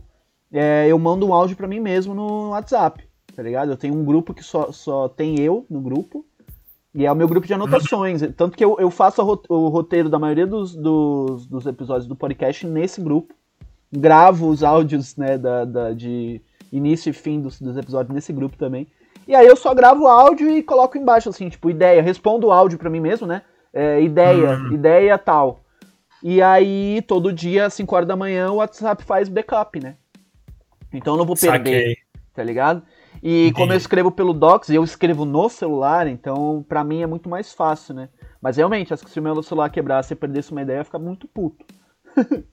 é, 0.53 0.87
eu 0.87 0.97
mando 0.97 1.27
um 1.27 1.35
áudio 1.35 1.57
para 1.57 1.67
mim 1.67 1.81
mesmo 1.81 2.15
no 2.15 2.51
WhatsApp 2.51 3.08
tá 3.39 3.45
ligado? 3.45 3.71
Eu 3.71 3.77
tenho 3.77 3.95
um 3.95 4.05
grupo 4.05 4.35
que 4.35 4.43
só, 4.43 4.73
só 4.73 5.09
tem 5.09 5.39
eu 5.39 5.65
no 5.71 5.81
grupo, 5.81 6.27
e 6.93 7.07
é 7.07 7.13
o 7.13 7.15
meu 7.15 7.29
grupo 7.29 7.47
de 7.47 7.55
anotações. 7.55 8.21
Tanto 8.37 8.57
que 8.57 8.65
eu, 8.65 8.77
eu 8.81 8.91
faço 8.91 9.23
o 9.49 9.69
roteiro 9.69 10.09
da 10.09 10.19
maioria 10.19 10.45
dos, 10.45 10.75
dos, 10.75 11.47
dos, 11.47 11.65
episódios 11.65 12.09
do 12.09 12.17
podcast 12.17 12.67
nesse 12.67 13.01
grupo. 13.01 13.33
Gravo 13.93 14.49
os 14.49 14.65
áudios, 14.65 15.17
né, 15.17 15.39
da, 15.39 15.65
da, 15.65 15.93
de 15.93 16.41
início 16.73 17.11
e 17.11 17.13
fim 17.13 17.41
dos, 17.41 17.61
dos 17.61 17.77
episódios 17.77 18.13
nesse 18.13 18.33
grupo 18.33 18.57
também. 18.57 18.89
E 19.29 19.37
aí 19.37 19.47
eu 19.47 19.55
só 19.55 19.73
gravo 19.73 20.03
o 20.03 20.09
áudio 20.09 20.51
e 20.51 20.61
coloco 20.61 20.99
embaixo, 20.99 21.29
assim, 21.29 21.49
tipo, 21.49 21.71
ideia. 21.71 22.03
Respondo 22.03 22.49
o 22.49 22.53
áudio 22.53 22.77
para 22.77 22.91
mim 22.91 22.99
mesmo, 22.99 23.25
né? 23.25 23.43
É, 23.73 24.03
ideia, 24.03 24.59
uhum. 24.59 24.73
ideia 24.73 25.17
tal. 25.17 25.61
E 26.25 26.43
aí, 26.43 27.05
todo 27.07 27.33
dia, 27.33 27.67
às 27.67 27.75
5 27.75 27.95
horas 27.95 28.09
da 28.09 28.17
manhã, 28.17 28.51
o 28.51 28.57
WhatsApp 28.57 29.05
faz 29.05 29.29
backup, 29.29 29.79
né? 29.79 29.95
Então 30.93 31.15
eu 31.15 31.19
não 31.19 31.25
vou 31.25 31.37
perder, 31.37 31.57
Saquei. 31.57 31.97
tá 32.35 32.43
ligado? 32.43 32.83
E 33.23 33.47
Entendi. 33.47 33.53
como 33.55 33.73
eu 33.73 33.77
escrevo 33.77 34.11
pelo 34.11 34.33
Docs, 34.33 34.71
eu 34.71 34.85
escrevo 34.85 35.25
no 35.25 35.49
celular, 35.49 36.07
então 36.07 36.65
para 36.69 36.85
mim 36.85 37.03
é 37.03 37.07
muito 37.07 37.29
mais 37.29 37.53
fácil, 37.53 37.95
né? 37.95 38.09
Mas 38.41 38.57
realmente, 38.57 38.95
acho 38.95 39.05
que 39.05 39.11
se 39.11 39.19
o 39.19 39.23
meu 39.23 39.43
celular 39.43 39.71
quebrasse 39.71 40.13
e 40.13 40.17
perdesse 40.17 40.53
uma 40.53 40.63
ideia, 40.63 40.77
eu 40.77 40.81
ia 40.81 40.85
ficar 40.85 40.99
muito 40.99 41.27
puto. 41.27 41.65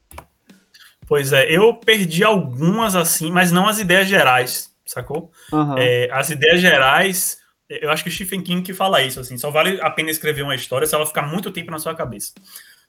pois 1.07 1.31
é, 1.31 1.49
eu 1.49 1.75
perdi 1.75 2.23
algumas 2.23 2.95
assim, 2.95 3.31
mas 3.31 3.51
não 3.51 3.67
as 3.67 3.79
ideias 3.79 4.07
gerais, 4.07 4.71
sacou? 4.85 5.31
Uhum. 5.51 5.77
É, 5.77 6.09
as 6.11 6.29
ideias 6.29 6.59
gerais, 6.59 7.39
eu 7.69 7.91
acho 7.91 8.03
que 8.03 8.09
o 8.09 8.11
Stephen 8.11 8.41
King 8.41 8.61
que 8.63 8.73
fala 8.73 9.01
isso, 9.01 9.19
assim, 9.19 9.37
só 9.37 9.51
vale 9.51 9.79
a 9.81 9.89
pena 9.91 10.09
escrever 10.09 10.41
uma 10.41 10.55
história 10.55 10.87
se 10.87 10.95
ela 10.95 11.05
ficar 11.05 11.23
muito 11.23 11.51
tempo 11.51 11.71
na 11.71 11.79
sua 11.79 11.93
cabeça. 11.93 12.33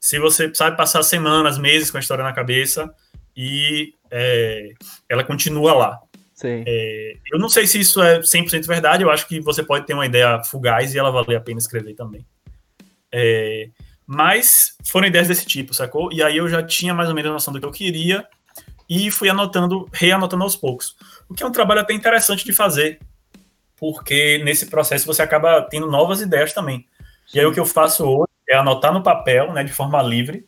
Se 0.01 0.19
você 0.19 0.55
sabe 0.55 0.77
passar 0.77 1.03
semanas, 1.03 1.59
meses 1.59 1.91
com 1.91 1.97
a 1.97 2.01
história 2.01 2.25
na 2.25 2.33
cabeça 2.33 2.93
e 3.37 3.93
é, 4.11 4.73
ela 5.09 5.25
continua 5.25 5.75
lá. 5.75 6.01
É, 6.67 7.17
eu 7.33 7.39
não 7.39 7.49
sei 7.49 7.67
se 7.67 7.81
isso 7.81 8.03
é 8.03 8.21
100% 8.21 8.67
verdade, 8.67 9.03
eu 9.03 9.11
acho 9.11 9.27
que 9.27 9.41
você 9.41 9.63
pode 9.63 9.87
ter 9.87 9.95
uma 9.95 10.05
ideia 10.05 10.43
fugaz 10.45 10.95
e 10.95 10.99
ela 10.99 11.11
valer 11.11 11.37
a 11.37 11.41
pena 11.41 11.59
escrever 11.59 11.95
também. 11.95 12.25
É, 13.11 13.71
mas 14.07 14.77
foram 14.85 15.07
ideias 15.07 15.29
desse 15.29 15.47
tipo, 15.47 15.73
sacou? 15.73 16.13
E 16.13 16.23
aí 16.23 16.37
eu 16.37 16.49
já 16.49 16.63
tinha 16.63 16.93
mais 16.93 17.09
ou 17.09 17.15
menos 17.15 17.31
a 17.31 17.35
noção 17.35 17.53
do 17.53 17.59
que 17.59 17.67
eu 17.67 17.73
queria 17.73 18.27
e 18.89 19.11
fui 19.11 19.29
anotando, 19.31 19.89
reanotando 19.93 20.45
aos 20.45 20.55
poucos. 20.55 20.95
O 21.29 21.35
que 21.35 21.43
é 21.43 21.47
um 21.47 21.53
trabalho 21.53 21.81
até 21.81 21.95
interessante 21.95 22.45
de 22.45 22.53
fazer, 22.53 23.01
porque 23.77 24.39
nesse 24.45 24.67
processo 24.67 25.07
você 25.07 25.23
acaba 25.23 25.63
tendo 25.63 25.91
novas 25.91 26.21
ideias 26.21 26.53
também. 26.53 26.87
E 27.35 27.41
aí 27.41 27.47
o 27.47 27.53
que 27.53 27.59
eu 27.59 27.67
faço 27.67 28.05
hoje 28.05 28.31
é 28.49 28.57
anotar 28.57 28.93
no 28.93 29.03
papel, 29.03 29.53
né, 29.53 29.65
de 29.65 29.73
forma 29.73 30.01
livre, 30.03 30.47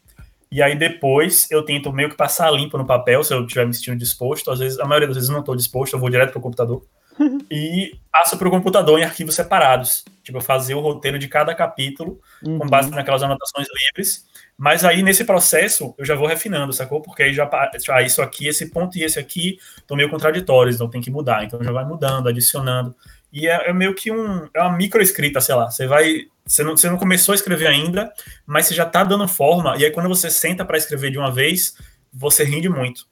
e 0.50 0.62
aí 0.62 0.76
depois 0.76 1.50
eu 1.50 1.62
tento 1.62 1.92
meio 1.92 2.08
que 2.08 2.16
passar 2.16 2.50
limpo 2.50 2.78
no 2.78 2.86
papel, 2.86 3.22
se 3.22 3.34
eu 3.34 3.42
estiver 3.42 3.66
me 3.66 3.74
sentindo 3.74 3.98
disposto. 3.98 4.50
Às 4.50 4.58
vezes, 4.58 4.78
a 4.78 4.84
maioria 4.84 5.08
das 5.08 5.16
vezes 5.16 5.28
eu 5.28 5.34
não 5.34 5.40
estou 5.40 5.54
disposto, 5.54 5.92
eu 5.92 6.00
vou 6.00 6.10
direto 6.10 6.30
para 6.30 6.38
o 6.38 6.42
computador. 6.42 6.82
e 7.50 7.98
passo 8.12 8.38
para 8.38 8.48
o 8.48 8.50
computador 8.50 8.98
em 8.98 9.04
arquivos 9.04 9.34
separados. 9.34 10.04
Tipo, 10.28 10.42
fazer 10.42 10.74
o 10.74 10.80
roteiro 10.80 11.18
de 11.18 11.26
cada 11.26 11.54
capítulo 11.54 12.20
uhum. 12.44 12.58
com 12.58 12.66
base 12.66 12.90
naquelas 12.90 13.22
anotações 13.22 13.66
livres. 13.86 14.26
Mas 14.58 14.84
aí, 14.84 15.02
nesse 15.02 15.24
processo, 15.24 15.94
eu 15.96 16.04
já 16.04 16.14
vou 16.14 16.28
refinando, 16.28 16.70
sacou? 16.70 17.00
Porque 17.00 17.22
aí 17.22 17.32
já, 17.32 17.48
ah, 17.50 18.02
isso 18.02 18.20
aqui, 18.20 18.46
esse 18.46 18.68
ponto 18.70 18.98
e 18.98 19.04
esse 19.04 19.18
aqui 19.18 19.58
estão 19.78 19.96
meio 19.96 20.10
contraditórios, 20.10 20.74
então 20.74 20.90
tem 20.90 21.00
que 21.00 21.10
mudar. 21.10 21.44
Então 21.44 21.64
já 21.64 21.72
vai 21.72 21.86
mudando, 21.86 22.28
adicionando. 22.28 22.94
E 23.32 23.48
é, 23.48 23.70
é 23.70 23.72
meio 23.72 23.94
que 23.94 24.12
um, 24.12 24.46
é 24.52 24.60
uma 24.60 24.76
microescrita, 24.76 25.40
sei 25.40 25.54
lá. 25.54 25.70
Você 25.70 25.86
vai 25.86 26.26
você 26.44 26.62
não, 26.62 26.76
você 26.76 26.90
não 26.90 26.98
começou 26.98 27.32
a 27.32 27.36
escrever 27.36 27.68
ainda, 27.68 28.12
mas 28.44 28.66
você 28.66 28.74
já 28.74 28.84
está 28.84 29.02
dando 29.02 29.26
forma, 29.26 29.78
e 29.78 29.84
aí 29.86 29.90
quando 29.90 30.10
você 30.10 30.28
senta 30.28 30.62
para 30.62 30.76
escrever 30.76 31.10
de 31.10 31.18
uma 31.18 31.32
vez, 31.32 31.74
você 32.12 32.44
rende 32.44 32.68
muito. 32.68 33.06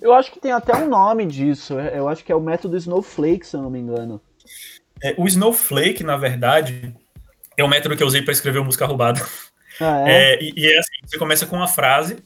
Eu 0.00 0.14
acho 0.14 0.32
que 0.32 0.40
tem 0.40 0.52
até 0.52 0.74
um 0.74 0.88
nome 0.88 1.26
disso, 1.26 1.78
é, 1.78 1.98
eu 1.98 2.08
acho 2.08 2.24
que 2.24 2.32
é 2.32 2.34
o 2.34 2.40
método 2.40 2.78
Snowflake, 2.78 3.46
se 3.46 3.54
eu 3.54 3.62
não 3.62 3.70
me 3.70 3.78
engano. 3.78 4.18
É, 5.02 5.14
o 5.16 5.26
Snowflake, 5.26 6.04
na 6.04 6.16
verdade, 6.16 6.94
é 7.56 7.64
o 7.64 7.68
método 7.68 7.96
que 7.96 8.02
eu 8.02 8.06
usei 8.06 8.22
para 8.22 8.32
escrever 8.32 8.58
o 8.58 8.64
Música 8.64 8.86
Roubada. 8.86 9.24
Ah, 9.80 10.04
é? 10.06 10.34
é? 10.34 10.42
e, 10.42 10.52
e, 10.56 10.72
é 10.72 10.78
assim, 10.78 10.92
você 11.04 11.18
começa 11.18 11.46
com 11.46 11.56
uma 11.56 11.66
frase, 11.66 12.18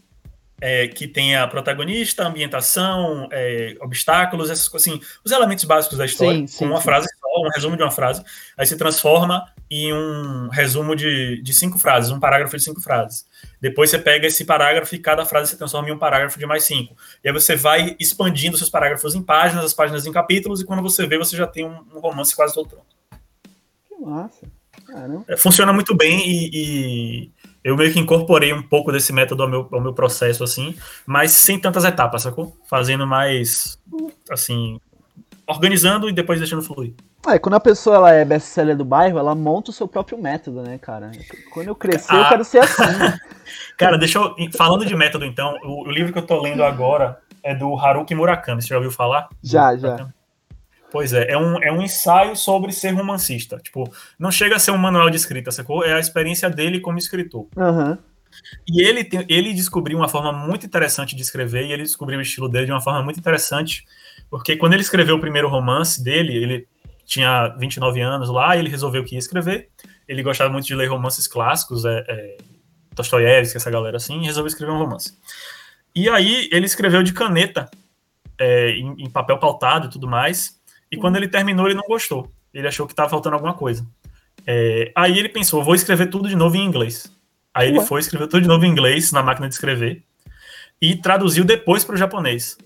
é, 0.61 0.89
que 0.89 1.07
tenha 1.07 1.47
protagonista, 1.49 2.27
ambientação, 2.27 3.29
é, 3.31 3.77
obstáculos, 3.81 4.51
essas 4.51 4.69
coisas, 4.69 4.89
assim, 4.89 5.01
os 5.25 5.33
elementos 5.33 5.65
básicos 5.65 5.99
da 5.99 6.05
história, 6.05 6.41
sim, 6.41 6.47
sim, 6.47 6.59
com 6.59 6.67
uma 6.67 6.79
sim. 6.79 6.85
frase 6.85 7.09
um 7.45 7.51
resumo 7.51 7.77
de 7.77 7.83
uma 7.83 7.91
frase, 7.91 8.23
aí 8.57 8.67
se 8.67 8.77
transforma 8.77 9.45
em 9.71 9.93
um 9.93 10.49
resumo 10.49 10.95
de, 10.95 11.43
de 11.43 11.53
cinco 11.53 11.79
frases, 11.79 12.11
um 12.11 12.21
parágrafo 12.21 12.57
de 12.57 12.63
cinco 12.63 12.81
frases. 12.81 13.27
Depois 13.61 13.91
você 13.91 13.99
pega 13.99 14.27
esse 14.27 14.45
parágrafo 14.45 14.95
e 14.95 14.99
cada 14.99 15.25
frase 15.25 15.51
se 15.51 15.59
transforma 15.59 15.89
em 15.89 15.93
um 15.93 15.99
parágrafo 15.99 16.39
de 16.39 16.47
mais 16.47 16.65
cinco. 16.65 16.97
E 17.23 17.29
aí 17.29 17.35
você 17.35 17.57
vai 17.57 17.97
expandindo 17.99 18.57
seus 18.57 18.71
parágrafos 18.71 19.15
em 19.15 19.23
páginas, 19.23 19.65
as 19.65 19.75
páginas 19.75 20.07
em 20.07 20.13
capítulos, 20.13 20.61
e 20.61 20.65
quando 20.65 20.83
você 20.83 21.07
vê, 21.07 21.19
você 21.19 21.37
já 21.37 21.47
tem 21.47 21.65
um, 21.65 21.85
um 21.95 21.99
romance 21.99 22.35
quase 22.35 22.55
todo 22.55 22.69
pronto. 22.69 22.87
Que 23.89 23.97
massa. 24.05 24.57
É, 25.27 25.37
funciona 25.37 25.73
muito 25.73 25.97
bem 25.97 26.21
e, 26.29 26.51
e, 26.53 27.31
eu 27.65 27.77
meio 27.77 27.93
que 27.93 27.99
incorporei 27.99 28.53
um 28.53 28.63
pouco 28.63 28.93
desse 28.93 29.13
método 29.13 29.43
ao 29.43 29.49
meu, 29.49 29.69
ao 29.73 29.81
meu 29.81 29.93
processo, 29.93 30.45
assim, 30.45 30.77
mas 31.05 31.33
sem 31.33 31.59
tantas 31.59 31.85
etapas, 31.85 32.23
sacou? 32.23 32.57
Fazendo 32.69 33.07
mais, 33.07 33.79
assim, 34.31 34.81
organizando 35.47 36.09
e 36.09 36.13
depois 36.13 36.39
deixando 36.39 36.63
fluir. 36.63 36.95
É, 37.29 37.39
quando 37.39 37.55
a 37.55 37.61
pessoa 37.61 37.97
ela 37.97 38.13
é 38.13 38.25
best-seller 38.25 38.77
do 38.77 38.85
bairro, 38.85 39.19
ela 39.19 39.35
monta 39.35 39.71
o 39.71 39.75
seu 39.75 39.89
próprio 39.89 40.17
método, 40.19 40.63
né, 40.63 40.79
cara? 40.79 41.11
Quando 41.53 41.69
eu 41.69 41.75
crescer, 41.75 42.15
ah. 42.15 42.23
eu 42.23 42.29
quero 42.29 42.45
ser 42.45 42.59
assim. 42.59 42.83
cara, 43.77 43.99
deixa 43.99 44.19
eu. 44.19 44.35
Falando 44.57 44.85
de 44.87 44.95
método, 44.95 45.25
então, 45.25 45.57
o, 45.65 45.89
o, 45.89 45.91
livro 45.91 46.13
que 46.13 46.19
eu 46.19 46.27
tô 46.27 46.41
lendo 46.41 46.63
agora 46.63 47.19
é 47.43 47.55
do 47.55 47.77
Haruki 47.77 48.15
Murakami. 48.15 48.63
Você 48.63 48.69
já 48.69 48.77
ouviu 48.77 48.91
falar? 48.91 49.29
Já, 49.43 49.77
já. 49.77 50.09
Pois 50.91 51.13
é, 51.13 51.31
é 51.31 51.37
um, 51.37 51.63
é 51.63 51.73
um 51.73 51.83
ensaio 51.83 52.37
sobre 52.37 52.73
ser 52.73 52.91
romancista. 52.91 53.59
Tipo, 53.59 53.91
não 54.19 54.31
chega 54.31 54.57
a 54.57 54.59
ser 54.59 54.71
um 54.71 54.79
manual 54.79 55.11
de 55.11 55.17
escrita, 55.17 55.51
sacou? 55.51 55.85
É 55.85 55.95
a 55.95 56.01
experiência 56.01 56.49
dele 56.49 56.81
como 56.81 56.99
escritor. 56.99 57.49
Uhum. 57.57 57.99
E 58.69 58.83
ele, 58.83 59.05
tem, 59.05 59.25
ele 59.29 59.53
descobriu 59.53 59.99
uma 59.99 60.09
forma 60.09 60.33
muito 60.33 60.67
interessante 60.67 61.17
de 61.17 61.23
escrever, 61.23 61.67
e 61.67 61.73
ele 61.73 61.83
descobriu 61.83 62.19
o 62.19 62.23
estilo 62.23 62.49
dele 62.49 62.67
de 62.67 62.73
uma 62.73 62.81
forma 62.81 63.03
muito 63.03 63.19
interessante, 63.19 63.85
porque 64.31 64.57
quando 64.57 64.75
ele 64.75 64.83
escreveu 64.83 65.17
o 65.17 65.21
primeiro 65.21 65.49
romance 65.49 66.03
dele, 66.03 66.35
ele 66.35 66.69
tinha 67.07 67.49
29 67.59 68.01
anos 68.01 68.29
lá, 68.29 68.57
e 68.57 68.59
ele 68.59 68.69
resolveu 68.69 69.05
que 69.05 69.15
ia 69.15 69.19
escrever. 69.19 69.71
Ele 70.07 70.23
gostava 70.23 70.51
muito 70.51 70.67
de 70.67 70.75
ler 70.75 70.87
romances 70.89 71.27
clássicos, 71.27 71.85
é, 71.85 72.05
é, 72.09 72.37
Dostoiévski, 72.93 73.57
essa 73.57 73.71
galera 73.71 73.97
assim, 73.97 74.21
e 74.21 74.27
resolveu 74.27 74.49
escrever 74.49 74.73
um 74.73 74.79
romance. 74.79 75.17
E 75.95 76.09
aí 76.11 76.49
ele 76.53 76.67
escreveu 76.67 77.03
de 77.03 77.13
caneta, 77.13 77.71
é, 78.39 78.71
em, 78.71 79.05
em 79.05 79.11
papel 79.11 79.39
pautado 79.39 79.87
e 79.87 79.91
tudo 79.91 80.07
mais, 80.07 80.61
e 80.91 80.97
quando 80.97 81.17
ele 81.17 81.29
terminou, 81.29 81.67
ele 81.67 81.75
não 81.75 81.85
gostou. 81.89 82.31
Ele 82.53 82.67
achou 82.69 82.87
que 82.87 82.93
estava 82.93 83.09
faltando 83.09 83.35
alguma 83.35 83.55
coisa. 83.55 83.87
É, 84.47 84.93
aí 84.95 85.19
ele 85.19 85.29
pensou, 85.29 85.63
vou 85.63 85.75
escrever 85.75 86.09
tudo 86.09 86.29
de 86.29 86.37
novo 86.37 86.57
em 86.57 86.65
inglês. 86.65 87.11
Aí 87.55 87.71
Ué. 87.71 87.77
ele 87.77 87.87
foi 87.87 88.01
escrever 88.01 88.27
tudo 88.29 88.43
de 88.43 88.49
novo 88.49 88.65
em 88.65 88.71
inglês 88.71 89.13
na 89.13 89.23
máquina 89.23 89.49
de 89.49 89.55
escrever 89.55 90.03
e 90.81 90.97
traduziu 90.97 91.45
depois 91.45 91.85
para 91.85 91.95
o 91.95 91.99
japonês. 91.99 92.59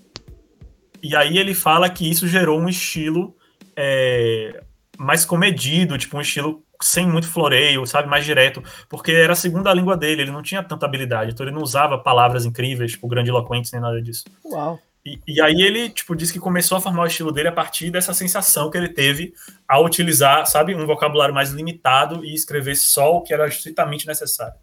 E 1.01 1.15
aí 1.15 1.37
ele 1.37 1.53
fala 1.53 1.89
que 1.89 2.09
isso 2.09 2.27
gerou 2.27 2.59
um 2.59 2.69
estilo 2.69 3.35
é, 3.83 4.63
mais 4.97 5.25
comedido, 5.25 5.97
tipo 5.97 6.15
um 6.15 6.21
estilo 6.21 6.63
sem 6.79 7.07
muito 7.07 7.27
floreio, 7.27 7.85
sabe, 7.87 8.07
mais 8.07 8.23
direto, 8.23 8.63
porque 8.87 9.11
era 9.11 9.33
a 9.33 9.35
segunda 9.35 9.73
língua 9.73 9.97
dele, 9.97 10.23
ele 10.23 10.31
não 10.31 10.41
tinha 10.41 10.63
tanta 10.63 10.85
habilidade, 10.85 11.31
então 11.31 11.45
ele 11.45 11.55
não 11.55 11.61
usava 11.61 11.97
palavras 11.97 12.45
incríveis, 12.45 12.91
tipo 12.91 13.07
grandiloquentes 13.07 13.71
nem 13.71 13.81
nada 13.81 14.01
disso. 14.01 14.25
Uau. 14.45 14.79
E, 15.03 15.19
e, 15.27 15.41
aí 15.41 15.59
ele, 15.63 15.89
tipo, 15.89 16.15
disse 16.15 16.31
que 16.31 16.39
começou 16.39 16.77
a 16.77 16.81
formar 16.81 17.03
o 17.03 17.07
estilo 17.07 17.31
dele 17.31 17.47
a 17.47 17.51
partir 17.51 17.89
dessa 17.89 18.13
sensação 18.13 18.69
que 18.69 18.77
ele 18.77 18.89
teve 18.89 19.33
ao 19.67 19.83
utilizar, 19.83 20.45
sabe, 20.45 20.75
um 20.75 20.85
vocabulário 20.85 21.33
mais 21.33 21.49
limitado 21.49 22.23
e 22.23 22.35
escrever 22.35 22.75
só 22.75 23.15
o 23.15 23.21
que 23.21 23.33
era 23.33 23.47
estritamente 23.47 24.05
necessário. 24.05 24.53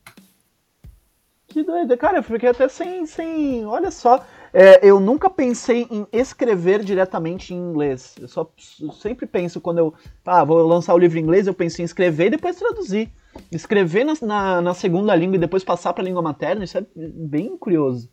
Que 1.49 1.64
doido, 1.64 1.97
cara, 1.97 2.19
eu 2.19 2.23
fiquei 2.23 2.51
até 2.51 2.69
sem, 2.69 3.05
sem... 3.05 3.66
olha 3.66 3.91
só, 3.91 4.25
é, 4.53 4.81
eu 4.87 4.99
nunca 5.01 5.29
pensei 5.29 5.87
em 5.91 6.07
escrever 6.13 6.83
diretamente 6.83 7.53
em 7.53 7.57
inglês. 7.57 8.15
Eu 8.21 8.29
só 8.29 8.51
eu 8.81 8.93
sempre 8.93 9.27
penso 9.27 9.61
quando 9.61 9.79
eu, 9.79 9.95
ah, 10.25 10.45
vou 10.45 10.67
lançar 10.67 10.95
o 10.95 10.99
livro 10.99 11.19
em 11.19 11.23
inglês, 11.23 11.47
eu 11.47 11.55
penso 11.55 11.81
em 11.81 11.85
escrever 11.85 12.27
e 12.27 12.31
depois 12.31 12.57
traduzir. 12.57 13.11
Escrever 13.53 14.05
na, 14.05 14.15
na, 14.23 14.61
na 14.61 14.75
segunda 14.75 15.15
língua 15.15 15.37
e 15.37 15.41
depois 15.41 15.63
passar 15.63 15.93
para 15.93 16.03
a 16.03 16.07
língua 16.07 16.23
materna, 16.23 16.65
isso 16.65 16.79
é 16.79 16.85
bem 16.97 17.57
curioso. 17.57 18.11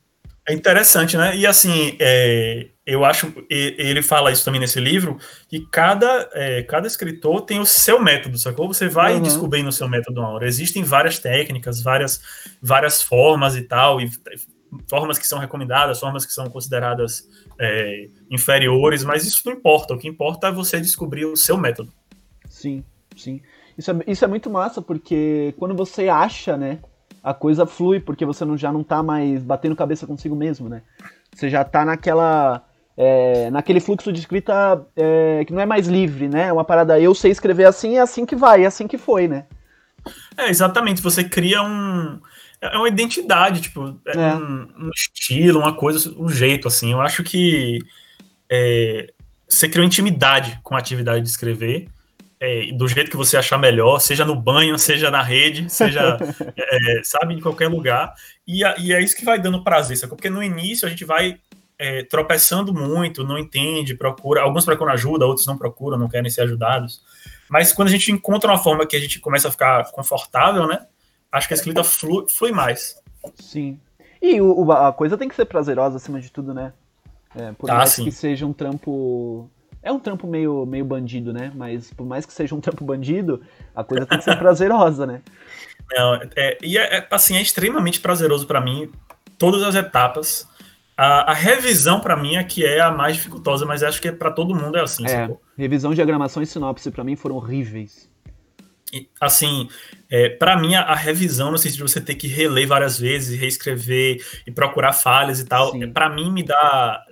É 0.48 0.54
interessante, 0.54 1.18
né? 1.18 1.36
E 1.36 1.48
assim, 1.48 1.98
é, 2.00 2.68
eu 2.86 3.04
acho, 3.04 3.34
ele 3.50 4.04
fala 4.04 4.32
isso 4.32 4.46
também 4.46 4.62
nesse 4.62 4.80
livro, 4.80 5.18
que 5.50 5.66
cada, 5.72 6.30
é, 6.34 6.62
cada 6.62 6.86
escritor 6.86 7.42
tem 7.42 7.60
o 7.60 7.66
seu 7.66 8.00
método, 8.00 8.38
sacou? 8.38 8.68
Você 8.68 8.88
vai 8.88 9.16
uhum. 9.16 9.24
descobrindo 9.24 9.70
o 9.70 9.72
seu 9.72 9.90
método 9.90 10.22
na 10.22 10.30
hora. 10.30 10.48
Existem 10.48 10.84
várias 10.84 11.18
técnicas, 11.18 11.82
várias, 11.82 12.22
várias 12.62 13.02
formas 13.02 13.56
e 13.56 13.64
tal, 13.64 14.00
e 14.00 14.08
formas 14.90 15.18
que 15.18 15.28
são 15.28 15.40
recomendadas, 15.40 16.00
formas 16.00 16.26
que 16.26 16.34
são 16.34 16.50
consideradas 16.50 17.28
é, 17.60 18.10
inferiores, 18.30 19.04
mas 19.04 19.26
isso 19.26 19.42
não 19.46 19.54
importa. 19.54 19.94
O 19.94 19.98
que 19.98 20.08
importa 20.08 20.48
é 20.48 20.52
você 20.52 20.80
descobrir 20.80 21.26
o 21.26 21.36
seu 21.36 21.58
método. 21.58 21.92
Sim, 22.50 22.84
sim. 23.16 23.42
Isso 23.78 23.92
é, 23.92 23.96
isso 24.08 24.24
é 24.24 24.28
muito 24.28 24.50
massa, 24.50 24.82
porque 24.82 25.54
quando 25.58 25.76
você 25.76 26.08
acha, 26.08 26.56
né, 26.56 26.80
a 27.24 27.34
coisa 27.34 27.66
flui, 27.66 28.00
porque 28.00 28.26
você 28.26 28.46
não, 28.46 28.58
já 28.58 28.72
não 28.72 28.84
tá 28.84 29.02
mais 29.02 29.44
batendo 29.44 29.76
cabeça 29.76 30.06
consigo 30.06 30.36
mesmo, 30.36 30.70
né? 30.70 30.82
Você 31.34 31.50
já 31.50 31.64
tá 31.64 31.84
naquela. 31.84 32.64
É, 32.98 33.50
naquele 33.50 33.82
fluxo 33.82 34.14
de 34.14 34.22
escrita 34.22 34.82
é, 34.96 35.44
que 35.46 35.52
não 35.52 35.60
é 35.60 35.66
mais 35.66 35.86
livre, 35.86 36.30
né? 36.30 36.48
É 36.48 36.54
uma 36.54 36.64
parada, 36.64 36.98
eu 36.98 37.14
sei 37.14 37.30
escrever 37.30 37.66
assim, 37.66 37.98
é 37.98 38.00
assim 38.00 38.26
que 38.26 38.38
vai, 38.38 38.64
é 38.64 38.68
assim 38.68 38.88
que 38.88 38.98
foi, 38.98 39.28
né? 39.28 39.44
É, 40.38 40.50
exatamente. 40.50 41.02
Você 41.02 41.24
cria 41.24 41.62
um. 41.62 42.20
É 42.74 42.78
uma 42.78 42.88
identidade, 42.88 43.62
tipo, 43.62 44.00
é 44.08 44.18
é. 44.18 44.36
Um, 44.36 44.68
um, 44.86 44.90
estilo, 44.94 45.60
uma 45.60 45.74
coisa, 45.74 46.14
um 46.18 46.30
jeito, 46.30 46.68
assim. 46.68 46.92
Eu 46.92 47.02
acho 47.02 47.24
que 47.24 47.80
é, 48.50 49.12
você 49.48 49.68
cria 49.70 49.82
uma 49.82 49.88
intimidade 49.88 50.60
com 50.64 50.76
a 50.76 50.80
atividade 50.80 51.22
de 51.22 51.30
escrever 51.30 51.88
é, 52.40 52.72
do 52.74 52.88
jeito 52.88 53.10
que 53.10 53.18
você 53.18 53.38
achar 53.38 53.58
melhor, 53.58 54.00
seja 54.00 54.26
no 54.26 54.36
banho, 54.36 54.78
seja 54.78 55.10
na 55.10 55.22
rede, 55.22 55.70
seja, 55.70 56.18
é, 56.56 57.02
sabe, 57.04 57.34
em 57.34 57.42
qualquer 57.42 57.68
lugar. 57.68 58.14
E, 58.48 58.62
e, 58.80 58.94
é 58.94 59.02
isso 59.02 59.16
que 59.16 59.26
vai 59.26 59.40
dando 59.40 59.64
prazer, 59.64 59.98
sabe? 59.98 60.16
Porque 60.16 60.30
no 60.30 60.44
início 60.44 60.86
a 60.86 60.90
gente 60.90 61.06
vai 61.06 61.38
é, 61.78 62.04
tropeçando 62.04 62.74
muito, 62.74 63.24
não 63.24 63.38
entende, 63.38 63.96
procura. 63.96 64.42
Alguns 64.42 64.66
procuram 64.66 64.94
ajuda, 64.94 65.26
outros 65.26 65.48
não 65.48 65.58
procuram, 65.58 65.98
não 65.98 66.10
querem 66.10 66.30
ser 66.30 66.42
ajudados. 66.42 67.02
Mas 67.50 67.72
quando 67.72 67.88
a 67.88 67.92
gente 67.92 68.12
encontra 68.12 68.52
uma 68.52 68.58
forma 68.58 68.86
que 68.86 68.96
a 68.96 69.00
gente 69.00 69.20
começa 69.20 69.48
a 69.48 69.52
ficar 69.52 69.92
confortável, 69.92 70.68
né? 70.68 70.86
Acho 71.36 71.50
que 71.50 71.54
a 71.54 71.58
escrita 71.58 71.84
flui, 71.84 72.26
flui 72.30 72.52
mais. 72.54 72.96
Sim. 73.36 73.78
E 74.22 74.40
o, 74.40 74.72
a 74.72 74.94
coisa 74.94 75.18
tem 75.18 75.28
que 75.28 75.36
ser 75.36 75.44
prazerosa 75.44 75.98
acima 75.98 76.22
de 76.22 76.32
tudo, 76.32 76.54
né? 76.54 76.72
É, 77.36 77.52
por 77.52 77.70
ah, 77.70 77.76
mais 77.76 77.90
sim. 77.90 78.06
que 78.06 78.12
seja 78.12 78.46
um 78.46 78.54
trampo 78.54 79.50
é 79.84 79.92
um 79.92 80.00
trampo 80.00 80.26
meio, 80.26 80.66
meio 80.66 80.86
bandido, 80.86 81.34
né? 81.34 81.52
Mas 81.54 81.92
por 81.94 82.08
mais 82.08 82.26
que 82.26 82.32
seja 82.32 82.56
um 82.56 82.62
trampo 82.62 82.86
bandido, 82.86 83.42
a 83.76 83.84
coisa 83.84 84.06
tem 84.06 84.18
que 84.18 84.24
ser 84.24 84.38
prazerosa, 84.40 85.06
né? 85.06 85.22
Não, 85.92 86.16
é, 86.38 86.58
e 86.64 86.78
é, 86.78 87.00
é, 87.00 87.08
assim, 87.12 87.36
é 87.36 87.42
extremamente 87.42 88.00
prazeroso 88.00 88.48
para 88.48 88.62
mim, 88.62 88.90
todas 89.38 89.62
as 89.62 89.76
etapas. 89.76 90.48
A, 90.96 91.32
a 91.32 91.34
revisão, 91.34 92.00
para 92.00 92.16
mim, 92.16 92.38
é 92.38 92.44
que 92.46 92.66
é 92.66 92.80
a 92.80 92.90
mais 92.90 93.18
dificultosa, 93.18 93.66
mas 93.66 93.84
acho 93.84 94.02
que 94.02 94.08
é 94.08 94.12
para 94.14 94.32
todo 94.32 94.56
mundo 94.56 94.78
é 94.78 94.82
assim. 94.82 95.06
É, 95.06 95.30
revisão, 95.58 95.94
diagramação 95.94 96.42
e 96.42 96.46
sinopse, 96.46 96.90
para 96.90 97.04
mim, 97.04 97.18
foram 97.18 97.36
horríveis. 97.36 98.10
Assim, 99.20 99.68
é, 100.10 100.30
para 100.30 100.58
mim, 100.58 100.76
a, 100.76 100.94
revisão, 100.96 101.52
no 101.52 101.58
sentido 101.58 101.86
de 101.86 101.92
você 101.92 102.00
ter 102.00 102.16
que 102.16 102.28
reler 102.28 102.68
várias 102.68 103.00
vezes, 103.00 103.38
reescrever 103.38 104.24
e 104.46 104.52
procurar 104.52 104.94
falhas 104.94 105.40
e 105.40 105.46
tal, 105.46 105.76
é, 105.82 105.88
para 105.88 106.10
mim 106.10 106.32
me 106.32 106.44
dá. 106.44 107.04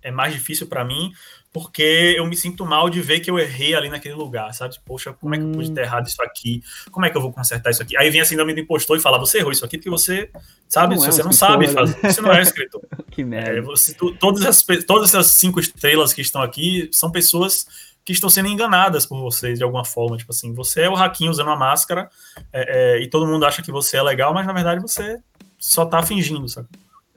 É 0.00 0.10
mais 0.10 0.32
difícil 0.32 0.66
para 0.68 0.84
mim, 0.84 1.12
porque 1.52 2.14
eu 2.16 2.26
me 2.26 2.36
sinto 2.36 2.64
mal 2.64 2.88
de 2.88 3.00
ver 3.00 3.20
que 3.20 3.30
eu 3.30 3.38
errei 3.38 3.74
ali 3.74 3.88
naquele 3.88 4.14
lugar, 4.14 4.52
sabe? 4.54 4.76
Poxa, 4.84 5.12
como 5.12 5.34
é 5.34 5.38
que 5.38 5.44
eu 5.44 5.52
pude 5.52 5.72
ter 5.72 5.80
hum. 5.80 5.84
errado 5.84 6.06
isso 6.06 6.22
aqui? 6.22 6.62
Como 6.90 7.04
é 7.04 7.10
que 7.10 7.16
eu 7.16 7.20
vou 7.20 7.32
consertar 7.32 7.70
isso 7.70 7.82
aqui? 7.82 7.96
Aí 7.96 8.08
vem 8.10 8.20
a 8.20 8.24
síndrome 8.24 8.54
do 8.54 8.60
impostor 8.60 8.96
e 8.96 9.00
fala, 9.00 9.18
você 9.18 9.38
errou 9.38 9.50
isso 9.50 9.64
aqui 9.64 9.78
porque 9.78 9.90
você, 9.90 10.30
sabe, 10.68 10.94
não 10.94 11.02
se 11.02 11.08
é 11.08 11.12
você 11.12 11.22
não 11.22 11.32
sabe 11.32 11.66
fazer, 11.68 11.98
você 12.00 12.20
não 12.20 12.32
é 12.32 12.38
um 12.38 12.42
escritor. 12.42 12.82
que 13.10 13.24
merda. 13.24 13.58
É, 13.58 13.60
você, 13.60 13.94
tu, 13.94 14.14
todas, 14.16 14.44
as, 14.44 14.62
todas 14.86 15.08
essas 15.08 15.26
cinco 15.28 15.58
estrelas 15.58 16.12
que 16.12 16.20
estão 16.20 16.42
aqui 16.42 16.88
são 16.92 17.10
pessoas 17.10 17.66
que 18.06 18.12
estão 18.12 18.30
sendo 18.30 18.48
enganadas 18.48 19.04
por 19.04 19.20
vocês 19.20 19.58
de 19.58 19.64
alguma 19.64 19.84
forma. 19.84 20.16
Tipo 20.16 20.30
assim, 20.30 20.54
você 20.54 20.82
é 20.82 20.88
o 20.88 20.94
Raquinho 20.94 21.32
usando 21.32 21.48
uma 21.48 21.56
máscara 21.56 22.08
é, 22.52 22.98
é, 22.98 23.02
e 23.02 23.10
todo 23.10 23.26
mundo 23.26 23.44
acha 23.44 23.62
que 23.62 23.72
você 23.72 23.96
é 23.96 24.02
legal, 24.02 24.32
mas 24.32 24.46
na 24.46 24.52
verdade 24.52 24.80
você 24.80 25.18
só 25.58 25.84
tá 25.84 26.00
fingindo, 26.04 26.48
sabe? 26.48 26.68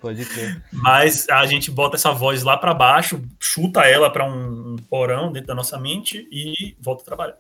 Pode 0.02 0.26
crer. 0.26 0.64
Mas 0.72 1.30
a 1.30 1.46
gente 1.46 1.70
bota 1.70 1.96
essa 1.96 2.12
voz 2.12 2.42
lá 2.42 2.58
para 2.58 2.74
baixo, 2.74 3.22
chuta 3.40 3.82
ela 3.82 4.10
para 4.10 4.26
um, 4.26 4.78
porão 4.90 5.32
dentro 5.32 5.50
da 5.50 5.56
nossa 5.56 5.78
mente 5.78 6.28
e 6.32 6.76
volta 6.82 7.04
a 7.04 7.06
trabalhar. 7.06 7.38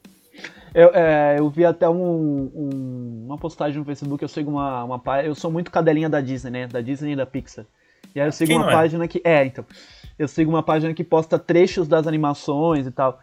Eu, 0.73 0.91
é, 0.93 1.39
eu 1.39 1.49
vi 1.49 1.65
até 1.65 1.89
um, 1.89 2.51
um, 2.53 3.23
uma 3.25 3.37
postagem 3.37 3.79
no 3.79 3.85
Facebook, 3.85 4.21
eu 4.21 4.29
sigo 4.29 4.51
uma, 4.51 4.83
uma 4.83 5.01
eu 5.23 5.33
sou 5.33 5.49
muito 5.49 5.71
cadelinha 5.71 6.07
da 6.07 6.21
Disney, 6.21 6.51
né? 6.51 6.67
Da 6.67 6.81
Disney 6.81 7.13
e 7.13 7.15
da 7.15 7.25
Pixar. 7.25 7.65
E 8.13 8.19
aí 8.19 8.27
eu 8.27 8.31
sigo 8.31 8.49
Quem 8.49 8.57
uma 8.57 8.69
é? 8.69 8.73
página 8.73 9.07
que. 9.07 9.21
É, 9.23 9.43
então. 9.45 9.65
Eu 10.17 10.27
sigo 10.27 10.51
uma 10.51 10.61
página 10.61 10.93
que 10.93 11.03
posta 11.03 11.39
trechos 11.39 11.87
das 11.87 12.05
animações 12.05 12.85
e 12.85 12.91
tal. 12.91 13.19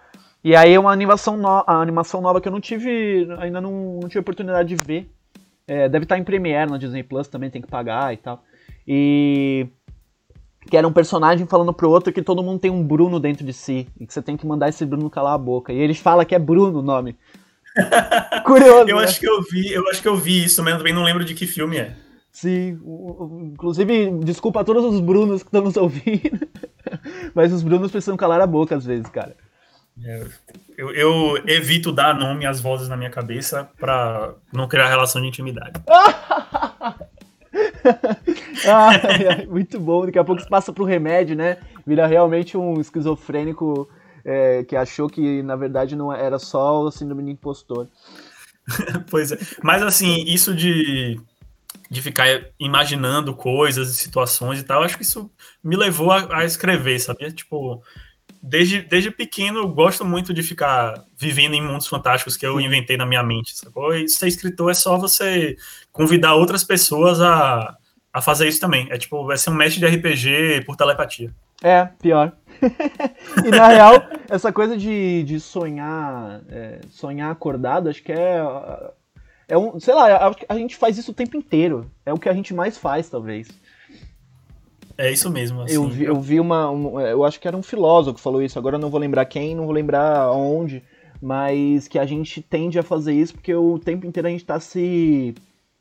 E 0.47 0.55
aí 0.55 0.75
é 0.75 0.79
uma 0.79 0.93
animação, 0.93 1.37
no, 1.37 1.49
a 1.49 1.83
animação 1.83 2.21
nova 2.21 2.41
que 2.41 2.47
eu 2.47 2.53
não 2.53 2.61
tive. 2.61 3.27
Ainda 3.41 3.61
não, 3.61 3.99
não 4.01 4.09
tive 4.09 4.21
oportunidade 4.21 4.69
de 4.69 4.77
ver. 4.77 5.11
É, 5.67 5.89
deve 5.89 6.05
estar 6.05 6.17
em 6.17 6.23
Premiere 6.23 6.71
na 6.71 6.79
Disney 6.79 7.03
Plus, 7.03 7.27
também 7.27 7.51
tem 7.51 7.61
que 7.61 7.67
pagar 7.67 8.15
e 8.15 8.17
tal. 8.17 8.45
E 8.87 9.67
que 10.71 10.77
era 10.77 10.87
um 10.87 10.93
personagem 10.93 11.49
falando 11.49 11.73
pro 11.73 11.91
outro 11.91 12.13
que 12.13 12.23
todo 12.23 12.45
mundo 12.45 12.61
tem 12.61 12.71
um 12.71 12.87
Bruno 12.87 13.19
dentro 13.19 13.45
de 13.45 13.53
si 13.53 13.89
e 13.99 14.07
que 14.07 14.15
você 14.15 14.23
tem 14.23 14.37
que 14.37 14.47
mandar 14.47 14.69
esse 14.69 14.87
Bruno 14.87 15.11
calar 15.11 15.35
a 15.35 15.39
boca. 15.39 15.73
E 15.73 15.79
eles 15.79 15.99
falam 15.99 16.25
que 16.25 16.33
é 16.33 16.39
Bruno 16.39 16.79
o 16.79 16.83
nome. 16.83 17.17
Curioso. 18.47 18.89
eu 18.89 18.99
né? 18.99 19.03
acho 19.03 19.19
que 19.19 19.29
eu 19.29 19.43
vi, 19.43 19.73
eu 19.73 19.89
acho 19.89 20.01
que 20.01 20.07
eu 20.07 20.17
vi 20.17 20.45
isso, 20.45 20.63
mas 20.63 20.79
também 20.79 20.95
não 20.95 21.03
lembro 21.03 21.25
de 21.25 21.35
que 21.35 21.45
filme 21.45 21.79
é. 21.79 21.97
Sim, 22.31 22.79
inclusive, 23.53 24.13
desculpa 24.21 24.61
a 24.61 24.65
todos 24.65 24.85
os 24.85 25.01
Brunos 25.01 25.43
que 25.43 25.49
estão 25.49 25.63
nos 25.63 25.77
ouvindo, 25.77 26.47
mas 27.35 27.53
os 27.53 27.65
Brunos 27.65 27.91
precisam 27.91 28.17
calar 28.17 28.41
a 28.41 28.47
boca 28.47 28.77
às 28.77 28.87
vezes, 28.87 29.09
cara. 29.09 29.35
É, 30.05 30.27
eu, 30.77 30.91
eu, 30.91 31.43
evito 31.47 31.91
dar 31.91 32.15
nome 32.15 32.45
às 32.45 32.61
vozes 32.61 32.89
na 32.89 32.97
minha 32.97 33.11
cabeça 33.11 33.69
para 33.79 34.35
não 34.53 34.69
criar 34.69 34.89
relação 34.89 35.23
de 35.23 35.29
intimidade. 35.29 35.81
ah, 38.69 38.91
muito 39.49 39.81
bom. 39.81 40.05
Daqui 40.05 40.19
a 40.19 40.25
pouco 40.25 40.43
você 40.43 40.49
passa 40.49 40.73
pro 40.73 40.85
remédio, 40.85 41.35
né? 41.35 41.59
Vira 41.87 42.07
realmente 42.07 42.57
um 42.57 42.81
esquizofrênico 42.81 43.89
é, 44.25 44.65
que 44.65 44.77
achou 44.77 45.09
que, 45.09 45.43
na 45.43 45.57
verdade, 45.57 45.97
não 45.97 46.13
era 46.13 46.39
só 46.39 46.83
o 46.83 46.91
síndrome 46.91 47.23
do 47.23 47.31
impostor. 47.31 47.89
pois 49.09 49.33
é. 49.33 49.39
Mas, 49.63 49.83
assim, 49.83 50.25
isso 50.25 50.55
de, 50.55 51.19
de 51.89 52.03
ficar 52.03 52.27
imaginando 52.59 53.35
coisas 53.35 53.89
e 53.91 53.95
situações 53.97 54.61
e 54.61 54.65
tal, 54.65 54.83
acho 54.83 54.97
que 54.97 55.05
isso 55.05 55.31
me 55.63 55.77
levou 55.77 56.11
a, 56.11 56.41
a 56.41 56.45
escrever, 56.45 56.99
sabia? 56.99 57.31
Tipo, 57.31 57.83
desde, 58.47 58.83
desde 58.83 59.11
pequeno 59.11 59.59
eu 59.61 59.69
gosto 59.69 60.05
muito 60.05 60.33
de 60.33 60.43
ficar 60.43 61.05
vivendo 61.17 61.55
em 61.55 61.63
mundos 61.63 61.87
fantásticos 61.87 62.37
que 62.37 62.47
eu 62.47 62.61
inventei 62.61 62.97
na 62.97 63.05
minha 63.05 63.23
mente, 63.23 63.57
sacou? 63.57 63.95
E 63.95 64.09
ser 64.09 64.29
escritor 64.29 64.71
é 64.71 64.75
só 64.75 64.97
você 64.97 65.57
convidar 65.93 66.35
outras 66.35 66.63
pessoas 66.63 67.21
a, 67.21 67.77
a 68.13 68.23
fazer 68.23 68.49
isso 68.49 68.61
também. 68.61 68.87
É 68.91 68.97
tipo, 68.97 69.27
vai 69.27 69.37
ser 69.37 69.51
um 69.51 69.55
mestre 69.55 69.81
de 69.81 69.87
RPG 69.87 70.65
por 70.65 70.77
telepatia. 70.77 71.31
É, 71.63 71.87
pior. 72.01 72.33
e 73.45 73.51
na 73.51 73.69
real, 73.69 73.95
essa 74.29 74.53
coisa 74.53 74.77
de, 74.77 75.25
de 75.25 75.41
sonhar, 75.41 76.41
é, 76.49 76.81
sonhar 76.91 77.31
acordado, 77.31 77.89
acho 77.89 78.03
que 78.03 78.13
é. 78.13 78.41
É 79.49 79.57
um, 79.57 79.79
sei 79.79 79.95
lá, 79.95 80.35
a 80.49 80.57
gente 80.57 80.75
faz 80.75 80.99
isso 80.99 81.13
o 81.13 81.15
tempo 81.15 81.37
inteiro. 81.37 81.89
É 82.05 82.13
o 82.13 82.19
que 82.19 82.29
a 82.29 82.35
gente 82.35 82.53
mais 82.53 82.77
faz, 82.77 83.09
talvez. 83.09 83.49
É 84.99 85.11
isso 85.11 85.31
mesmo. 85.31 85.63
Assim, 85.63 85.75
eu, 85.75 85.89
vi, 85.89 86.05
eu 86.05 86.21
vi 86.21 86.41
uma, 86.41 86.71
um, 86.71 87.01
Eu 87.01 87.25
acho 87.25 87.39
que 87.39 87.47
era 87.47 87.57
um 87.57 87.63
filósofo 87.63 88.17
que 88.17 88.21
falou 88.21 88.43
isso, 88.43 88.59
agora 88.59 88.77
eu 88.77 88.81
não 88.81 88.91
vou 88.91 89.01
lembrar 89.01 89.25
quem, 89.27 89.55
não 89.55 89.65
vou 89.65 89.75
lembrar 89.75 90.31
onde, 90.33 90.83
mas 91.21 91.87
que 91.87 91.99
a 91.99 92.07
gente 92.07 92.41
tende 92.41 92.79
a 92.79 92.83
fazer 92.83 93.13
isso 93.13 93.35
porque 93.35 93.55
o 93.55 93.79
tempo 93.79 94.07
inteiro 94.07 94.29
a 94.29 94.31
gente 94.31 94.45
tá 94.45 94.59
se 94.59 95.35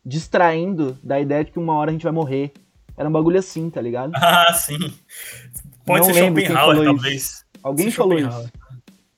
distraindo 0.06 0.98
da 1.02 1.20
ideia 1.20 1.44
de 1.44 1.52
que 1.52 1.60
uma 1.60 1.76
hora 1.76 1.90
a 1.90 1.94
gente 1.94 2.04
vai 2.04 2.12
morrer. 2.12 2.52
Era 2.98 3.10
um 3.10 3.12
bagulho 3.12 3.40
assim, 3.40 3.70
tá 3.70 3.82
ligado? 3.82 4.12
Ah, 4.16 4.54
sim. 4.54 4.94
Pode 5.86 6.08
não 6.08 6.14
ser 6.14 6.26
Schopenhauer, 6.26 6.84
talvez. 6.84 7.16
Isso. 7.16 7.46
Alguém 7.62 7.92
falou 7.92 8.20
isso. 8.20 8.52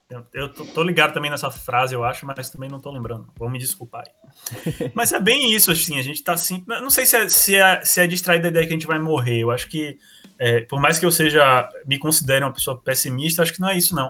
Eu, 0.09 0.25
eu 0.33 0.53
tô, 0.53 0.65
tô, 0.65 0.83
ligado 0.83 1.13
também 1.13 1.29
nessa 1.29 1.51
frase, 1.51 1.93
eu 1.93 2.03
acho, 2.03 2.25
mas 2.25 2.49
também 2.49 2.69
não 2.69 2.79
tô 2.79 2.89
lembrando. 2.91 3.27
Vou 3.37 3.49
me 3.49 3.59
desculpar 3.59 4.05
aí. 4.05 4.91
mas 4.95 5.11
é 5.11 5.19
bem 5.19 5.53
isso, 5.53 5.69
assim, 5.69 5.99
a 5.99 6.01
gente 6.01 6.23
tá 6.23 6.33
assim. 6.33 6.63
Não 6.65 6.89
sei 6.89 7.05
se 7.05 7.17
é, 7.17 7.27
se 7.29 7.55
é, 7.55 7.83
se 7.83 7.99
é 7.99 8.07
distraído 8.07 8.43
da 8.43 8.49
ideia 8.49 8.65
que 8.65 8.73
a 8.73 8.77
gente 8.77 8.87
vai 8.87 8.99
morrer. 8.99 9.39
Eu 9.39 9.51
acho 9.51 9.67
que, 9.67 9.97
é, 10.39 10.61
por 10.61 10.79
mais 10.79 10.97
que 10.97 11.05
eu 11.05 11.11
seja, 11.11 11.67
me 11.85 11.99
considere 11.99 12.45
uma 12.45 12.53
pessoa 12.53 12.77
pessimista, 12.77 13.41
acho 13.41 13.53
que 13.53 13.59
não 13.59 13.69
é 13.69 13.77
isso, 13.77 13.93
não. 13.93 14.09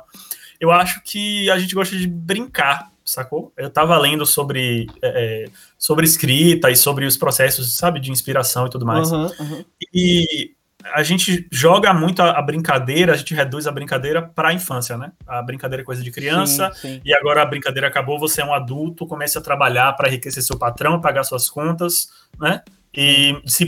Eu 0.60 0.72
acho 0.72 1.02
que 1.04 1.50
a 1.50 1.58
gente 1.58 1.74
gosta 1.74 1.98
de 1.98 2.08
brincar, 2.08 2.92
sacou? 3.04 3.52
Eu 3.58 3.70
tava 3.70 3.98
lendo 3.98 4.24
sobre, 4.24 4.86
é, 5.02 5.46
é 5.46 5.50
sobre 5.80 6.06
escrita 6.06 6.70
e 6.70 6.76
sobre 6.76 7.08
os 7.08 7.18
processos, 7.18 7.76
sabe, 7.76 8.00
de 8.00 8.12
inspiração 8.12 8.68
e 8.68 8.70
tudo 8.70 8.86
mais. 8.86 9.12
Uhum, 9.12 9.32
uhum. 9.40 9.66
E 9.92 10.56
a 10.84 11.04
gente 11.04 11.48
joga 11.52 11.94
muito 11.94 12.22
a, 12.22 12.32
a, 12.32 12.42
brincadeira, 12.42 13.14
a 13.14 13.16
gente 13.16 13.34
reduz 13.34 13.68
a 13.68 13.72
brincadeira 13.72 14.22
para 14.22 14.50
a 14.50 14.54
infância, 14.54 14.98
né? 14.98 15.12
A 15.26 15.42
brincadeira 15.42 15.82
é 15.82 15.86
coisa 15.86 16.04
de 16.04 16.12
criança, 16.12 16.72
sim, 16.76 16.96
sim. 16.96 17.02
e 17.04 17.14
agora 17.14 17.42
a 17.42 17.46
brincadeira 17.46 17.88
acabou, 17.88 18.20
você 18.20 18.42
é 18.42 18.46
um 18.46 18.54
adulto, 18.54 19.08
comece 19.08 19.38
a 19.38 19.42
trabalhar 19.42 19.94
para 19.94 20.08
enriquecer 20.08 20.44
seu 20.44 20.58
patrão, 20.58 21.02
pagar 21.02 21.24
suas 21.24 21.50
contas, 21.50 22.10
né? 22.40 22.62
E 22.96 23.40
se 23.46 23.68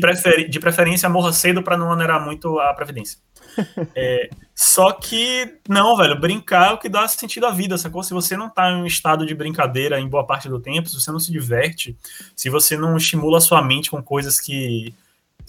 de 0.49 0.60
preferência 0.60 1.10
morra 1.10 1.32
cedo 1.32 1.62
para 1.62 1.78
não 1.78 1.89
onerar 1.89 2.24
muito 2.24 2.60
a 2.60 2.74
previdência. 2.74 3.20
é, 3.95 4.30
só 4.55 4.91
que, 4.91 5.60
não, 5.68 5.95
velho, 5.97 6.20
brincar 6.20 6.72
é 6.72 6.74
o 6.74 6.78
que 6.78 6.89
dá 6.89 7.07
sentido 7.07 7.45
à 7.45 7.51
vida, 7.51 7.78
sacou? 7.78 8.01
Se 8.01 8.14
você 8.14 8.36
não 8.36 8.49
tá 8.49 8.72
em 8.72 8.82
um 8.82 8.86
estado 8.86 9.26
de 9.26 9.36
brincadeira 9.36 9.99
em 9.99 10.07
boa 10.07 10.26
parte 10.26 10.49
do 10.49 10.60
tempo, 10.60 10.89
se 10.89 10.99
você 10.99 11.12
não 11.12 11.20
se 11.20 11.32
diverte, 11.32 11.97
se 12.36 12.49
você 12.49 12.78
não 12.78 12.97
estimula 12.97 13.38
a 13.38 13.41
sua 13.41 13.62
mente 13.62 13.91
com 13.91 14.01
coisas 14.01 14.39
que 14.39 14.93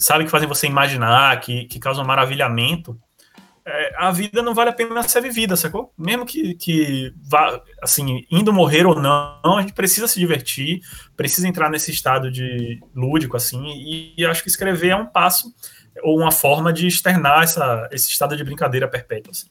sabe, 0.01 0.25
que 0.25 0.31
fazem 0.31 0.47
você 0.47 0.67
imaginar, 0.67 1.39
que, 1.39 1.65
que 1.65 1.79
causam 1.79 2.03
maravilhamento, 2.03 2.99
é, 3.63 3.93
a 3.95 4.11
vida 4.11 4.41
não 4.41 4.55
vale 4.55 4.71
a 4.71 4.73
pena 4.73 5.03
ser 5.03 5.21
vivida, 5.21 5.55
sacou? 5.55 5.93
Mesmo 5.95 6.25
que, 6.25 6.55
que 6.55 7.13
vá, 7.21 7.61
assim, 7.81 8.25
indo 8.31 8.51
morrer 8.51 8.87
ou 8.87 8.99
não, 8.99 9.57
a 9.57 9.61
gente 9.61 9.73
precisa 9.73 10.07
se 10.07 10.19
divertir, 10.19 10.81
precisa 11.15 11.47
entrar 11.47 11.69
nesse 11.69 11.91
estado 11.91 12.31
de 12.31 12.79
lúdico, 12.95 13.37
assim, 13.37 13.63
e, 13.67 14.15
e 14.17 14.25
acho 14.25 14.41
que 14.41 14.49
escrever 14.49 14.89
é 14.89 14.95
um 14.95 15.05
passo 15.05 15.53
ou 16.01 16.19
uma 16.19 16.31
forma 16.31 16.73
de 16.73 16.87
externar 16.87 17.43
essa, 17.43 17.87
esse 17.91 18.09
estado 18.09 18.35
de 18.35 18.43
brincadeira 18.43 18.87
perpétua, 18.87 19.31
assim. 19.31 19.47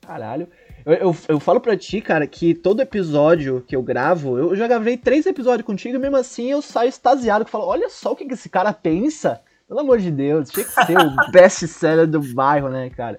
Caralho. 0.00 0.48
Eu, 0.86 0.94
eu, 0.94 1.16
eu, 1.30 1.40
falo 1.40 1.60
pra 1.60 1.76
ti, 1.76 2.00
cara, 2.00 2.28
que 2.28 2.54
todo 2.54 2.80
episódio 2.80 3.60
que 3.66 3.74
eu 3.74 3.82
gravo, 3.82 4.38
eu 4.38 4.54
já 4.54 4.68
gravei 4.68 4.96
três 4.96 5.26
episódios 5.26 5.66
contigo 5.66 5.96
e 5.96 5.98
mesmo 5.98 6.16
assim 6.16 6.52
eu 6.52 6.62
saio 6.62 6.88
extasiado, 6.88 7.44
que 7.44 7.50
falo, 7.50 7.66
olha 7.66 7.90
só 7.90 8.12
o 8.12 8.16
que, 8.16 8.24
que 8.24 8.34
esse 8.34 8.48
cara 8.48 8.72
pensa. 8.72 9.40
Pelo 9.66 9.80
amor 9.80 9.98
de 9.98 10.12
Deus, 10.12 10.48
tinha 10.48 10.64
que 10.64 10.70
ser 10.70 10.96
o 10.96 11.10
best-seller 11.32 12.06
do 12.06 12.20
bairro, 12.20 12.68
né, 12.68 12.88
cara? 12.90 13.18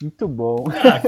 Muito 0.00 0.28
bom. 0.28 0.64
Ah, 0.70 1.02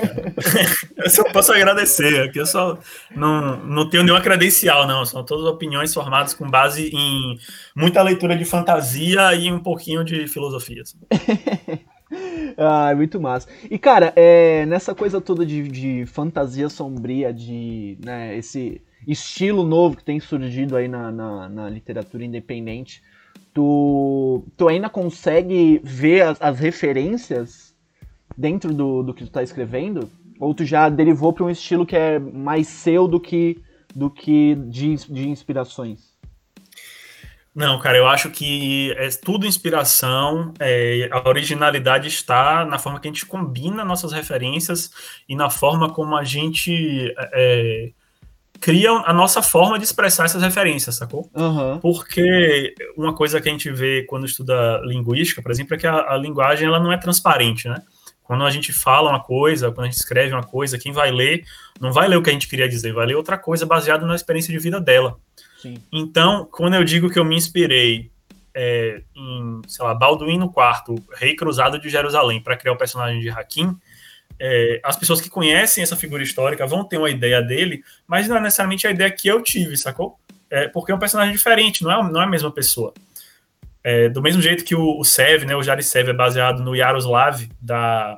eu 1.05 1.11
só 1.11 1.22
posso 1.31 1.53
agradecer, 1.53 2.22
aqui 2.22 2.41
eu 2.41 2.47
só 2.47 2.76
não, 3.14 3.59
não 3.59 3.89
tenho 3.89 4.03
nenhuma 4.03 4.22
credencial, 4.22 4.85
não. 4.85 5.07
São 5.07 5.24
todas 5.24 5.45
opiniões 5.45 5.95
formadas 5.95 6.35
com 6.35 6.51
base 6.51 6.91
em 6.93 7.39
muita 7.76 8.03
leitura 8.03 8.37
de 8.37 8.45
fantasia 8.45 9.33
e 9.35 9.53
um 9.53 9.61
pouquinho 9.61 10.03
de 10.05 10.26
filosofia. 10.26 10.83
Assim. 10.83 10.99
ah, 12.57 12.95
muito 12.95 13.21
massa. 13.21 13.49
E, 13.71 13.79
cara, 13.79 14.13
é, 14.17 14.65
nessa 14.67 14.95
coisa 14.95 15.21
toda 15.21 15.45
de, 15.45 15.69
de 15.69 16.07
fantasia 16.07 16.69
sombria, 16.69 17.33
de 17.33 17.99
né, 18.05 18.37
esse 18.37 18.81
estilo 19.07 19.65
novo 19.65 19.97
que 19.97 20.05
tem 20.05 20.21
surgido 20.21 20.77
aí 20.77 20.89
na, 20.89 21.11
na, 21.11 21.49
na 21.49 21.71
literatura 21.71 22.25
independente, 22.25 23.03
tu, 23.53 24.45
tu 24.57 24.69
ainda 24.69 24.89
consegue 24.89 25.81
ver 25.83 26.23
as, 26.23 26.41
as 26.41 26.59
referências 26.59 27.75
dentro 28.37 28.73
do, 28.73 29.03
do 29.03 29.15
que 29.15 29.25
tu 29.25 29.31
tá 29.31 29.43
escrevendo? 29.43 30.09
Ou 30.41 30.55
tu 30.55 30.65
já 30.65 30.89
derivou 30.89 31.33
para 31.33 31.45
um 31.45 31.51
estilo 31.51 31.85
que 31.85 31.97
é 31.97 32.19
mais 32.19 32.69
seu 32.69 33.09
do 33.09 33.19
que, 33.19 33.61
do 33.95 34.09
que 34.09 34.55
de, 34.55 34.95
de 34.95 35.29
inspirações? 35.29 36.08
Não, 37.55 37.78
cara, 37.80 37.96
eu 37.96 38.07
acho 38.07 38.30
que 38.30 38.92
é 38.96 39.09
tudo 39.09 39.46
inspiração, 39.46 40.55
é, 40.61 41.09
a 41.11 41.28
originalidade 41.28 42.07
está 42.07 42.64
na 42.64 42.78
forma 42.78 43.01
que 43.01 43.09
a 43.09 43.11
gente 43.11 43.26
combina 43.26 43.84
nossas 43.84 44.12
referências 44.12 44.90
e 45.28 45.34
na 45.34 45.51
forma 45.51 45.90
como 45.90 46.16
a 46.16 46.22
gente 46.22 47.12
é, 47.32 47.90
cria 48.61 48.90
a 48.90 49.12
nossa 49.12 49.42
forma 49.42 49.78
de 49.78 49.84
expressar 49.84 50.24
essas 50.24 50.42
referências, 50.42 50.96
sacou? 50.96 51.28
Uhum. 51.34 51.78
Porque 51.80 52.74
uma 52.96 53.14
coisa 53.14 53.40
que 53.40 53.49
a 53.49 53.53
gente 53.53 53.70
vê 53.70 54.05
quando 54.05 54.26
estuda 54.26 54.80
linguística, 54.84 55.42
por 55.42 55.51
exemplo, 55.51 55.74
é 55.74 55.78
que 55.78 55.86
a, 55.86 56.12
a 56.12 56.16
linguagem 56.16 56.66
ela 56.66 56.80
não 56.80 56.92
é 56.92 56.96
transparente, 56.96 57.68
né? 57.68 57.82
Quando 58.22 58.44
a 58.44 58.51
gente 58.51 58.72
fala 58.72 59.09
uma 59.09 59.20
coisa, 59.20 59.72
quando 59.72 59.86
a 59.86 59.90
gente 59.90 59.99
escreve 59.99 60.34
uma 60.34 60.42
coisa, 60.42 60.78
quem 60.78 60.92
vai 60.92 61.11
ler 61.11 61.44
não 61.80 61.92
vai 61.92 62.07
ler 62.07 62.16
o 62.16 62.22
que 62.22 62.28
a 62.28 62.32
gente 62.32 62.49
queria 62.49 62.68
dizer, 62.68 62.92
vai 62.92 63.07
ler 63.07 63.14
outra 63.14 63.38
coisa 63.38 63.64
baseado 63.64 64.07
na 64.07 64.14
experiência 64.14 64.53
de 64.53 64.59
vida 64.59 64.78
dela. 64.80 65.16
Sim. 65.59 65.77
Então, 65.93 66.49
quando 66.51 66.75
eu 66.75 66.85
digo 66.85 67.11
que 67.11 67.19
eu 67.19 67.25
me 67.25 67.37
inspirei 67.37 68.11
é, 68.55 69.03
em, 69.15 69.61
sei 69.67 69.85
lá, 69.85 69.95
Balduino 69.95 70.53
IV, 70.53 71.03
Rei 71.15 71.37
Cruzado 71.37 71.79
de 71.79 71.89
Jerusalém, 71.89 72.41
para 72.41 72.57
criar 72.57 72.73
o 72.73 72.77
personagem 72.77 73.21
de 73.21 73.29
Hakim, 73.29 73.77
é, 74.41 74.81
as 74.85 74.97
pessoas 74.97 75.21
que 75.21 75.29
conhecem 75.29 75.83
essa 75.83 75.97
figura 75.97 76.23
histórica 76.23 76.67
vão 76.67 76.85
ter 76.85 76.97
uma 76.97 77.11
ideia 77.11 77.43
dele, 77.43 77.83
mas 78.07 78.29
não 78.29 78.37
é 78.37 78.41
necessariamente 78.41 78.87
a 78.87 78.91
ideia 78.91 79.11
que 79.11 79.27
eu 79.29 79.43
tive, 79.43 79.77
sacou? 79.77 80.19
É, 80.51 80.69
porque 80.69 80.93
é 80.93 80.95
um 80.95 80.99
personagem 80.99 81.33
diferente, 81.33 81.83
não 81.83 81.91
é, 81.93 82.13
não 82.13 82.21
é 82.21 82.25
a 82.25 82.29
mesma 82.29 82.51
pessoa. 82.51 82.95
É, 83.83 84.09
do 84.09 84.23
mesmo 84.23 84.41
jeito 84.41 84.65
que 84.65 84.75
o, 84.75 84.99
o 84.99 85.05
Sev, 85.05 85.45
né, 85.45 85.57
o 85.57 85.63
Jarisev 85.63 86.11
é 86.11 86.13
baseado 86.13 86.63
no 86.63 86.75
Yaroslav 86.75 87.49
da, 87.61 88.17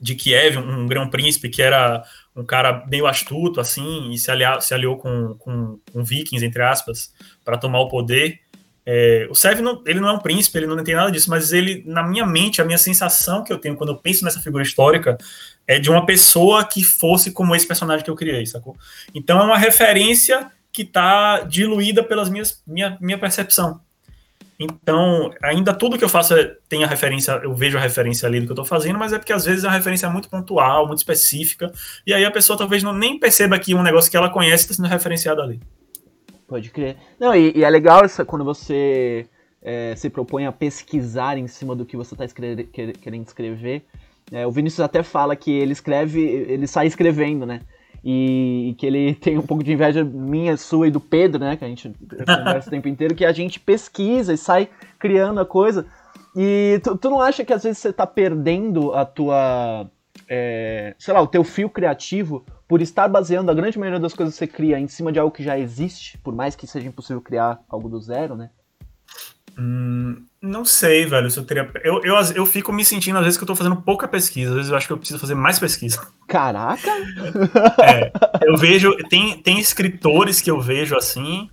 de 0.00 0.14
Kiev, 0.14 0.58
um, 0.58 0.82
um 0.82 0.86
grão-príncipe 0.86 1.48
que 1.48 1.62
era 1.62 2.04
um 2.34 2.44
cara 2.44 2.84
meio 2.88 3.06
astuto, 3.06 3.60
assim, 3.60 4.10
e 4.10 4.18
se, 4.18 4.30
aliou, 4.30 4.60
se 4.60 4.72
aliou 4.72 4.96
com, 4.96 5.34
com, 5.38 5.78
com 5.92 6.04
vikings, 6.04 6.44
entre 6.44 6.62
aspas, 6.62 7.12
para 7.44 7.58
tomar 7.58 7.80
o 7.80 7.88
poder. 7.88 8.40
É, 8.84 9.28
o 9.30 9.34
Sev, 9.34 9.60
não, 9.60 9.82
ele 9.86 10.00
não 10.00 10.08
é 10.08 10.12
um 10.12 10.18
príncipe, 10.18 10.58
ele 10.58 10.66
não 10.66 10.82
tem 10.82 10.94
nada 10.94 11.10
disso, 11.10 11.30
mas 11.30 11.52
ele, 11.52 11.84
na 11.86 12.02
minha 12.02 12.26
mente, 12.26 12.60
a 12.60 12.64
minha 12.64 12.78
sensação 12.78 13.44
que 13.44 13.52
eu 13.52 13.58
tenho 13.58 13.76
quando 13.76 13.90
eu 13.90 13.96
penso 13.96 14.24
nessa 14.24 14.40
figura 14.40 14.62
histórica 14.62 15.16
é 15.66 15.78
de 15.78 15.88
uma 15.88 16.04
pessoa 16.04 16.64
que 16.64 16.82
fosse 16.82 17.30
como 17.30 17.54
esse 17.54 17.66
personagem 17.66 18.04
que 18.04 18.10
eu 18.10 18.16
criei, 18.16 18.44
sacou? 18.46 18.76
Então 19.14 19.40
é 19.40 19.44
uma 19.44 19.58
referência 19.58 20.50
que 20.72 20.82
está 20.82 21.40
diluída 21.40 22.02
pelas 22.02 22.28
minhas 22.28 22.62
minha, 22.66 22.96
minha 23.00 23.18
percepção. 23.18 23.80
Então, 24.58 25.30
ainda 25.42 25.74
tudo 25.74 25.98
que 25.98 26.04
eu 26.04 26.08
faço 26.08 26.34
é, 26.34 26.56
tem 26.68 26.84
a 26.84 26.86
referência, 26.86 27.32
eu 27.42 27.54
vejo 27.54 27.76
a 27.76 27.80
referência 27.80 28.28
ali 28.28 28.40
do 28.40 28.46
que 28.46 28.52
eu 28.52 28.54
estou 28.54 28.64
fazendo, 28.64 28.98
mas 28.98 29.12
é 29.12 29.18
porque 29.18 29.32
às 29.32 29.44
vezes 29.44 29.64
é 29.64 29.66
uma 29.66 29.74
referência 29.74 30.08
muito 30.08 30.28
pontual, 30.28 30.86
muito 30.86 30.98
específica, 30.98 31.72
e 32.06 32.14
aí 32.14 32.24
a 32.24 32.30
pessoa 32.30 32.56
talvez 32.56 32.82
não 32.82 32.92
nem 32.92 33.18
perceba 33.18 33.58
que 33.58 33.74
um 33.74 33.82
negócio 33.82 34.10
que 34.10 34.16
ela 34.16 34.30
conhece 34.30 34.64
está 34.64 34.74
sendo 34.74 34.88
referenciado 34.88 35.40
ali. 35.40 35.60
Pode 36.46 36.70
crer. 36.70 36.96
Não, 37.18 37.34
e, 37.34 37.52
e 37.56 37.64
é 37.64 37.70
legal 37.70 38.04
essa, 38.04 38.24
quando 38.24 38.44
você 38.44 39.26
é, 39.62 39.94
se 39.96 40.10
propõe 40.10 40.46
a 40.46 40.52
pesquisar 40.52 41.38
em 41.38 41.46
cima 41.46 41.74
do 41.74 41.86
que 41.86 41.96
você 41.96 42.14
está 42.14 42.26
querendo 42.28 43.26
escrever. 43.26 43.84
É, 44.30 44.46
o 44.46 44.50
Vinícius 44.50 44.80
até 44.80 45.02
fala 45.02 45.34
que 45.34 45.50
ele 45.50 45.72
escreve, 45.72 46.20
ele 46.20 46.66
sai 46.66 46.86
escrevendo, 46.86 47.46
né? 47.46 47.62
E, 48.04 48.70
e, 48.70 48.74
que 48.74 48.86
ele 48.86 49.14
tem 49.20 49.38
um 49.38 49.46
pouco 49.46 49.62
de 49.62 49.72
inveja 49.72 50.04
minha, 50.04 50.56
sua 50.56 50.88
e 50.88 50.90
do 50.90 51.00
Pedro, 51.00 51.40
né? 51.40 51.56
Que 51.56 51.64
a 51.64 51.68
gente 51.68 51.88
conversa 52.08 52.68
o 52.68 52.70
tempo 52.70 52.88
inteiro, 52.88 53.14
que 53.14 53.24
a 53.24 53.32
gente 53.32 53.60
pesquisa 53.60 54.32
e 54.32 54.36
sai 54.36 54.68
criando 54.98 55.40
a 55.40 55.46
coisa. 55.46 55.86
E 56.34 56.80
tu, 56.82 56.96
tu 56.96 57.10
não 57.10 57.20
acha 57.20 57.44
que 57.44 57.52
às 57.52 57.62
vezes 57.62 57.78
você 57.78 57.92
tá 57.92 58.06
perdendo 58.06 58.92
a 58.92 59.04
tua. 59.04 59.90
É, 60.28 60.94
sei 60.98 61.12
lá, 61.12 61.20
o 61.20 61.26
teu 61.26 61.44
fio 61.44 61.68
criativo 61.68 62.44
por 62.66 62.80
estar 62.80 63.06
baseando 63.08 63.50
a 63.50 63.54
grande 63.54 63.78
maioria 63.78 64.00
das 64.00 64.14
coisas 64.14 64.34
que 64.34 64.38
você 64.38 64.46
cria 64.46 64.78
em 64.78 64.88
cima 64.88 65.12
de 65.12 65.18
algo 65.18 65.34
que 65.34 65.42
já 65.42 65.58
existe, 65.58 66.16
por 66.18 66.34
mais 66.34 66.56
que 66.56 66.66
seja 66.66 66.88
impossível 66.88 67.20
criar 67.20 67.60
algo 67.68 67.88
do 67.88 68.00
zero, 68.00 68.34
né? 68.34 68.50
Hum, 69.58 70.24
não 70.40 70.64
sei, 70.64 71.06
velho. 71.06 71.30
Se 71.30 71.38
eu, 71.38 71.44
teria... 71.44 71.70
eu, 71.84 72.02
eu, 72.04 72.16
eu 72.34 72.46
fico 72.46 72.72
me 72.72 72.84
sentindo, 72.84 73.18
às 73.18 73.24
vezes, 73.24 73.38
que 73.38 73.44
eu 73.44 73.46
tô 73.46 73.54
fazendo 73.54 73.76
pouca 73.76 74.08
pesquisa. 74.08 74.50
Às 74.50 74.56
vezes 74.56 74.70
eu 74.70 74.76
acho 74.76 74.86
que 74.86 74.92
eu 74.92 74.98
preciso 74.98 75.20
fazer 75.20 75.34
mais 75.34 75.58
pesquisa. 75.58 76.06
Caraca! 76.26 76.90
É, 77.82 78.12
eu 78.42 78.56
vejo. 78.56 78.96
Tem, 79.08 79.38
tem 79.38 79.58
escritores 79.58 80.40
que 80.40 80.50
eu 80.50 80.60
vejo 80.60 80.96
assim 80.96 81.48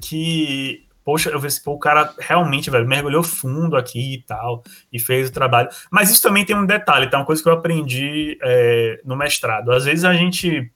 que. 0.00 0.86
Poxa, 1.04 1.30
eu 1.30 1.40
vejo 1.40 1.62
pô, 1.64 1.72
o 1.72 1.78
cara 1.78 2.14
realmente, 2.18 2.70
velho, 2.70 2.86
mergulhou 2.86 3.22
fundo 3.22 3.76
aqui 3.76 4.14
e 4.14 4.22
tal, 4.22 4.62
e 4.92 5.00
fez 5.00 5.28
o 5.28 5.32
trabalho. 5.32 5.68
Mas 5.90 6.10
isso 6.10 6.22
também 6.22 6.44
tem 6.44 6.54
um 6.54 6.66
detalhe, 6.66 7.08
tá? 7.08 7.18
Uma 7.18 7.24
coisa 7.24 7.42
que 7.42 7.48
eu 7.48 7.54
aprendi 7.54 8.38
é, 8.42 9.00
no 9.04 9.16
mestrado. 9.16 9.72
Às 9.72 9.86
vezes 9.86 10.04
a 10.04 10.12
gente 10.12 10.70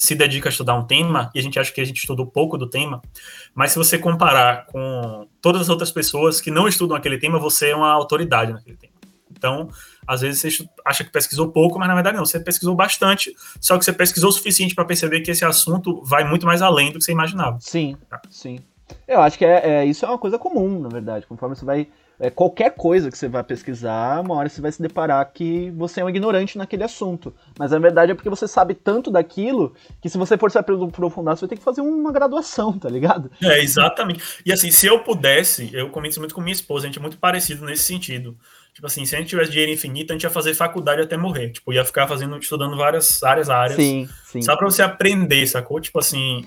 se 0.00 0.14
dedica 0.14 0.48
a 0.48 0.50
estudar 0.50 0.74
um 0.76 0.82
tema 0.82 1.30
e 1.34 1.38
a 1.38 1.42
gente 1.42 1.58
acha 1.58 1.70
que 1.70 1.80
a 1.80 1.84
gente 1.84 1.98
estudou 1.98 2.26
pouco 2.26 2.56
do 2.56 2.66
tema, 2.66 3.02
mas 3.54 3.72
se 3.72 3.78
você 3.78 3.98
comparar 3.98 4.64
com 4.64 5.28
todas 5.42 5.60
as 5.60 5.68
outras 5.68 5.92
pessoas 5.92 6.40
que 6.40 6.50
não 6.50 6.66
estudam 6.66 6.96
aquele 6.96 7.18
tema, 7.18 7.38
você 7.38 7.68
é 7.68 7.76
uma 7.76 7.92
autoridade 7.92 8.50
naquele 8.50 8.78
tema. 8.78 8.94
Então, 9.30 9.68
às 10.06 10.22
vezes 10.22 10.40
você 10.40 10.66
acha 10.86 11.04
que 11.04 11.10
pesquisou 11.10 11.52
pouco, 11.52 11.78
mas 11.78 11.86
na 11.86 11.94
verdade 11.94 12.16
não, 12.16 12.24
você 12.24 12.40
pesquisou 12.40 12.74
bastante, 12.74 13.36
só 13.60 13.76
que 13.76 13.84
você 13.84 13.92
pesquisou 13.92 14.30
o 14.30 14.32
suficiente 14.32 14.74
para 14.74 14.86
perceber 14.86 15.20
que 15.20 15.30
esse 15.30 15.44
assunto 15.44 16.02
vai 16.02 16.24
muito 16.24 16.46
mais 16.46 16.62
além 16.62 16.92
do 16.92 16.98
que 16.98 17.04
você 17.04 17.12
imaginava. 17.12 17.58
Sim, 17.60 17.94
tá. 18.08 18.22
sim. 18.30 18.58
Eu 19.06 19.20
acho 19.20 19.36
que 19.36 19.44
é, 19.44 19.82
é, 19.82 19.84
isso 19.84 20.06
é 20.06 20.08
uma 20.08 20.18
coisa 20.18 20.38
comum, 20.38 20.80
na 20.80 20.88
verdade. 20.88 21.26
Conforme 21.26 21.54
você 21.54 21.64
vai 21.64 21.88
é, 22.20 22.28
qualquer 22.28 22.74
coisa 22.76 23.10
que 23.10 23.16
você 23.16 23.26
vai 23.26 23.42
pesquisar, 23.42 24.20
uma 24.20 24.34
hora 24.34 24.48
você 24.48 24.60
vai 24.60 24.70
se 24.70 24.80
deparar 24.80 25.24
que 25.32 25.70
você 25.70 26.02
é 26.02 26.04
um 26.04 26.08
ignorante 26.10 26.58
naquele 26.58 26.84
assunto. 26.84 27.34
Mas 27.58 27.70
na 27.70 27.78
verdade 27.78 28.12
é 28.12 28.14
porque 28.14 28.28
você 28.28 28.46
sabe 28.46 28.74
tanto 28.74 29.10
daquilo 29.10 29.74
que 30.02 30.08
se 30.10 30.18
você 30.18 30.36
for 30.36 30.50
se 30.50 30.58
aprofundar, 30.58 31.34
você 31.36 31.40
vai 31.40 31.48
ter 31.48 31.56
que 31.56 31.64
fazer 31.64 31.80
uma 31.80 32.12
graduação, 32.12 32.78
tá 32.78 32.90
ligado? 32.90 33.30
É, 33.42 33.62
exatamente. 33.62 34.22
E 34.44 34.52
assim, 34.52 34.70
se 34.70 34.86
eu 34.86 35.02
pudesse, 35.02 35.70
eu 35.72 35.88
comento 35.88 36.20
muito 36.20 36.34
com 36.34 36.42
minha 36.42 36.52
esposa, 36.52 36.84
a 36.84 36.88
gente 36.88 36.98
é 36.98 37.02
muito 37.02 37.16
parecido 37.16 37.64
nesse 37.64 37.84
sentido. 37.84 38.36
Tipo 38.74 38.86
assim, 38.86 39.06
se 39.06 39.16
a 39.16 39.18
gente 39.18 39.28
tivesse 39.28 39.50
dinheiro 39.50 39.72
infinito, 39.72 40.12
a 40.12 40.14
gente 40.14 40.22
ia 40.22 40.30
fazer 40.30 40.54
faculdade 40.54 41.00
até 41.00 41.16
morrer. 41.16 41.50
Tipo, 41.50 41.72
ia 41.72 41.84
ficar 41.84 42.06
fazendo, 42.06 42.36
estudando 42.38 42.76
várias, 42.76 43.18
várias 43.20 43.48
áreas. 43.48 43.76
Sim, 43.76 44.08
sim. 44.26 44.42
Só 44.42 44.56
pra 44.56 44.66
você 44.66 44.82
aprender, 44.82 45.46
sacou? 45.46 45.80
Tipo 45.80 45.98
assim, 45.98 46.44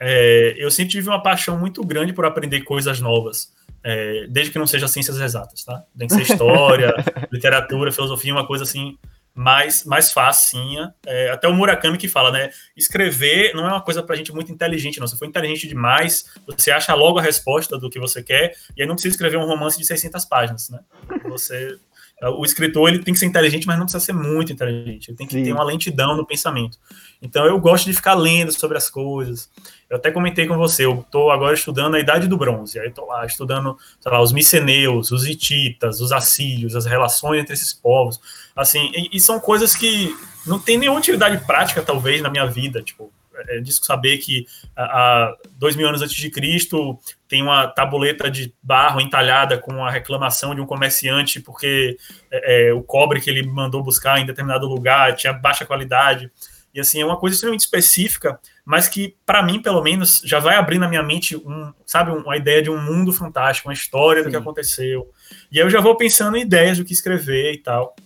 é, 0.00 0.54
eu 0.58 0.70
sempre 0.70 0.92
tive 0.92 1.08
uma 1.08 1.22
paixão 1.22 1.58
muito 1.58 1.82
grande 1.84 2.12
por 2.12 2.24
aprender 2.24 2.62
coisas 2.62 3.00
novas 3.00 3.54
é, 3.88 4.26
desde 4.28 4.50
que 4.50 4.58
não 4.58 4.66
seja 4.66 4.88
ciências 4.88 5.20
exatas, 5.20 5.62
tá? 5.62 5.84
Tem 5.96 6.08
que 6.08 6.14
ser 6.14 6.22
história, 6.22 6.92
literatura, 7.30 7.92
filosofia, 7.92 8.32
uma 8.32 8.44
coisa 8.44 8.64
assim 8.64 8.98
mais, 9.32 9.84
mais 9.84 10.12
facinha. 10.12 10.92
É, 11.06 11.30
até 11.30 11.46
o 11.46 11.54
Murakami 11.54 11.96
que 11.96 12.08
fala, 12.08 12.32
né? 12.32 12.50
Escrever 12.76 13.54
não 13.54 13.64
é 13.64 13.68
uma 13.68 13.80
coisa 13.80 14.02
pra 14.02 14.16
gente 14.16 14.32
muito 14.32 14.50
inteligente, 14.50 14.98
não. 14.98 15.06
Se 15.06 15.16
for 15.16 15.24
inteligente 15.24 15.68
demais, 15.68 16.24
você 16.48 16.72
acha 16.72 16.92
logo 16.94 17.20
a 17.20 17.22
resposta 17.22 17.78
do 17.78 17.88
que 17.88 18.00
você 18.00 18.24
quer, 18.24 18.56
e 18.76 18.82
aí 18.82 18.88
não 18.88 18.96
precisa 18.96 19.14
escrever 19.14 19.36
um 19.36 19.46
romance 19.46 19.78
de 19.78 19.86
600 19.86 20.24
páginas, 20.24 20.68
né? 20.68 20.80
Você 21.28 21.78
o 22.22 22.44
escritor 22.44 22.88
ele 22.88 23.00
tem 23.00 23.12
que 23.12 23.20
ser 23.20 23.26
inteligente, 23.26 23.66
mas 23.66 23.78
não 23.78 23.84
precisa 23.84 24.02
ser 24.02 24.14
muito 24.14 24.50
inteligente. 24.50 25.08
Ele 25.08 25.16
tem 25.16 25.26
que 25.26 25.34
Sim. 25.34 25.44
ter 25.44 25.52
uma 25.52 25.62
lentidão 25.62 26.16
no 26.16 26.26
pensamento. 26.26 26.78
Então 27.20 27.44
eu 27.44 27.58
gosto 27.60 27.84
de 27.84 27.92
ficar 27.92 28.14
lendo 28.14 28.50
sobre 28.52 28.78
as 28.78 28.88
coisas. 28.88 29.50
Eu 29.88 29.98
até 29.98 30.10
comentei 30.10 30.46
com 30.46 30.56
você, 30.56 30.86
eu 30.86 31.00
estou 31.00 31.30
agora 31.30 31.54
estudando 31.54 31.94
a 31.94 32.00
Idade 32.00 32.26
do 32.26 32.36
Bronze. 32.36 32.78
Aí 32.78 32.88
estou 32.88 33.06
lá 33.06 33.26
estudando, 33.26 33.76
sei 34.00 34.10
lá, 34.10 34.20
os 34.20 34.32
miceneus, 34.32 35.12
os 35.12 35.26
hititas, 35.26 36.00
os 36.00 36.10
assírios, 36.10 36.74
as 36.74 36.86
relações 36.86 37.40
entre 37.40 37.52
esses 37.52 37.74
povos. 37.74 38.18
Assim, 38.54 38.90
e, 38.94 39.16
e 39.16 39.20
são 39.20 39.38
coisas 39.38 39.74
que 39.74 40.16
não 40.46 40.58
tem 40.58 40.78
nenhuma 40.78 40.98
utilidade 40.98 41.44
prática, 41.46 41.82
talvez, 41.82 42.22
na 42.22 42.30
minha 42.30 42.46
vida. 42.46 42.82
Tipo, 42.82 43.12
é, 43.48 43.58
é 43.58 43.60
disso 43.60 43.84
saber 43.84 44.18
que 44.18 44.46
há 44.76 45.34
dois 45.52 45.76
mil 45.76 45.88
anos 45.88 46.02
antes 46.02 46.16
de 46.16 46.30
Cristo 46.30 46.98
tem 47.28 47.42
uma 47.42 47.66
tabuleta 47.66 48.30
de 48.30 48.54
barro 48.62 49.00
entalhada 49.00 49.58
com 49.58 49.84
a 49.84 49.90
reclamação 49.90 50.54
de 50.54 50.60
um 50.60 50.66
comerciante 50.66 51.40
porque 51.40 51.96
é, 52.30 52.68
é, 52.68 52.72
o 52.72 52.82
cobre 52.82 53.20
que 53.20 53.30
ele 53.30 53.42
mandou 53.46 53.82
buscar 53.82 54.18
em 54.18 54.26
determinado 54.26 54.66
lugar 54.66 55.14
tinha 55.14 55.32
baixa 55.32 55.66
qualidade. 55.66 56.30
E 56.76 56.80
assim, 56.80 57.00
é 57.00 57.06
uma 57.06 57.16
coisa 57.16 57.34
extremamente 57.34 57.60
específica, 57.60 58.38
mas 58.62 58.86
que, 58.86 59.16
para 59.24 59.42
mim, 59.42 59.62
pelo 59.62 59.82
menos, 59.82 60.20
já 60.22 60.38
vai 60.38 60.56
abrir 60.56 60.78
na 60.78 60.86
minha 60.86 61.02
mente, 61.02 61.34
um, 61.34 61.72
sabe, 61.86 62.10
uma 62.10 62.36
ideia 62.36 62.60
de 62.60 62.68
um 62.68 62.78
mundo 62.78 63.14
fantástico, 63.14 63.66
uma 63.66 63.72
história 63.72 64.20
Sim. 64.20 64.28
do 64.28 64.30
que 64.30 64.36
aconteceu. 64.36 65.10
E 65.50 65.58
aí 65.58 65.64
eu 65.64 65.70
já 65.70 65.80
vou 65.80 65.96
pensando 65.96 66.36
em 66.36 66.42
ideias 66.42 66.76
do 66.76 66.84
que 66.84 66.92
escrever 66.92 67.54
e 67.54 67.58
tal. 67.58 67.96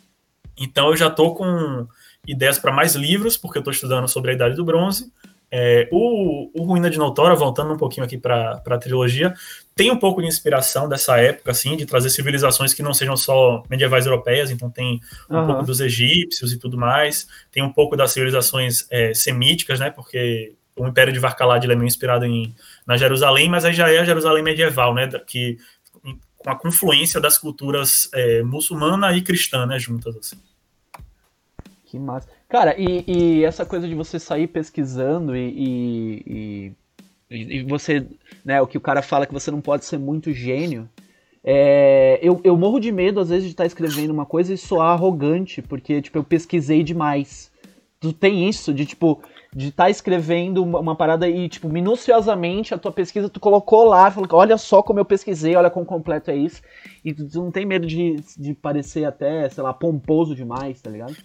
Então 0.56 0.90
eu 0.90 0.96
já 0.96 1.08
estou 1.08 1.34
com 1.34 1.88
ideias 2.24 2.60
para 2.60 2.70
mais 2.70 2.94
livros, 2.94 3.36
porque 3.36 3.58
eu 3.58 3.60
estou 3.60 3.72
estudando 3.72 4.06
sobre 4.06 4.30
a 4.30 4.34
Idade 4.34 4.54
do 4.54 4.64
Bronze. 4.64 5.12
É, 5.52 5.88
o, 5.90 6.50
o 6.54 6.62
Ruína 6.62 6.88
de 6.88 6.98
Notora, 6.98 7.34
voltando 7.34 7.72
um 7.72 7.76
pouquinho 7.76 8.04
aqui 8.04 8.16
para 8.16 8.62
a 8.64 8.78
trilogia, 8.78 9.34
tem 9.74 9.90
um 9.90 9.96
pouco 9.96 10.20
de 10.20 10.28
inspiração 10.28 10.88
dessa 10.88 11.18
época, 11.18 11.50
assim, 11.50 11.76
de 11.76 11.84
trazer 11.86 12.10
civilizações 12.10 12.72
que 12.72 12.82
não 12.82 12.94
sejam 12.94 13.16
só 13.16 13.62
medievais 13.68 14.06
europeias, 14.06 14.50
então 14.50 14.70
tem 14.70 15.00
um 15.28 15.38
uhum. 15.38 15.46
pouco 15.46 15.62
dos 15.64 15.80
egípcios 15.80 16.52
e 16.52 16.58
tudo 16.58 16.78
mais, 16.78 17.26
tem 17.50 17.62
um 17.62 17.72
pouco 17.72 17.96
das 17.96 18.12
civilizações 18.12 18.86
é, 18.90 19.12
semíticas, 19.12 19.80
né, 19.80 19.90
porque 19.90 20.54
o 20.76 20.86
Império 20.86 21.12
de 21.12 21.18
Varkalad 21.18 21.64
é 21.64 21.74
meio 21.74 21.86
inspirado 21.86 22.24
em, 22.24 22.54
na 22.86 22.96
Jerusalém, 22.96 23.48
mas 23.48 23.64
aí 23.64 23.72
já 23.72 23.90
é 23.90 23.98
a 23.98 24.04
Jerusalém 24.04 24.42
medieval, 24.42 24.94
né, 24.94 25.08
que 25.26 25.58
com 26.38 26.50
a 26.50 26.56
confluência 26.56 27.20
das 27.20 27.36
culturas 27.36 28.08
é, 28.14 28.42
muçulmana 28.42 29.14
e 29.14 29.20
cristã, 29.20 29.66
né, 29.66 29.78
juntas, 29.78 30.16
assim. 30.16 30.40
Que 31.84 31.98
massa. 31.98 32.39
Cara, 32.50 32.74
e, 32.76 33.04
e, 33.06 33.44
essa 33.44 33.64
coisa 33.64 33.86
de 33.86 33.94
você 33.94 34.18
sair 34.18 34.48
pesquisando 34.48 35.36
e, 35.36 36.74
e, 37.30 37.56
e, 37.58 37.62
você, 37.62 38.04
né, 38.44 38.60
o 38.60 38.66
que 38.66 38.76
o 38.76 38.80
cara 38.80 39.02
fala 39.02 39.24
que 39.24 39.32
você 39.32 39.52
não 39.52 39.60
pode 39.60 39.84
ser 39.84 39.98
muito 39.98 40.32
gênio. 40.32 40.90
É, 41.44 42.18
eu, 42.20 42.40
eu 42.42 42.56
morro 42.56 42.80
de 42.80 42.90
medo, 42.90 43.20
às 43.20 43.28
vezes, 43.28 43.44
de 43.44 43.50
estar 43.52 43.66
escrevendo 43.66 44.10
uma 44.10 44.26
coisa 44.26 44.52
e 44.52 44.58
soar 44.58 44.90
arrogante, 44.90 45.62
porque, 45.62 46.02
tipo, 46.02 46.18
eu 46.18 46.24
pesquisei 46.24 46.82
demais. 46.82 47.52
Tu 48.00 48.12
tem 48.12 48.48
isso, 48.48 48.74
de, 48.74 48.84
tipo, 48.84 49.22
de 49.54 49.68
estar 49.68 49.88
escrevendo 49.88 50.64
uma, 50.64 50.80
uma, 50.80 50.96
parada 50.96 51.28
e, 51.28 51.48
tipo, 51.48 51.68
minuciosamente 51.68 52.74
a 52.74 52.78
tua 52.78 52.90
pesquisa 52.90 53.28
tu 53.28 53.38
colocou 53.38 53.84
lá, 53.84 54.10
falou, 54.10 54.28
olha 54.32 54.58
só 54.58 54.82
como 54.82 54.98
eu 54.98 55.04
pesquisei, 55.04 55.54
olha 55.54 55.70
quão 55.70 55.84
completo 55.84 56.32
é 56.32 56.36
isso. 56.36 56.60
E 57.04 57.14
tu, 57.14 57.28
tu 57.28 57.42
não 57.44 57.52
tem 57.52 57.64
medo 57.64 57.86
de, 57.86 58.16
de 58.36 58.54
parecer 58.54 59.04
até, 59.04 59.48
sei 59.48 59.62
lá, 59.62 59.72
pomposo 59.72 60.34
demais, 60.34 60.82
tá 60.82 60.90
ligado? 60.90 61.16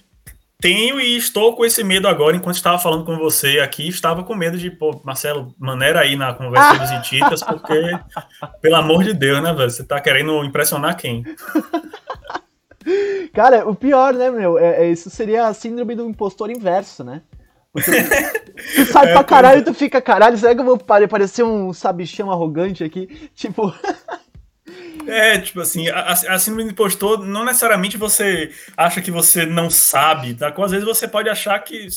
Tenho 0.60 0.99
e 0.99 1.18
estou 1.18 1.56
com 1.56 1.66
esse 1.66 1.84
medo 1.84 2.08
agora, 2.08 2.36
enquanto 2.36 2.56
estava 2.56 2.80
falando 2.80 3.03
com 3.03 3.18
você 3.18 3.60
aqui, 3.60 3.88
estava 3.88 4.24
com 4.24 4.34
medo 4.34 4.58
de, 4.58 4.72
pô, 4.72 5.01
Marcelo, 5.03 5.53
maneira 5.60 5.99
aí 5.99 6.16
na 6.16 6.34
conversa 6.34 6.80
dos 6.80 6.91
Ititas, 6.91 7.43
porque, 7.43 7.91
pelo 8.62 8.76
amor 8.76 9.03
de 9.03 9.14
Deus, 9.14 9.43
né, 9.43 9.53
velho? 9.53 9.70
Você 9.70 9.84
tá 9.84 9.99
querendo 9.99 10.43
impressionar 10.43 10.95
quem? 10.95 11.24
Cara, 13.34 13.68
o 13.68 13.76
pior, 13.76 14.14
né, 14.14 14.30
meu? 14.30 14.58
É, 14.58 14.84
é, 14.84 14.91
isso 14.91 15.10
seria 15.10 15.47
a 15.47 15.53
síndrome 15.53 15.95
do 15.95 16.08
impostor 16.08 16.49
inverso, 16.49 17.03
né? 17.03 17.22
Porque 17.74 17.91
tu 18.76 18.86
sai 18.93 19.10
é, 19.10 19.14
pra 19.14 19.24
caralho 19.24 19.60
e 19.60 19.64
tu 19.66 19.74
fica, 19.74 20.01
caralho, 20.01 20.38
será 20.38 20.56
que 20.56 20.62
eu 20.62 20.66
vou 20.66 20.78
parecer 20.78 21.43
um 21.43 21.74
sabichão 21.74 22.32
arrogante 22.32 22.84
aqui? 22.84 23.30
Tipo. 23.36 23.74
É, 25.08 25.38
tipo 25.38 25.62
assim, 25.62 25.89
a, 25.89 26.12
a 26.12 26.39
síndrome 26.39 26.66
do 26.66 26.72
impostor, 26.72 27.26
não 27.26 27.45
necessariamente 27.45 27.97
você 27.97 28.51
acha 28.76 29.01
que 29.01 29.12
você 29.12 29.45
não 29.45 29.70
sabe, 29.70 30.34
tá? 30.34 30.53
Às 30.56 30.72
vezes 30.72 30.86
você 30.86 31.08
pode 31.08 31.30
achar 31.30 31.58
que, 31.60 31.88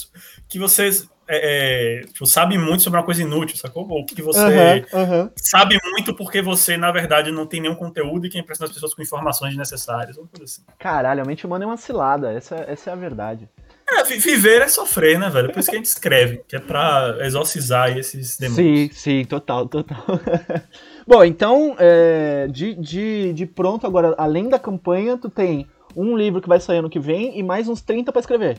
que 0.48 0.58
você 0.58 0.90
é, 1.30 2.00
é, 2.00 2.06
tipo, 2.06 2.26
sabe 2.26 2.56
muito 2.56 2.82
sobre 2.82 2.98
uma 2.98 3.04
coisa 3.04 3.20
inútil, 3.20 3.56
sacou? 3.56 3.86
Ou 3.86 4.06
que 4.06 4.22
você 4.22 4.40
uhum, 4.40 5.00
uhum. 5.00 5.30
sabe 5.36 5.78
muito 5.84 6.14
porque 6.14 6.40
você, 6.40 6.78
na 6.78 6.90
verdade, 6.90 7.30
não 7.30 7.46
tem 7.46 7.60
nenhum 7.60 7.74
conteúdo 7.74 8.26
e 8.26 8.30
quer 8.30 8.38
impressionar 8.38 8.70
as 8.70 8.74
pessoas 8.74 8.94
com 8.94 9.02
informações 9.02 9.54
necessárias, 9.54 10.16
uma 10.16 10.26
coisa 10.26 10.44
assim. 10.44 10.62
Caralho, 10.78 11.22
a 11.22 11.26
mente 11.26 11.44
humana 11.44 11.64
é 11.64 11.66
uma 11.66 11.76
cilada, 11.76 12.32
essa, 12.32 12.56
essa 12.66 12.90
é 12.90 12.92
a 12.94 12.96
verdade. 12.96 13.46
É, 13.90 14.02
viver 14.04 14.62
é 14.62 14.68
sofrer, 14.68 15.18
né, 15.18 15.28
velho? 15.28 15.50
Por 15.50 15.60
isso 15.60 15.70
que 15.70 15.76
a 15.76 15.78
gente 15.78 15.86
escreve, 15.86 16.42
que 16.48 16.56
é 16.56 16.60
pra 16.60 17.16
exorcizar 17.20 17.96
esses 17.96 18.38
demônios. 18.38 18.96
Sim, 18.96 19.20
sim, 19.20 19.24
total, 19.24 19.68
total. 19.68 20.04
Bom, 21.08 21.24
então, 21.24 21.74
é, 21.78 22.48
de, 22.48 22.74
de, 22.74 23.32
de 23.32 23.46
pronto 23.46 23.86
agora, 23.86 24.14
além 24.18 24.46
da 24.46 24.58
campanha, 24.58 25.16
tu 25.16 25.30
tem 25.30 25.66
um 25.96 26.14
livro 26.14 26.42
que 26.42 26.46
vai 26.46 26.60
sair 26.60 26.80
ano 26.80 26.90
que 26.90 27.00
vem 27.00 27.38
e 27.38 27.42
mais 27.42 27.66
uns 27.66 27.80
30 27.80 28.12
para 28.12 28.20
escrever. 28.20 28.58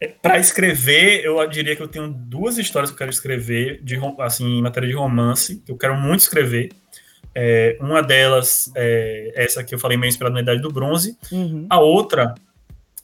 É, 0.00 0.06
para 0.06 0.38
escrever, 0.38 1.24
eu 1.24 1.44
diria 1.48 1.74
que 1.74 1.82
eu 1.82 1.88
tenho 1.88 2.06
duas 2.06 2.56
histórias 2.56 2.88
que 2.88 2.94
eu 2.94 2.98
quero 2.98 3.10
escrever, 3.10 3.82
de, 3.82 3.98
assim, 4.20 4.58
em 4.58 4.62
matéria 4.62 4.88
de 4.88 4.94
romance, 4.94 5.60
que 5.66 5.72
eu 5.72 5.76
quero 5.76 5.96
muito 5.96 6.20
escrever. 6.20 6.70
É, 7.34 7.76
uma 7.80 8.00
delas 8.00 8.70
é 8.76 9.32
essa 9.34 9.64
que 9.64 9.74
eu 9.74 9.78
falei 9.80 9.98
meio 9.98 10.10
inspirada 10.10 10.34
na 10.34 10.40
Idade 10.40 10.62
do 10.62 10.70
Bronze. 10.70 11.18
Uhum. 11.32 11.66
A 11.68 11.80
outra 11.80 12.32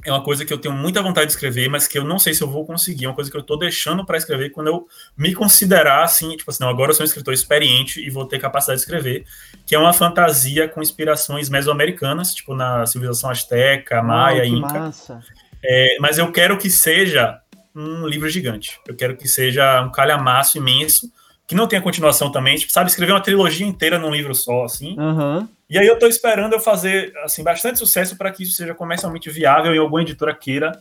é 0.04 0.10
uma 0.10 0.22
coisa 0.22 0.44
que 0.44 0.52
eu 0.52 0.58
tenho 0.58 0.74
muita 0.74 1.02
vontade 1.02 1.26
de 1.26 1.32
escrever, 1.32 1.68
mas 1.68 1.86
que 1.86 1.98
eu 1.98 2.04
não 2.04 2.18
sei 2.18 2.32
se 2.34 2.42
eu 2.42 2.48
vou 2.48 2.64
conseguir. 2.64 3.04
É 3.04 3.08
uma 3.08 3.14
coisa 3.14 3.30
que 3.30 3.36
eu 3.36 3.40
estou 3.40 3.58
deixando 3.58 4.04
para 4.04 4.16
escrever 4.16 4.50
quando 4.50 4.68
eu 4.68 4.86
me 5.16 5.34
considerar 5.34 6.02
assim, 6.02 6.36
tipo 6.36 6.50
assim, 6.50 6.62
não, 6.62 6.70
agora 6.70 6.90
eu 6.90 6.94
sou 6.94 7.02
um 7.02 7.06
escritor 7.06 7.34
experiente 7.34 8.00
e 8.00 8.10
vou 8.10 8.24
ter 8.24 8.38
capacidade 8.38 8.78
de 8.78 8.84
escrever, 8.84 9.24
que 9.66 9.74
é 9.74 9.78
uma 9.78 9.92
fantasia 9.92 10.68
com 10.68 10.82
inspirações 10.82 11.48
mesoamericanas, 11.48 12.34
tipo 12.34 12.54
na 12.54 12.86
civilização 12.86 13.30
asteca, 13.30 14.02
maia, 14.02 14.42
oh, 14.42 14.46
inca. 14.46 14.90
É, 15.62 15.96
mas 16.00 16.18
eu 16.18 16.30
quero 16.32 16.56
que 16.56 16.70
seja 16.70 17.38
um 17.74 18.06
livro 18.06 18.28
gigante. 18.28 18.80
Eu 18.86 18.96
quero 18.96 19.16
que 19.16 19.28
seja 19.28 19.82
um 19.82 19.90
calhamaço 19.90 20.58
imenso, 20.58 21.10
que 21.46 21.54
não 21.54 21.66
tenha 21.66 21.82
continuação 21.82 22.30
também, 22.30 22.56
tipo, 22.56 22.72
sabe, 22.72 22.88
escrever 22.90 23.12
uma 23.12 23.20
trilogia 23.20 23.66
inteira 23.66 23.98
num 23.98 24.10
livro 24.10 24.34
só, 24.34 24.64
assim. 24.64 24.98
Uhum. 24.98 25.48
E 25.70 25.78
aí 25.78 25.86
eu 25.86 25.96
tô 25.96 26.08
esperando 26.08 26.52
eu 26.52 26.60
fazer, 26.60 27.16
assim, 27.18 27.44
bastante 27.44 27.78
sucesso 27.78 28.16
para 28.16 28.32
que 28.32 28.42
isso 28.42 28.54
seja 28.54 28.74
comercialmente 28.74 29.30
viável 29.30 29.72
e 29.72 29.78
alguma 29.78 30.02
editora 30.02 30.34
queira 30.34 30.72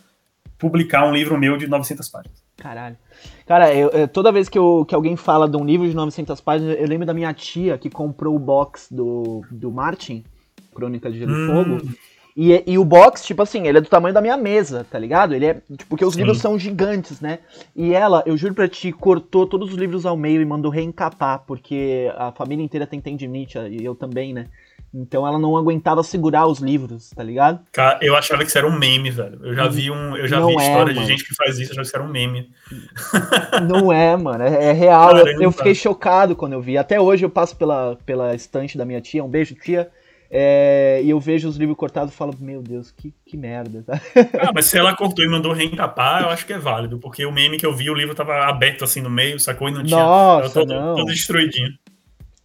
publicar 0.57 1.05
um 1.05 1.13
livro 1.13 1.37
meu 1.37 1.55
de 1.57 1.67
900 1.67 2.09
páginas. 2.09 2.43
Caralho. 2.57 2.97
Cara, 3.45 3.73
eu, 3.73 3.89
eu, 3.89 4.07
toda 4.07 4.31
vez 4.31 4.49
que, 4.49 4.57
eu, 4.57 4.83
que 4.87 4.95
alguém 4.95 5.15
fala 5.15 5.47
de 5.47 5.55
um 5.55 5.63
livro 5.63 5.87
de 5.87 5.95
900 5.95 6.41
páginas, 6.41 6.75
eu 6.79 6.87
lembro 6.87 7.05
da 7.05 7.13
minha 7.13 7.31
tia 7.33 7.77
que 7.77 7.89
comprou 7.89 8.35
o 8.35 8.39
box 8.39 8.87
do, 8.91 9.45
do 9.51 9.71
Martin, 9.71 10.25
Crônica 10.73 11.09
de 11.11 11.19
Gelo 11.19 11.31
e 11.31 11.35
hum. 11.35 11.47
Fogo, 11.47 11.89
e, 12.35 12.63
e, 12.65 12.77
o 12.77 12.85
box, 12.85 13.25
tipo 13.25 13.41
assim, 13.41 13.67
ele 13.67 13.79
é 13.79 13.81
do 13.81 13.89
tamanho 13.89 14.13
da 14.13 14.21
minha 14.21 14.37
mesa, 14.37 14.87
tá 14.89 14.97
ligado? 14.97 15.35
Ele 15.35 15.45
é. 15.45 15.53
Tipo, 15.55 15.87
porque 15.89 16.05
os 16.05 16.13
Sim. 16.13 16.21
livros 16.21 16.37
são 16.37 16.57
gigantes, 16.57 17.19
né? 17.19 17.39
E 17.75 17.93
ela, 17.93 18.23
eu 18.25 18.37
juro 18.37 18.53
pra 18.53 18.67
ti, 18.67 18.93
cortou 18.93 19.45
todos 19.45 19.71
os 19.71 19.75
livros 19.75 20.05
ao 20.05 20.15
meio 20.15 20.41
e 20.41 20.45
mandou 20.45 20.71
reencapar, 20.71 21.43
porque 21.45 22.09
a 22.15 22.31
família 22.31 22.63
inteira 22.63 22.87
tem 22.87 23.01
tendinite, 23.01 23.57
e 23.57 23.83
eu 23.83 23.93
também, 23.93 24.33
né? 24.33 24.47
Então 24.93 25.25
ela 25.27 25.37
não 25.37 25.55
aguentava 25.55 26.01
segurar 26.03 26.47
os 26.47 26.59
livros, 26.59 27.11
tá 27.11 27.21
ligado? 27.21 27.59
Cara, 27.71 27.99
eu 28.01 28.15
achava 28.15 28.41
que 28.43 28.49
isso 28.49 28.57
era 28.57 28.67
um 28.67 28.77
meme, 28.77 29.11
velho. 29.11 29.39
Eu 29.43 29.53
já 29.53 29.67
vi 29.67 29.91
um, 29.91 30.17
eu 30.17 30.27
já 30.27 30.39
não 30.39 30.47
vi 30.47 30.55
é, 30.55 30.67
história 30.67 30.93
de 30.93 31.05
gente 31.05 31.23
que 31.23 31.35
faz 31.35 31.59
isso, 31.59 31.71
eu 31.71 31.73
achava 31.73 31.81
que 31.81 31.87
isso 31.87 31.95
era 31.95 32.05
um 32.05 32.09
meme. 32.09 32.49
Não 33.69 33.93
é, 33.93 34.17
mano, 34.17 34.43
é, 34.43 34.65
é 34.65 34.71
real. 34.71 35.15
Eu, 35.17 35.41
eu 35.41 35.51
fiquei 35.51 35.75
chocado 35.75 36.35
quando 36.35 36.53
eu 36.53 36.61
vi. 36.61 36.77
Até 36.77 36.99
hoje 36.99 37.25
eu 37.25 37.29
passo 37.29 37.55
pela, 37.55 37.97
pela 38.05 38.33
estante 38.33 38.77
da 38.77 38.85
minha 38.85 39.01
tia, 39.01 39.23
um 39.23 39.29
beijo, 39.29 39.55
tia. 39.55 39.89
É, 40.31 41.01
e 41.03 41.09
eu 41.09 41.19
vejo 41.19 41.49
os 41.49 41.57
livros 41.57 41.75
cortados 41.75 42.13
e 42.13 42.15
falo, 42.15 42.35
meu 42.39 42.61
Deus, 42.61 42.91
que, 42.91 43.13
que 43.25 43.35
merda. 43.35 43.83
Tá? 43.83 43.99
Ah, 44.39 44.51
mas 44.53 44.65
se 44.65 44.77
ela 44.77 44.95
cortou 44.95 45.25
e 45.25 45.27
mandou 45.27 45.53
reencapar, 45.53 46.21
eu 46.21 46.29
acho 46.29 46.45
que 46.45 46.53
é 46.53 46.59
válido, 46.59 46.99
porque 46.99 47.25
o 47.25 47.31
meme 47.31 47.57
que 47.57 47.65
eu 47.65 47.73
vi, 47.73 47.89
o 47.89 47.95
livro 47.95 48.13
tava 48.13 48.45
aberto 48.45 48.83
assim 48.83 49.01
no 49.01 49.09
meio, 49.09 49.39
sacou? 49.39 49.69
E 49.69 49.71
não 49.71 49.83
tinha. 49.83 49.97
Nossa, 49.97 50.53
todo, 50.53 50.73
não. 50.73 50.95
todo 50.95 51.11
destruidinho. 51.11 51.69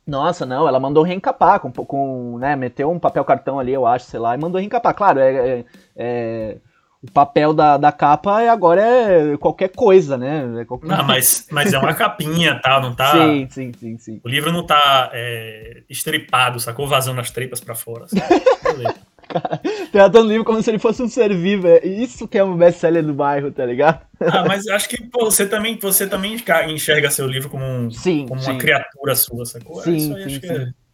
Nossa, 0.07 0.44
não, 0.44 0.68
ela 0.68 0.78
mandou 0.78 1.02
reencapar, 1.02 1.61
com, 1.61 1.70
com, 1.72 2.38
né, 2.38 2.55
meteu 2.55 2.90
um 2.90 2.98
papel 2.98 3.24
cartão 3.24 3.59
ali, 3.59 3.72
eu 3.72 3.86
acho, 3.86 4.07
sei 4.07 4.20
lá, 4.20 4.34
e 4.34 4.38
mandou 4.38 4.61
reencapar. 4.61 4.94
Claro, 4.94 5.18
é, 5.18 5.34
é, 5.34 5.64
é 5.96 6.57
o 7.05 7.11
papel 7.11 7.52
da, 7.52 7.76
da 7.76 7.92
capa 7.92 8.40
é, 8.40 8.48
agora 8.48 8.80
é 8.80 9.36
qualquer 9.36 9.68
coisa, 9.68 10.16
né? 10.16 10.62
É 10.62 10.64
qualquer... 10.64 10.86
Não, 10.86 11.05
mas, 11.05 11.46
mas 11.50 11.70
é 11.74 11.78
uma 11.78 11.92
capinha, 11.94 12.59
tá? 12.59 12.80
Não 12.80 12.94
tá. 12.94 13.12
Sim, 13.12 13.46
sim, 13.50 13.72
sim, 13.78 13.98
sim. 13.98 14.20
O 14.24 14.28
livro 14.28 14.50
não 14.50 14.64
tá 14.64 15.11
é, 15.12 15.82
estripado, 15.88 16.59
sacou? 16.59 16.88
Vazando 16.88 17.20
as 17.20 17.30
tripas 17.30 17.61
para 17.61 17.74
fora. 17.74 18.07
Cara, 19.28 19.60
tratando 19.90 20.26
o 20.26 20.28
livro 20.28 20.44
como 20.44 20.62
se 20.62 20.70
ele 20.70 20.78
fosse 20.78 21.02
um 21.02 21.08
ser 21.08 21.34
vivo. 21.34 21.66
É 21.66 21.86
isso 21.86 22.28
que 22.28 22.38
é 22.38 22.44
um 22.44 22.56
best-seller 22.56 23.04
do 23.04 23.14
bairro, 23.14 23.50
tá 23.50 23.64
ligado? 23.64 24.00
Ah, 24.20 24.44
mas 24.46 24.66
acho 24.66 24.88
que 24.88 25.02
pô, 25.02 25.24
você, 25.24 25.46
também, 25.46 25.78
você 25.78 26.06
também 26.06 26.36
enxerga 26.68 27.10
seu 27.10 27.26
livro 27.26 27.48
como, 27.48 27.64
um, 27.64 27.90
sim, 27.90 28.26
como 28.26 28.40
sim. 28.40 28.50
uma 28.52 28.58
criatura 28.58 29.14
sua, 29.14 29.44
sacou? 29.44 29.82
Sim, 29.82 29.98
sim, 29.98 30.40
sim. 30.40 30.46
É... 30.46 30.84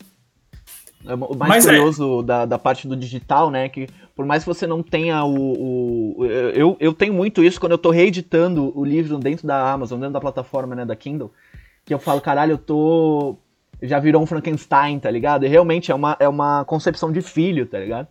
É 1.06 1.14
o 1.14 1.34
mais 1.34 1.48
Mas 1.48 1.66
é. 1.66 1.70
curioso 1.70 2.20
é... 2.20 2.24
da, 2.24 2.44
da 2.44 2.58
parte 2.58 2.86
do 2.86 2.94
digital, 2.94 3.50
né? 3.50 3.68
Que 3.68 3.88
por 4.14 4.26
mais 4.26 4.42
que 4.42 4.48
você 4.48 4.66
não 4.66 4.82
tenha 4.82 5.24
o. 5.24 6.18
o 6.18 6.26
eu, 6.26 6.76
eu 6.78 6.92
tenho 6.92 7.14
muito 7.14 7.42
isso 7.42 7.58
quando 7.58 7.72
eu 7.72 7.78
tô 7.78 7.90
reeditando 7.90 8.70
o 8.78 8.84
livro 8.84 9.18
dentro 9.18 9.46
da 9.46 9.72
Amazon, 9.72 9.98
dentro 9.98 10.12
da 10.12 10.20
plataforma, 10.20 10.74
né, 10.74 10.84
da 10.84 10.94
Kindle, 10.94 11.32
que 11.86 11.94
eu 11.94 11.98
falo, 11.98 12.20
caralho, 12.20 12.52
eu 12.52 12.58
tô. 12.58 13.38
Já 13.82 13.98
virou 13.98 14.22
um 14.22 14.26
Frankenstein, 14.26 14.98
tá 14.98 15.10
ligado? 15.10 15.46
E 15.46 15.48
realmente 15.48 15.90
é 15.90 15.94
uma, 15.94 16.16
é 16.20 16.28
uma 16.28 16.66
concepção 16.66 17.10
de 17.10 17.22
filho, 17.22 17.64
tá 17.64 17.78
ligado? 17.78 18.08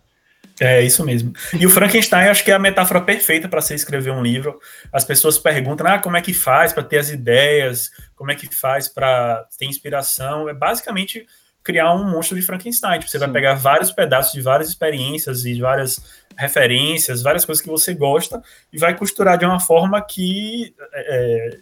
É 0.60 0.82
isso 0.82 1.04
mesmo. 1.06 1.32
E 1.58 1.64
o 1.64 1.70
Frankenstein 1.70 2.28
acho 2.28 2.44
que 2.44 2.50
é 2.50 2.54
a 2.54 2.58
metáfora 2.58 3.00
perfeita 3.00 3.48
para 3.48 3.62
você 3.62 3.74
escrever 3.74 4.10
um 4.10 4.22
livro. 4.22 4.60
As 4.92 5.04
pessoas 5.04 5.38
perguntam: 5.38 5.86
ah, 5.86 5.98
como 5.98 6.18
é 6.18 6.20
que 6.20 6.34
faz 6.34 6.72
para 6.72 6.82
ter 6.82 6.98
as 6.98 7.08
ideias? 7.08 7.90
Como 8.14 8.30
é 8.30 8.34
que 8.34 8.54
faz 8.54 8.86
para 8.86 9.46
ter 9.58 9.64
inspiração? 9.64 10.50
É 10.50 10.54
basicamente 10.54 11.26
criar 11.62 11.94
um 11.94 12.10
monstro 12.10 12.36
de 12.36 12.42
Frankenstein. 12.42 12.98
Tipo, 12.98 13.10
você 13.10 13.18
Sim. 13.18 13.24
vai 13.24 13.32
pegar 13.32 13.54
vários 13.54 13.90
pedaços 13.90 14.32
de 14.32 14.42
várias 14.42 14.68
experiências 14.68 15.46
e 15.46 15.58
várias 15.58 15.98
referências, 16.36 17.22
várias 17.22 17.46
coisas 17.46 17.62
que 17.62 17.70
você 17.70 17.94
gosta, 17.94 18.42
e 18.70 18.78
vai 18.78 18.94
costurar 18.94 19.38
de 19.38 19.46
uma 19.46 19.60
forma 19.60 20.00
que 20.02 20.74
é, 20.92 21.56
é 21.56 21.58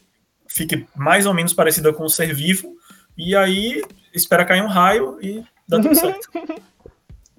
fique 0.49 0.87
mais 0.97 1.27
ou 1.27 1.35
menos 1.35 1.53
parecida 1.53 1.93
com 1.93 2.05
o 2.05 2.09
ser 2.09 2.35
vivo, 2.35 2.75
e 3.17 3.37
aí 3.37 3.83
espera 4.15 4.45
cair 4.45 4.63
um 4.63 4.67
raio 4.67 5.19
e 5.21 5.45
dá 5.69 5.81
tudo 5.81 5.95
certo. 5.95 6.29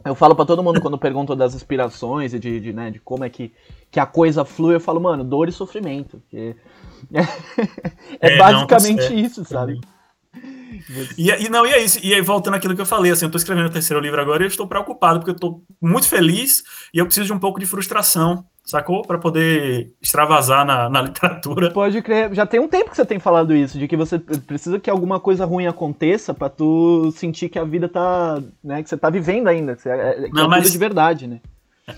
Eu 0.05 0.15
falo 0.15 0.35
para 0.35 0.45
todo 0.45 0.63
mundo 0.63 0.81
quando 0.81 0.97
perguntam 0.97 1.35
das 1.35 1.53
inspirações 1.53 2.33
e 2.33 2.39
de, 2.39 2.59
de, 2.59 2.73
né, 2.73 2.89
de 2.89 2.99
como 2.99 3.23
é 3.23 3.29
que, 3.29 3.51
que 3.91 3.99
a 3.99 4.05
coisa 4.05 4.45
flui, 4.45 4.75
eu 4.75 4.79
falo, 4.79 4.99
mano, 4.99 5.23
dor 5.23 5.49
e 5.49 5.51
sofrimento. 5.51 6.21
É, 7.13 8.27
é, 8.27 8.33
é 8.33 8.37
basicamente 8.37 9.09
não, 9.09 9.17
isso, 9.17 9.45
sabe? 9.45 9.79
E, 11.17 11.29
e, 11.29 11.49
não, 11.49 11.65
e 11.65 11.71
é 11.71 11.81
isso. 11.81 11.97
E 12.03 12.13
aí, 12.13 12.21
voltando 12.21 12.55
àquilo 12.55 12.75
que 12.75 12.81
eu 12.81 12.85
falei, 12.85 13.09
assim, 13.09 13.25
eu 13.25 13.31
tô 13.31 13.37
escrevendo 13.37 13.67
o 13.67 13.71
terceiro 13.71 14.01
livro 14.01 14.19
agora 14.19 14.43
e 14.43 14.45
eu 14.45 14.49
estou 14.49 14.67
preocupado, 14.67 15.19
porque 15.19 15.31
eu 15.31 15.35
tô 15.35 15.61
muito 15.81 16.07
feliz 16.09 16.61
e 16.93 16.97
eu 16.99 17.05
preciso 17.05 17.27
de 17.27 17.33
um 17.33 17.39
pouco 17.39 17.57
de 17.57 17.65
frustração, 17.65 18.45
sacou? 18.69 19.01
para 19.01 19.17
poder 19.17 19.93
extravasar 20.01 20.65
na, 20.65 20.89
na 20.89 21.01
literatura. 21.01 21.71
Pode 21.71 22.01
crer. 22.01 22.33
Já 22.33 22.45
tem 22.45 22.59
um 22.59 22.67
tempo 22.67 22.89
que 22.91 22.95
você 22.95 23.05
tem 23.05 23.19
falado 23.19 23.55
isso, 23.55 23.77
de 23.77 23.87
que 23.87 23.97
você 23.97 24.19
precisa 24.19 24.79
que 24.79 24.89
alguma 24.89 25.19
coisa 25.19 25.45
ruim 25.45 25.67
aconteça 25.67 26.33
para 26.33 26.49
tu 26.49 27.11
sentir 27.15 27.49
que 27.49 27.59
a 27.59 27.63
vida 27.63 27.87
tá. 27.89 28.41
né, 28.63 28.83
que 28.83 28.89
você 28.89 28.97
tá 28.97 29.09
vivendo 29.09 29.47
ainda, 29.47 29.75
que, 29.75 29.81
você, 29.81 29.89
é, 29.89 30.13
que 30.23 30.33
não, 30.33 30.45
é 30.45 30.47
mas... 30.47 30.71
de 30.71 30.77
verdade, 30.77 31.27
né? 31.27 31.39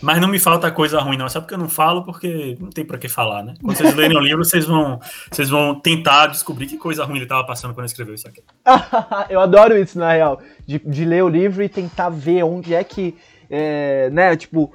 Mas 0.01 0.21
não 0.21 0.27
me 0.27 0.39
falta 0.39 0.71
coisa 0.71 0.99
ruim, 0.99 1.17
não. 1.17 1.25
É 1.25 1.29
só 1.29 1.41
porque 1.41 1.53
eu 1.53 1.57
não 1.57 1.67
falo, 1.67 2.03
porque 2.03 2.55
não 2.59 2.69
tem 2.69 2.85
para 2.85 2.97
que 2.97 3.09
falar, 3.09 3.43
né? 3.43 3.55
Quando 3.61 3.75
vocês 3.75 3.95
lerem 3.95 4.15
o 4.17 4.21
livro, 4.21 4.45
vocês 4.45 4.65
vão, 4.65 4.99
vocês 5.29 5.49
vão 5.49 5.79
tentar 5.79 6.27
descobrir 6.27 6.67
que 6.67 6.77
coisa 6.77 7.03
ruim 7.03 7.17
ele 7.17 7.25
estava 7.25 7.45
passando 7.45 7.73
quando 7.73 7.79
ele 7.79 7.87
escreveu 7.87 8.13
isso 8.13 8.27
aqui. 8.27 8.41
eu 9.29 9.39
adoro 9.39 9.77
isso, 9.77 9.99
na 9.99 10.13
real. 10.13 10.41
De, 10.65 10.79
de 10.79 11.05
ler 11.05 11.23
o 11.23 11.29
livro 11.29 11.63
e 11.63 11.69
tentar 11.69 12.09
ver 12.09 12.43
onde 12.43 12.73
é 12.73 12.83
que. 12.83 13.15
É, 13.53 14.09
né, 14.11 14.37
tipo, 14.37 14.73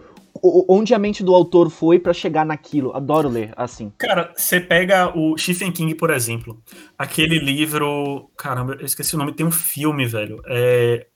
onde 0.68 0.94
a 0.94 0.98
mente 0.98 1.22
do 1.22 1.34
autor 1.34 1.70
foi 1.70 1.98
para 1.98 2.12
chegar 2.12 2.44
naquilo. 2.44 2.94
Adoro 2.94 3.28
ler 3.28 3.52
assim. 3.56 3.92
Cara, 3.98 4.32
você 4.36 4.60
pega 4.60 5.16
o 5.16 5.36
Stephen 5.38 5.72
King, 5.72 5.94
por 5.94 6.10
exemplo. 6.10 6.60
Aquele 6.98 7.38
livro. 7.38 8.30
Caramba, 8.36 8.74
eu 8.74 8.86
esqueci 8.86 9.14
o 9.14 9.18
nome, 9.18 9.32
tem 9.32 9.46
um 9.46 9.50
filme, 9.50 10.06
velho. 10.06 10.40
É, 10.46 11.06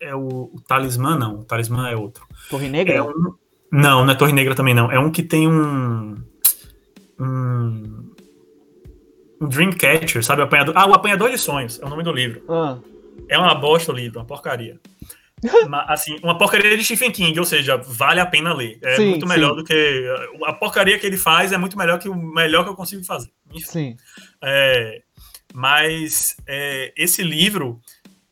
é 0.00 0.14
o, 0.14 0.50
o 0.52 0.60
Talismã, 0.66 1.16
não. 1.16 1.40
O 1.40 1.44
Talismã 1.44 1.88
é 1.88 1.96
outro. 1.96 2.26
Torre 2.50 2.68
Negra? 2.68 2.94
É 2.94 3.02
um, 3.02 3.34
não, 3.70 4.04
não 4.04 4.12
é 4.12 4.14
Torre 4.14 4.32
Negra 4.32 4.54
também, 4.54 4.74
não. 4.74 4.90
É 4.90 4.98
um 4.98 5.10
que 5.10 5.22
tem 5.22 5.48
um. 5.48 6.16
Um, 7.18 8.12
um 9.40 9.48
Dreamcatcher, 9.48 10.24
sabe? 10.24 10.42
O 10.42 10.44
apanhador, 10.44 10.74
ah, 10.76 10.86
o 10.86 10.94
Apanhador 10.94 11.30
de 11.30 11.38
Sonhos 11.38 11.80
é 11.80 11.86
o 11.86 11.88
nome 11.88 12.02
do 12.02 12.12
livro. 12.12 12.42
Ah. 12.48 12.78
É 13.28 13.38
uma 13.38 13.54
bosta 13.54 13.92
o 13.92 13.94
livro, 13.94 14.18
uma 14.18 14.26
porcaria. 14.26 14.78
Assim, 15.88 16.18
uma 16.22 16.38
porcaria 16.38 16.76
de 16.76 16.84
Stephen 16.84 17.10
King, 17.10 17.38
ou 17.38 17.44
seja, 17.44 17.76
vale 17.76 18.20
a 18.20 18.26
pena 18.26 18.52
ler. 18.52 18.78
É 18.82 18.96
sim, 18.96 19.10
muito 19.10 19.26
melhor 19.26 19.50
sim. 19.50 19.56
do 19.56 19.64
que. 19.64 20.06
A 20.44 20.52
porcaria 20.52 20.98
que 20.98 21.06
ele 21.06 21.16
faz 21.16 21.52
é 21.52 21.58
muito 21.58 21.76
melhor 21.76 21.98
que 21.98 22.08
o 22.08 22.14
melhor 22.14 22.64
que 22.64 22.70
eu 22.70 22.76
consigo 22.76 23.04
fazer. 23.04 23.30
Enfim. 23.50 23.66
Sim. 23.66 23.96
É, 24.42 25.02
mas 25.52 26.36
é, 26.46 26.92
esse 26.96 27.22
livro 27.22 27.80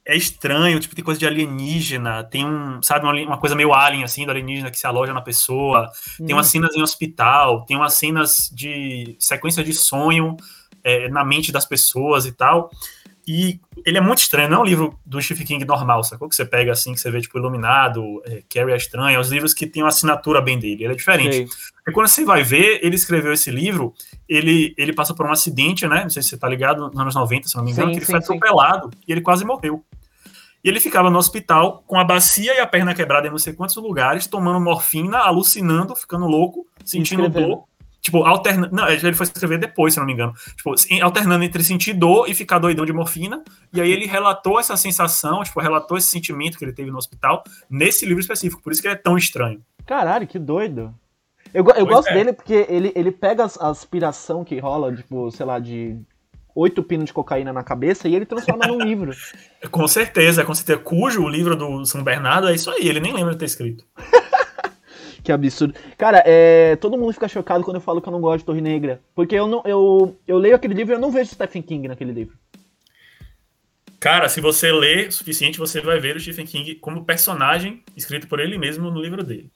é 0.05 0.17
estranho, 0.17 0.81
tipo, 0.81 0.95
tem 0.95 1.05
coisa 1.05 1.21
de 1.21 1.27
alienígena, 1.27 2.25
tem 2.25 2.45
um, 2.45 2.83
sabe, 2.83 3.05
uma, 3.05 3.13
uma, 3.13 3.39
coisa 3.39 3.55
meio 3.55 3.73
alien, 3.73 4.03
assim, 4.03 4.25
do 4.25 4.31
alienígena 4.31 4.71
que 4.71 4.79
se 4.79 4.87
aloja 4.87 5.13
na 5.13 5.21
pessoa, 5.21 5.91
hum. 6.19 6.27
tem 6.27 6.35
umas 6.35 6.47
cenas 6.47 6.75
em 6.75 6.83
hospital, 6.83 7.65
tem 7.65 7.77
umas 7.77 7.95
cenas 7.95 8.51
de 8.53 9.15
sequência 9.19 9.63
de 9.63 9.73
sonho 9.73 10.37
é, 10.83 11.09
na 11.11 11.25
mente 11.25 11.53
das 11.53 11.67
pessoas 11.67 12.27
e 12.27 12.33
tal. 12.33 12.71
E 13.33 13.61
ele 13.87 13.97
é 13.97 14.01
muito 14.01 14.18
estranho, 14.18 14.51
não 14.51 14.59
é 14.59 14.61
um 14.62 14.64
livro 14.64 14.99
do 15.07 15.22
Stephen 15.22 15.47
King 15.47 15.64
normal, 15.64 16.03
sacou? 16.03 16.28
Que 16.28 16.35
você 16.35 16.45
pega 16.45 16.72
assim, 16.72 16.95
que 16.95 16.99
você 16.99 17.12
vê, 17.12 17.20
tipo, 17.20 17.39
Iluminado, 17.39 18.20
é, 18.26 18.43
Carrie 18.53 18.72
a 18.72 18.76
Estranha, 18.76 19.20
os 19.20 19.28
livros 19.28 19.55
que 19.55 19.68
tem 19.68 19.85
uma 19.85 19.89
assinatura 19.89 20.41
bem 20.41 20.59
dele, 20.59 20.83
ele 20.83 20.95
é 20.95 20.97
diferente. 20.97 21.47
E 21.87 21.93
quando 21.93 22.09
você 22.09 22.24
vai 22.24 22.43
ver, 22.43 22.81
ele 22.83 22.97
escreveu 22.97 23.33
esse 23.33 23.49
livro, 23.49 23.95
ele, 24.28 24.74
ele 24.76 24.93
passou 24.93 25.14
por 25.14 25.24
um 25.26 25.31
acidente, 25.31 25.87
né? 25.87 26.03
Não 26.03 26.11
sei 26.11 26.24
se 26.24 26.31
você 26.31 26.37
tá 26.37 26.49
ligado, 26.49 26.89
nos 26.89 26.99
anos 26.99 27.14
90, 27.14 27.47
se 27.47 27.57
não 27.57 27.62
me 27.62 27.70
engano, 27.70 27.87
sim, 27.87 27.93
que 27.93 27.99
ele 28.01 28.07
sim, 28.07 28.12
foi 28.12 28.18
atropelado 28.18 28.91
e 29.07 29.12
ele 29.12 29.20
quase 29.20 29.45
morreu. 29.45 29.85
E 30.64 30.68
ele 30.68 30.81
ficava 30.81 31.09
no 31.09 31.16
hospital 31.16 31.85
com 31.87 32.01
a 32.01 32.05
bacia 32.05 32.57
e 32.57 32.59
a 32.59 32.66
perna 32.66 32.97
quebrada 32.97 33.28
em 33.28 33.31
não 33.31 33.39
sei 33.39 33.53
quantos 33.53 33.76
lugares, 33.76 34.26
tomando 34.26 34.61
morfina, 34.61 35.18
alucinando, 35.18 35.95
ficando 35.95 36.26
louco, 36.26 36.66
sentindo 36.85 37.28
dor. 37.28 37.70
Tipo, 38.01 38.25
alternando. 38.25 38.75
Não, 38.75 38.89
ele 38.89 39.15
foi 39.15 39.25
escrever 39.25 39.59
depois, 39.59 39.95
se 39.95 40.01
não 40.01 40.07
me 40.07 40.13
engano. 40.13 40.33
Tipo, 40.57 40.75
alternando 41.03 41.45
entre 41.45 41.63
sentir 41.63 41.93
dor 41.93 42.29
e 42.29 42.35
ficar 42.35 42.59
doidão 42.59 42.87
de 42.87 42.93
morfina. 42.93 43.43
E 43.73 43.81
aí 43.81 43.91
ele 43.91 44.07
relatou 44.07 44.59
essa 44.59 44.77
sensação, 44.77 45.43
tipo, 45.43 45.61
relatou 45.61 45.99
esse 45.99 46.09
sentimento 46.09 46.59
que 46.59 46.65
ele 46.65 46.73
teve 46.73 46.91
no 46.91 46.99
hospital 46.99 47.45
nesse 47.69 48.07
livro 48.07 48.21
específico. 48.21 48.63
Por 48.63 48.73
isso 48.73 48.81
que 48.81 48.89
ele 48.89 48.95
é 48.95 48.99
tão 48.99 49.17
estranho. 49.17 49.61
Caralho, 49.87 50.27
que 50.27 50.39
doido. 50.39 50.95
Eu, 51.53 51.65
eu 51.77 51.87
gosto 51.87 52.09
é. 52.09 52.15
dele 52.15 52.33
porque 52.33 52.67
ele, 52.69 52.93
ele 52.95 53.11
pega 53.11 53.45
a 53.59 53.69
aspiração 53.69 54.45
que 54.45 54.59
rola, 54.59 54.95
tipo, 54.95 55.31
sei 55.31 55.45
lá, 55.45 55.59
de 55.59 55.99
oito 56.55 56.83
pinos 56.83 57.07
de 57.07 57.13
cocaína 57.13 57.53
na 57.53 57.63
cabeça 57.63 58.09
e 58.09 58.15
ele 58.15 58.27
transforma 58.27 58.67
num 58.67 58.81
livro. 58.81 59.13
Com 59.71 59.87
certeza, 59.87 60.45
com 60.45 60.55
certeza. 60.55 60.79
Cujo 60.79 61.23
o 61.23 61.29
livro 61.29 61.55
do 61.55 61.85
São 61.85 62.03
Bernardo 62.03 62.49
é 62.49 62.55
isso 62.55 62.71
aí, 62.71 62.89
ele 62.89 63.01
nem 63.01 63.13
lembra 63.13 63.33
de 63.33 63.39
ter 63.39 63.45
escrito. 63.45 63.85
que 65.25 65.33
absurdo. 65.33 65.75
Cara, 65.97 66.23
é, 66.27 66.77
todo 66.77 66.97
mundo 66.97 67.12
fica 67.12 67.29
chocado 67.29 67.64
quando 67.64 67.77
eu 67.77 67.81
falo 67.81 68.01
que 68.01 68.09
eu 68.09 68.12
não 68.12 68.21
gosto 68.21 68.41
de 68.41 68.45
Torre 68.45 68.61
Negra. 68.61 69.01
Porque 69.14 69.35
eu, 69.35 69.47
não, 69.47 69.62
eu, 69.64 70.16
eu 70.27 70.39
leio 70.39 70.55
aquele 70.55 70.75
livro 70.75 70.93
e 70.93 70.97
eu 70.97 71.01
não 71.01 71.11
vejo 71.11 71.31
Stephen 71.31 71.62
King 71.62 71.89
naquele 71.89 72.12
livro. 72.12 72.37
Cara, 73.99 74.29
se 74.31 74.41
você 74.41 74.73
ler 74.73 75.09
o 75.09 75.12
suficiente, 75.12 75.59
você 75.59 75.81
vai 75.81 76.01
ver 76.01 76.16
o 76.16 76.21
Stephen 76.21 76.47
King 76.47 76.75
como 76.77 77.05
personagem 77.05 77.83
escrito 77.95 78.27
por 78.27 78.41
ele 78.41 78.57
mesmo 78.57 78.91
no 78.91 79.01
livro 79.01 79.23
dele. 79.23 79.51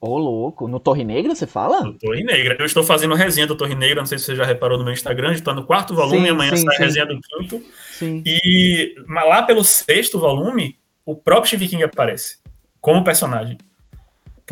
Ô, 0.00 0.14
oh, 0.14 0.18
louco. 0.18 0.66
No 0.66 0.80
Torre 0.80 1.04
Negra, 1.04 1.34
você 1.34 1.46
fala? 1.46 1.82
No 1.82 1.92
Torre 1.92 2.24
Negra. 2.24 2.56
Eu 2.58 2.66
estou 2.66 2.82
fazendo 2.82 3.14
resenha 3.14 3.46
do 3.46 3.54
Torre 3.54 3.74
Negra, 3.74 4.00
não 4.00 4.06
sei 4.06 4.18
se 4.18 4.24
você 4.24 4.34
já 4.34 4.44
reparou 4.44 4.78
no 4.78 4.84
meu 4.84 4.92
Instagram, 4.92 5.32
está 5.32 5.54
no 5.54 5.64
quarto 5.64 5.94
volume, 5.94 6.22
sim, 6.22 6.30
amanhã 6.30 6.56
sim, 6.56 6.64
sai 6.64 6.76
sim. 6.76 6.82
a 6.82 6.86
resenha 6.86 7.06
do 7.06 7.20
quinto. 7.20 7.62
Sim. 7.92 8.22
E 8.26 8.96
lá 9.06 9.42
pelo 9.42 9.62
sexto 9.62 10.18
volume, 10.18 10.76
o 11.04 11.14
próprio 11.14 11.48
Stephen 11.48 11.68
King 11.68 11.82
aparece 11.84 12.38
como 12.80 13.04
personagem. 13.04 13.58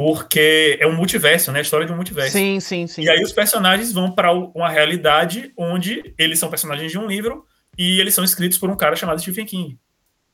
Porque 0.01 0.79
é 0.81 0.87
um 0.87 0.97
multiverso, 0.97 1.53
né? 1.53 1.59
A 1.59 1.63
história 1.63 1.85
de 1.85 1.93
um 1.93 1.97
multiverso. 1.97 2.33
Sim, 2.33 2.59
sim, 2.59 2.87
sim. 2.87 3.03
E 3.03 3.11
aí 3.11 3.23
os 3.23 3.33
personagens 3.33 3.93
vão 3.93 4.11
para 4.11 4.33
uma 4.33 4.71
realidade 4.71 5.53
onde 5.55 6.15
eles 6.17 6.39
são 6.39 6.49
personagens 6.49 6.91
de 6.91 6.99
um 6.99 7.07
livro 7.07 7.45
e 7.77 8.01
eles 8.01 8.15
são 8.15 8.25
escritos 8.25 8.57
por 8.57 8.71
um 8.71 8.77
cara 8.77 8.97
chamado 8.97 9.21
Stephen 9.21 9.45
King. 9.45 9.79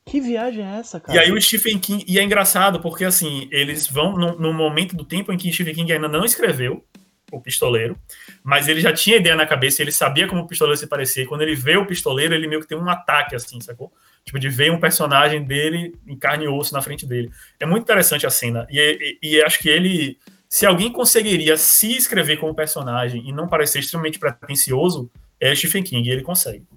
Que 0.05 0.21
viagem 0.21 0.63
é 0.63 0.79
essa, 0.79 1.01
cara? 1.01 1.17
E 1.17 1.19
aí 1.19 1.33
o 1.33 1.41
Stephen 1.41 1.77
King. 1.79 2.05
E 2.07 2.17
é 2.17 2.23
engraçado 2.23 2.79
porque, 2.79 3.03
assim, 3.03 3.49
eles 3.51 3.87
vão 3.87 4.15
no, 4.15 4.39
no 4.39 4.53
momento 4.53 4.95
do 4.95 5.03
tempo 5.03 5.33
em 5.33 5.37
que 5.37 5.51
Stephen 5.51 5.75
King 5.75 5.91
ainda 5.91 6.07
não 6.07 6.23
escreveu 6.23 6.81
o 7.29 7.41
pistoleiro, 7.41 7.99
mas 8.41 8.69
ele 8.69 8.79
já 8.79 8.93
tinha 8.93 9.17
ideia 9.17 9.35
na 9.35 9.45
cabeça, 9.45 9.81
ele 9.81 9.91
sabia 9.91 10.29
como 10.29 10.43
o 10.43 10.47
pistoleiro 10.47 10.79
se 10.79 10.87
parecia, 10.87 11.23
e 11.23 11.25
quando 11.25 11.41
ele 11.41 11.55
vê 11.55 11.75
o 11.75 11.85
pistoleiro, 11.85 12.33
ele 12.33 12.47
meio 12.47 12.61
que 12.61 12.67
tem 12.67 12.77
um 12.77 12.89
ataque, 12.89 13.35
assim, 13.35 13.59
sacou? 13.59 13.91
Tipo, 14.27 14.39
de 14.39 14.49
ver 14.49 14.71
um 14.71 14.79
personagem 14.79 15.41
dele 15.41 15.95
em 16.05 16.17
carne 16.17 16.43
e 16.43 16.47
osso 16.49 16.73
na 16.73 16.81
frente 16.81 17.05
dele. 17.05 17.31
É 17.59 17.65
muito 17.65 17.83
interessante 17.83 18.27
a 18.27 18.29
cena, 18.29 18.67
e, 18.69 19.17
e, 19.23 19.35
e 19.35 19.41
acho 19.41 19.57
que 19.57 19.69
ele, 19.69 20.19
se 20.49 20.65
alguém 20.65 20.91
conseguiria 20.91 21.55
se 21.55 21.95
escrever 21.95 22.37
como 22.37 22.53
personagem 22.53 23.25
e 23.25 23.31
não 23.31 23.47
parecer 23.47 23.79
extremamente 23.79 24.19
pretencioso, 24.19 25.09
é 25.39 25.55
Stephen 25.55 25.81
King, 25.81 26.07
e 26.07 26.11
ele 26.11 26.23
consegue. 26.23 26.67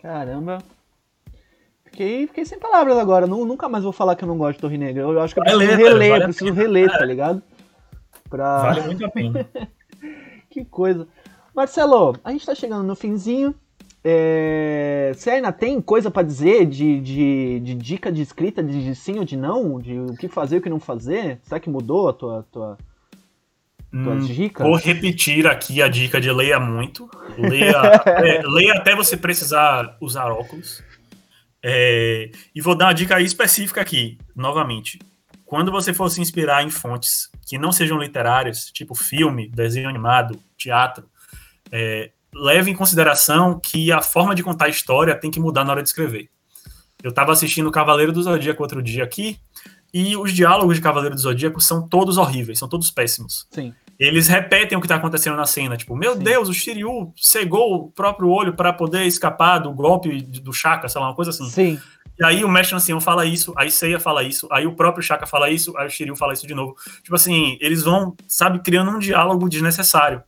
Caramba, 0.00 0.64
Fiquei, 1.92 2.26
fiquei 2.26 2.44
sem 2.46 2.58
palavras 2.58 2.96
agora. 2.96 3.26
nunca 3.26 3.68
mais 3.68 3.84
vou 3.84 3.92
falar 3.92 4.16
que 4.16 4.24
eu 4.24 4.28
não 4.28 4.38
gosto 4.38 4.54
de 4.54 4.60
Torre 4.62 4.78
Negra. 4.78 5.02
Eu 5.02 5.20
acho 5.20 5.34
que 5.34 5.40
eu 5.40 5.44
preciso 5.44 5.66
ler, 5.66 5.76
reler, 5.76 6.10
vale 6.10 6.24
preciso 6.24 6.52
reler, 6.54 6.90
tá 6.90 7.04
ligado? 7.04 7.42
Pra... 8.30 8.62
Vale 8.62 8.80
muito 8.80 9.04
a 9.04 9.10
pena. 9.10 9.46
que 10.48 10.64
coisa. 10.64 11.06
Marcelo, 11.54 12.16
a 12.24 12.32
gente 12.32 12.46
tá 12.46 12.54
chegando 12.54 12.82
no 12.82 12.96
finzinho. 12.96 13.54
É... 14.04 15.12
Você 15.14 15.30
ainda 15.30 15.52
tem 15.52 15.80
coisa 15.80 16.10
para 16.10 16.26
dizer 16.26 16.66
de, 16.66 17.00
de, 17.00 17.60
de, 17.60 17.74
dica 17.74 18.10
de 18.10 18.22
escrita, 18.22 18.62
de, 18.62 18.84
de, 18.84 18.94
sim 18.94 19.18
ou 19.18 19.24
de 19.24 19.36
não? 19.36 19.80
De 19.80 19.98
o 19.98 20.16
que 20.16 20.28
fazer 20.28 20.56
e 20.56 20.58
o 20.58 20.62
que 20.62 20.70
não 20.70 20.80
fazer? 20.80 21.38
Será 21.44 21.60
que 21.60 21.70
mudou 21.70 22.08
a 22.08 22.12
tua, 22.12 22.46
tua, 22.50 22.78
tuas 23.90 24.24
hum, 24.24 24.26
dicas? 24.26 24.66
Vou 24.66 24.76
repetir 24.76 25.46
aqui 25.46 25.80
a 25.80 25.88
dica 25.88 26.20
de 26.20 26.32
leia 26.32 26.58
muito. 26.58 27.08
Leia, 27.38 28.02
é, 28.06 28.42
leia 28.42 28.74
até 28.74 28.96
você 28.96 29.16
precisar 29.16 29.96
usar 30.00 30.32
óculos. 30.32 30.82
É, 31.62 32.30
e 32.52 32.60
vou 32.60 32.74
dar 32.74 32.86
uma 32.86 32.94
dica 32.94 33.20
específica 33.20 33.80
aqui, 33.80 34.18
novamente. 34.34 34.98
Quando 35.44 35.70
você 35.70 35.94
for 35.94 36.08
se 36.08 36.20
inspirar 36.20 36.64
em 36.64 36.70
fontes 36.70 37.30
que 37.46 37.58
não 37.58 37.70
sejam 37.70 37.98
literárias, 37.98 38.70
tipo 38.72 38.94
filme, 38.94 39.48
desenho 39.48 39.88
animado, 39.88 40.40
teatro, 40.56 41.08
é, 41.70 42.10
leve 42.34 42.70
em 42.70 42.74
consideração 42.74 43.60
que 43.60 43.92
a 43.92 44.00
forma 44.00 44.34
de 44.34 44.42
contar 44.42 44.66
a 44.66 44.70
história 44.70 45.14
tem 45.14 45.30
que 45.30 45.40
mudar 45.40 45.64
na 45.64 45.72
hora 45.72 45.82
de 45.82 45.88
escrever. 45.88 46.28
Eu 47.02 47.10
estava 47.10 47.32
assistindo 47.32 47.70
Cavaleiro 47.70 48.12
do 48.12 48.22
Zodíaco 48.22 48.62
outro 48.62 48.82
dia 48.82 49.04
aqui, 49.04 49.38
e 49.92 50.16
os 50.16 50.32
diálogos 50.32 50.76
de 50.76 50.82
Cavaleiro 50.82 51.14
do 51.14 51.20
Zodíaco 51.20 51.60
são 51.60 51.86
todos 51.86 52.16
horríveis, 52.16 52.58
são 52.58 52.68
todos 52.68 52.90
péssimos. 52.90 53.46
Sim. 53.50 53.74
Eles 53.98 54.26
repetem 54.26 54.76
o 54.76 54.80
que 54.80 54.86
está 54.86 54.96
acontecendo 54.96 55.36
na 55.36 55.44
cena, 55.44 55.76
tipo, 55.76 55.94
meu 55.94 56.14
Sim. 56.14 56.22
Deus, 56.22 56.48
o 56.48 56.54
Shiryu 56.54 57.12
cegou 57.16 57.74
o 57.74 57.90
próprio 57.90 58.28
olho 58.30 58.54
para 58.54 58.72
poder 58.72 59.04
escapar 59.04 59.58
do 59.58 59.72
golpe 59.72 60.22
do 60.22 60.52
Shaka, 60.52 60.88
sei 60.88 61.00
lá, 61.00 61.08
uma 61.08 61.14
coisa 61.14 61.30
assim. 61.30 61.48
Sim. 61.50 61.80
E 62.18 62.24
aí 62.24 62.44
o 62.44 62.48
mestre 62.48 62.74
ancião 62.74 63.00
fala 63.00 63.24
isso, 63.24 63.52
aí 63.56 63.70
Seiya 63.70 64.00
fala 64.00 64.22
isso, 64.22 64.48
aí 64.50 64.66
o 64.66 64.74
próprio 64.74 65.02
Shaka 65.02 65.26
fala 65.26 65.50
isso, 65.50 65.76
aí 65.76 65.86
o 65.86 65.90
Shiryu 65.90 66.16
fala 66.16 66.32
isso 66.32 66.46
de 66.46 66.54
novo. 66.54 66.74
Tipo 67.02 67.14
assim, 67.14 67.56
eles 67.60 67.82
vão, 67.82 68.16
sabe, 68.26 68.60
criando 68.60 68.90
um 68.90 68.98
diálogo 68.98 69.48
desnecessário. 69.48 70.22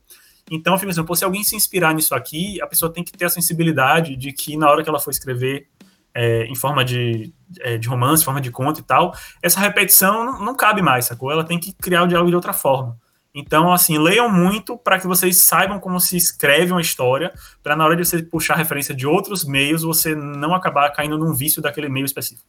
Então 0.51 0.73
eu 0.73 0.79
fico 0.79 0.91
assim, 0.91 1.03
pô, 1.03 1.15
se 1.15 1.25
alguém 1.25 1.43
se 1.43 1.55
inspirar 1.55 1.93
nisso 1.93 2.13
aqui, 2.13 2.61
a 2.61 2.67
pessoa 2.67 2.91
tem 2.91 3.03
que 3.03 3.11
ter 3.11 3.25
a 3.25 3.29
sensibilidade 3.29 4.15
de 4.15 4.31
que 4.31 4.55
na 4.55 4.69
hora 4.69 4.83
que 4.83 4.89
ela 4.89 4.99
for 4.99 5.09
escrever 5.09 5.67
é, 6.13 6.45
em 6.45 6.55
forma 6.55 6.85
de, 6.85 7.33
é, 7.59 7.77
de 7.77 7.87
romance, 7.87 8.23
forma 8.23 8.39
de 8.39 8.51
conto 8.51 8.79
e 8.79 8.83
tal, 8.83 9.13
essa 9.41 9.59
repetição 9.59 10.23
não, 10.23 10.45
não 10.45 10.55
cabe 10.55 10.81
mais, 10.81 11.05
sacou? 11.05 11.31
Ela 11.31 11.43
tem 11.43 11.59
que 11.59 11.73
criar 11.73 12.03
o 12.03 12.07
diálogo 12.07 12.29
de 12.29 12.35
outra 12.35 12.53
forma. 12.53 12.97
Então, 13.33 13.73
assim, 13.73 13.97
leiam 13.97 14.29
muito 14.29 14.77
para 14.77 14.97
que 14.97 15.05
vocês 15.05 15.41
saibam 15.41 15.77
como 15.77 15.99
se 15.99 16.15
escreve 16.15 16.71
uma 16.71 16.79
história, 16.79 17.33
para 17.61 17.75
na 17.75 17.83
hora 17.83 17.97
de 17.97 18.05
você 18.05 18.23
puxar 18.23 18.55
referência 18.55 18.95
de 18.95 19.05
outros 19.05 19.43
meios, 19.43 19.83
você 19.83 20.15
não 20.15 20.55
acabar 20.55 20.89
caindo 20.91 21.17
num 21.17 21.33
vício 21.33 21.61
daquele 21.61 21.89
meio 21.89 22.05
específico. 22.05 22.47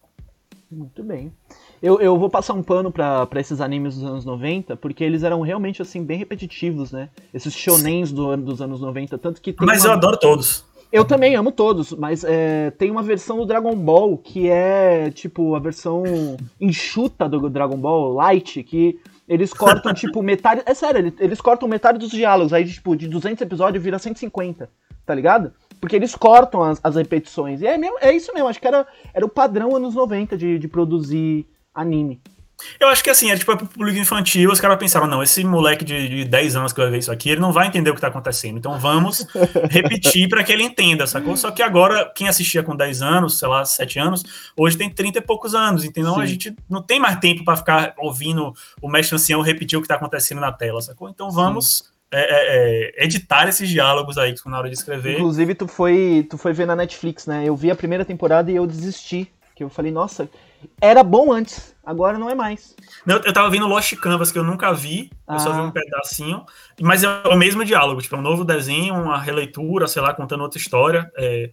Muito 0.71 1.03
bem. 1.03 1.33
Eu, 1.83 2.01
eu 2.01 2.19
vou 2.19 2.31
passar 2.31 2.55
um 2.55 2.63
pano 2.63 2.91
para 2.91 3.29
esses 3.37 3.61
animes 3.61 3.97
dos 3.97 4.05
anos 4.05 4.25
90, 4.25 4.77
porque 4.77 5.05
eles 5.05 5.23
eram 5.23 5.41
realmente, 5.41 5.83
assim, 5.83 6.03
bem 6.03 6.19
repetitivos, 6.19 6.93
né? 6.93 7.09
Esses 7.33 7.55
shonens 7.55 8.11
do, 8.13 8.37
dos 8.37 8.63
anos 8.63 8.81
90, 8.81 9.19
tanto 9.19 9.41
que 9.41 9.55
Mas 9.61 9.85
uma... 9.85 9.91
eu 9.91 9.93
adoro 9.93 10.17
todos. 10.17 10.65
Eu 10.91 11.05
também 11.05 11.35
amo 11.35 11.51
todos, 11.51 11.93
mas 11.93 12.23
é, 12.25 12.71
tem 12.71 12.91
uma 12.91 13.03
versão 13.03 13.39
do 13.39 13.45
Dragon 13.45 13.75
Ball 13.75 14.17
que 14.17 14.49
é, 14.49 15.11
tipo, 15.11 15.55
a 15.55 15.59
versão 15.59 16.05
enxuta 16.61 17.29
do 17.29 17.51
Dragon 17.51 17.77
Ball 17.77 18.15
Light, 18.15 18.63
que 18.63 18.99
eles 19.29 19.53
cortam, 19.53 19.93
tipo, 19.95 20.23
metade. 20.23 20.63
É 20.65 20.75
sério, 20.75 21.13
eles 21.19 21.41
cortam 21.41 21.69
metade 21.69 21.99
dos 21.99 22.11
diálogos. 22.11 22.53
Aí, 22.53 22.65
tipo, 22.65 22.97
de 22.97 23.09
200 23.09 23.43
episódios 23.43 23.83
vira 23.83 23.99
150, 23.99 24.71
tá 25.05 25.15
ligado? 25.15 25.53
Porque 25.81 25.97
eles 25.97 26.15
cortam 26.15 26.63
as, 26.63 26.81
as 26.83 26.95
repetições. 26.95 27.61
E 27.61 27.67
é, 27.67 27.77
mesmo, 27.77 27.99
é 28.01 28.15
isso 28.15 28.33
mesmo, 28.33 28.49
acho 28.49 28.61
que 28.61 28.69
era, 28.69 28.87
era 29.13 29.27
o 29.27 29.29
padrão 29.29 29.75
anos 29.75 29.95
90 29.95 30.37
de, 30.37 30.59
de 30.59 30.69
produzir 30.69 31.47
anime. 31.77 32.21
Eu 32.81 32.89
acho 32.89 33.05
que 33.05 33.11
assim, 33.11 33.31
é 33.31 33.37
tipo 33.37 33.53
é 33.53 33.57
pro 33.57 33.67
público 33.67 33.99
infantil, 33.99 34.51
os 34.51 34.61
caras 34.61 34.79
pensaram, 34.79 35.07
não, 35.07 35.23
esse 35.23 35.45
moleque 35.45 35.85
de, 35.85 36.09
de 36.09 36.25
10 36.25 36.57
anos 36.57 36.73
que 36.73 36.81
vai 36.81 36.91
ver 36.91 36.99
isso 36.99 37.13
aqui, 37.13 37.31
ele 37.31 37.41
não 37.41 37.53
vai 37.53 37.67
entender 37.67 37.91
o 37.91 37.95
que 37.95 38.01
tá 38.01 38.09
acontecendo. 38.09 38.57
Então 38.57 38.79
vamos 38.79 39.27
repetir 39.71 40.29
para 40.29 40.43
que 40.43 40.53
ele 40.53 40.63
entenda, 40.63 41.07
sacou? 41.07 41.37
Só 41.37 41.51
que 41.51 41.63
agora, 41.63 42.11
quem 42.15 42.29
assistia 42.29 42.63
com 42.63 42.75
10 42.75 43.03
anos, 43.03 43.39
sei 43.39 43.49
lá, 43.49 43.65
7 43.65 43.99
anos, 43.99 44.25
hoje 44.57 44.77
tem 44.77 44.89
30 44.91 45.19
e 45.19 45.23
poucos 45.23 45.55
anos, 45.55 45.85
entendeu? 45.85 46.15
Sim. 46.15 46.21
A 46.23 46.27
gente 46.27 46.57
não 46.69 46.83
tem 46.83 46.99
mais 46.99 47.19
tempo 47.19 47.45
para 47.45 47.57
ficar 47.57 47.95
ouvindo 47.99 48.55
o 48.81 48.89
mestre 48.89 49.15
ancião 49.15 49.43
repetir 49.43 49.79
o 49.79 49.83
que 49.83 49.89
tá 49.89 49.97
acontecendo 49.97 50.41
na 50.41 50.53
tela, 50.53 50.81
sacou? 50.81 51.09
Então 51.09 51.31
vamos. 51.31 51.95
É, 52.09 52.21
é, 52.21 53.01
é, 53.01 53.05
editar 53.05 53.49
esses 53.49 53.69
diálogos 53.69 54.17
aí 54.17 54.33
na 54.47 54.59
hora 54.59 54.69
de 54.69 54.77
escrever. 54.77 55.15
Inclusive, 55.15 55.57
tu 55.57 55.67
foi, 55.67 56.25
tu 56.31 56.39
foi 56.39 56.53
ver 56.53 56.65
na 56.65 56.77
Netflix, 56.77 57.27
né? 57.27 57.45
Eu 57.45 57.57
vi 57.57 57.69
a 57.69 57.75
primeira 57.75 58.05
temporada 58.05 58.51
e 58.51 58.57
eu 58.57 58.67
desisti. 58.67 59.29
Que 59.57 59.65
eu 59.65 59.69
falei, 59.69 59.91
nossa, 59.91 60.29
era 60.81 61.03
bom 61.03 61.33
antes, 61.33 61.75
agora 61.85 62.19
não 62.19 62.31
é 62.31 62.35
mais. 62.35 62.75
Eu, 63.07 63.19
eu 63.19 63.33
tava 63.33 63.51
vendo 63.51 63.67
Lost 63.67 63.95
Canvas, 63.97 64.33
que 64.33 64.39
eu 64.39 64.45
nunca 64.45 64.73
vi, 64.73 65.11
eu 65.29 65.35
ah. 65.35 65.39
só 65.39 65.53
vi 65.53 65.61
ah. 65.61 65.63
um 65.63 65.71
pedacinho, 65.71 66.45
mas 66.81 67.03
é 67.05 67.09
o 67.29 67.37
mesmo 67.37 67.65
diálogo, 67.65 68.01
tipo, 68.01 68.17
é 68.17 68.19
um 68.19 68.23
novo 68.23 68.45
desenho, 68.45 68.95
uma 68.95 69.19
releitura, 69.19 69.87
sei 69.87 70.03
lá, 70.03 70.15
contando 70.15 70.43
outra 70.43 70.59
história, 70.59 71.11
é, 71.17 71.51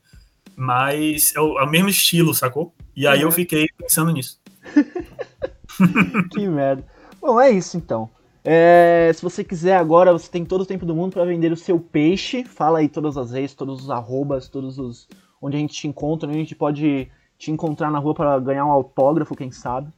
mas 0.56 1.34
é 1.36 1.40
o, 1.40 1.60
é 1.60 1.64
o, 1.64 1.70
mesmo 1.70 1.90
estilo, 1.90 2.34
sacou? 2.34 2.74
E 2.96 3.08
aí 3.08 3.22
eu 3.22 3.28
uhum. 3.28 3.34
fiquei 3.34 3.68
pensando 3.78 4.12
nisso. 4.12 4.40
que 6.32 6.48
merda. 6.48 6.86
Bom, 7.20 7.40
é 7.40 7.50
isso 7.52 7.78
então. 7.78 8.10
É, 8.44 9.10
se 9.16 9.22
você 9.22 9.44
quiser 9.44 9.78
agora, 9.78 10.12
você 10.12 10.30
tem 10.30 10.44
todo 10.44 10.62
o 10.62 10.66
tempo 10.66 10.86
do 10.86 10.96
mundo 10.96 11.14
para 11.14 11.24
vender 11.24 11.52
o 11.52 11.58
seu 11.58 11.80
peixe. 11.80 12.44
Fala 12.44 12.80
aí 12.80 12.90
todas 12.90 13.18
as 13.18 13.32
redes, 13.32 13.56
todos 13.56 13.84
os 13.84 13.90
arrobas, 13.90 14.50
todos 14.50 14.78
os, 14.78 15.08
onde 15.42 15.56
a 15.56 15.60
gente 15.60 15.74
te 15.74 15.88
encontra, 15.88 16.28
onde 16.28 16.38
a 16.38 16.42
gente 16.42 16.56
pode 16.56 17.10
te 17.44 17.52
encontrar 17.52 17.92
na 17.92 18.00
rua 18.00 18.14
para 18.14 18.40
ganhar 18.40 18.66
um 18.66 18.72
autógrafo, 18.72 19.36
quem 19.36 19.52
sabe. 19.52 19.92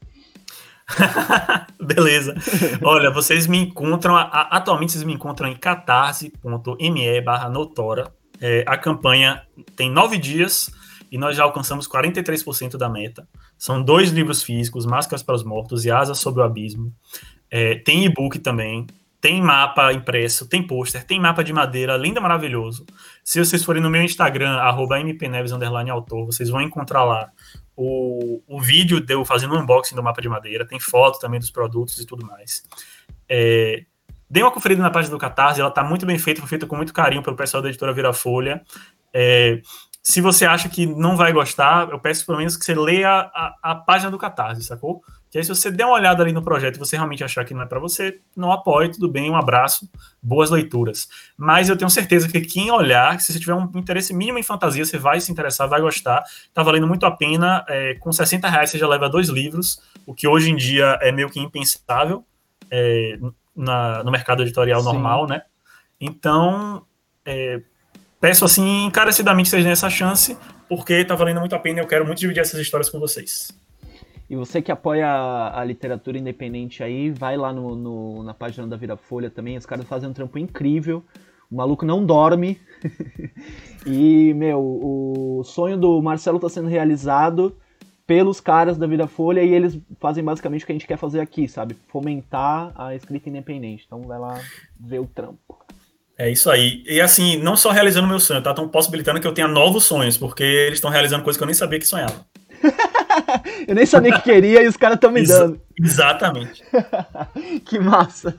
Beleza. 1.79 2.35
Olha, 2.83 3.11
vocês 3.11 3.45
me 3.45 3.59
encontram, 3.59 4.15
atualmente 4.17 4.93
vocês 4.93 5.03
me 5.03 5.13
encontram 5.13 5.47
em 5.47 5.55
catarse.me 5.55 7.21
barra 7.21 7.49
notora. 7.49 8.11
É, 8.41 8.65
a 8.67 8.77
campanha 8.77 9.43
tem 9.75 9.91
nove 9.91 10.17
dias 10.17 10.71
e 11.11 11.17
nós 11.17 11.37
já 11.37 11.43
alcançamos 11.43 11.87
43% 11.87 12.77
da 12.77 12.89
meta. 12.89 13.27
São 13.57 13.81
dois 13.81 14.09
livros 14.09 14.41
físicos, 14.41 14.85
Máscaras 14.85 15.21
para 15.21 15.35
os 15.35 15.43
Mortos 15.43 15.85
e 15.85 15.91
Asas 15.91 16.17
sobre 16.17 16.41
o 16.41 16.43
Abismo. 16.43 16.91
É, 17.49 17.75
tem 17.75 18.05
e-book 18.05 18.39
também, 18.39 18.87
tem 19.25 19.41
mapa 19.41 19.91
impresso, 19.91 20.47
tem 20.47 20.61
pôster, 20.61 21.03
tem 21.03 21.19
mapa 21.19 21.43
de 21.43 21.51
madeira, 21.51 21.97
lindo, 21.97 22.21
maravilhoso. 22.21 22.85
Se 23.23 23.43
vocês 23.43 23.63
forem 23.63 23.81
no 23.81 23.89
meu 23.89 24.03
Instagram, 24.03 24.55
mpneves, 25.03 25.51
autor, 25.51 26.27
vocês 26.27 26.47
vão 26.47 26.61
encontrar 26.61 27.03
lá 27.03 27.31
o, 27.75 28.39
o 28.47 28.61
vídeo 28.61 28.99
de 28.99 29.15
eu 29.15 29.25
fazendo 29.25 29.55
um 29.55 29.61
unboxing 29.61 29.95
do 29.95 30.03
mapa 30.03 30.21
de 30.21 30.29
madeira, 30.29 30.63
tem 30.63 30.79
foto 30.79 31.17
também 31.17 31.39
dos 31.39 31.49
produtos 31.49 31.97
e 31.97 32.05
tudo 32.05 32.23
mais. 32.23 32.65
É, 33.27 33.85
dê 34.29 34.43
uma 34.43 34.51
conferida 34.51 34.83
na 34.83 34.91
página 34.91 35.15
do 35.15 35.19
Catarse, 35.19 35.59
ela 35.59 35.69
está 35.69 35.83
muito 35.83 36.05
bem 36.05 36.19
feita, 36.19 36.41
foi 36.41 36.49
feita 36.49 36.67
com 36.67 36.75
muito 36.75 36.93
carinho 36.93 37.23
pelo 37.23 37.35
pessoal 37.35 37.63
da 37.63 37.69
editora 37.69 37.93
Vira 37.93 38.13
Folha. 38.13 38.61
É, 39.11 39.59
se 40.03 40.21
você 40.21 40.45
acha 40.45 40.69
que 40.69 40.85
não 40.85 41.17
vai 41.17 41.33
gostar, 41.33 41.89
eu 41.89 41.97
peço 41.97 42.27
pelo 42.27 42.37
menos 42.37 42.55
que 42.55 42.63
você 42.63 42.75
leia 42.75 43.09
a, 43.09 43.55
a, 43.63 43.73
página 43.73 44.11
do 44.11 44.19
Catarse, 44.19 44.61
sacou? 44.61 45.01
Que 45.35 45.39
aí, 45.39 45.43
se 45.43 45.49
você 45.49 45.69
der 45.69 45.83
uma 45.85 45.95
olhada 45.95 46.23
ali 46.23 46.31
no 46.31 46.41
projeto 46.41 46.77
e 46.77 46.79
você 46.79 46.95
realmente 46.95 47.21
achar 47.21 47.43
que 47.43 47.53
não 47.53 47.61
é 47.61 47.65
para 47.65 47.77
você, 47.77 48.21
não 48.37 48.53
apoie, 48.53 48.89
tudo 48.89 49.09
bem, 49.09 49.29
um 49.29 49.35
abraço, 49.35 49.85
boas 50.23 50.49
leituras. 50.49 51.09
Mas 51.35 51.67
eu 51.67 51.75
tenho 51.75 51.89
certeza 51.89 52.29
que 52.29 52.39
quem 52.39 52.71
olhar, 52.71 53.19
se 53.19 53.33
você 53.33 53.39
tiver 53.41 53.53
um 53.53 53.69
interesse 53.75 54.13
mínimo 54.13 54.39
em 54.39 54.43
fantasia, 54.43 54.85
você 54.85 54.97
vai 54.97 55.19
se 55.19 55.29
interessar, 55.29 55.67
vai 55.67 55.81
gostar. 55.81 56.23
Tá 56.53 56.63
valendo 56.63 56.87
muito 56.87 57.05
a 57.05 57.11
pena. 57.11 57.65
É, 57.67 57.95
com 57.95 58.13
60 58.13 58.47
reais 58.47 58.69
você 58.69 58.77
já 58.77 58.87
leva 58.87 59.09
dois 59.09 59.27
livros, 59.27 59.81
o 60.05 60.13
que 60.13 60.25
hoje 60.25 60.51
em 60.51 60.55
dia 60.55 60.97
é 61.01 61.11
meio 61.11 61.29
que 61.29 61.41
impensável 61.41 62.23
é, 62.71 63.19
na, 63.53 64.05
no 64.05 64.11
mercado 64.11 64.41
editorial 64.41 64.79
Sim. 64.79 64.85
normal, 64.85 65.27
né? 65.27 65.41
Então, 65.99 66.85
é, 67.25 67.59
peço 68.21 68.45
assim 68.45 68.85
encarecidamente 68.85 69.47
que 69.47 69.49
vocês 69.49 69.63
deem 69.63 69.73
essa 69.73 69.89
chance, 69.89 70.37
porque 70.69 71.03
tá 71.03 71.13
valendo 71.13 71.41
muito 71.41 71.57
a 71.57 71.59
pena 71.59 71.81
e 71.81 71.83
eu 71.83 71.87
quero 71.87 72.05
muito 72.05 72.19
dividir 72.19 72.39
essas 72.39 72.61
histórias 72.61 72.89
com 72.89 73.01
vocês. 73.01 73.64
E 74.29 74.35
você 74.35 74.61
que 74.61 74.71
apoia 74.71 75.07
a, 75.07 75.61
a 75.61 75.63
literatura 75.63 76.17
independente 76.17 76.83
aí, 76.83 77.11
vai 77.11 77.37
lá 77.37 77.53
no, 77.53 77.75
no, 77.75 78.23
na 78.23 78.33
página 78.33 78.67
da 78.67 78.75
Vira 78.75 78.97
Folha 78.97 79.29
também. 79.29 79.57
Os 79.57 79.65
caras 79.65 79.85
fazem 79.85 80.09
um 80.09 80.13
trampo 80.13 80.37
incrível. 80.39 81.03
O 81.49 81.55
maluco 81.55 81.85
não 81.85 82.03
dorme. 82.03 82.59
e, 83.85 84.33
meu, 84.33 84.59
o 84.59 85.43
sonho 85.43 85.77
do 85.77 86.01
Marcelo 86.01 86.39
tá 86.39 86.49
sendo 86.49 86.67
realizado 86.67 87.55
pelos 88.07 88.39
caras 88.39 88.77
da 88.77 88.87
Vira 88.87 89.07
Folha 89.07 89.43
e 89.43 89.53
eles 89.53 89.77
fazem 89.99 90.23
basicamente 90.23 90.63
o 90.63 90.65
que 90.65 90.71
a 90.71 90.75
gente 90.75 90.87
quer 90.87 90.97
fazer 90.97 91.19
aqui, 91.19 91.47
sabe? 91.47 91.75
Fomentar 91.87 92.71
a 92.75 92.95
escrita 92.95 93.29
independente. 93.29 93.83
Então 93.85 94.01
vai 94.01 94.19
lá 94.19 94.39
ver 94.79 94.99
o 94.99 95.07
trampo. 95.07 95.65
É 96.17 96.31
isso 96.31 96.49
aí. 96.49 96.83
E 96.87 97.01
assim, 97.01 97.37
não 97.37 97.57
só 97.57 97.71
realizando 97.71 98.07
meu 98.07 98.19
sonho, 98.19 98.41
tá? 98.41 98.51
Estão 98.51 98.69
possibilitando 98.69 99.19
que 99.19 99.27
eu 99.27 99.33
tenha 99.33 99.47
novos 99.47 99.83
sonhos, 99.83 100.17
porque 100.17 100.43
eles 100.43 100.75
estão 100.75 100.89
realizando 100.89 101.23
coisas 101.23 101.37
que 101.37 101.43
eu 101.43 101.47
nem 101.47 101.53
sabia 101.53 101.79
que 101.79 101.85
sonhava. 101.85 102.25
Eu 103.67 103.75
nem 103.75 103.85
sabia 103.85 104.13
que 104.13 104.21
queria 104.21 104.63
e 104.63 104.67
os 104.67 104.77
caras 104.77 104.95
estão 104.95 105.11
me 105.11 105.19
Ex 105.19 105.29
dando. 105.29 105.61
Exatamente. 105.79 106.63
que 107.65 107.79
massa. 107.79 108.35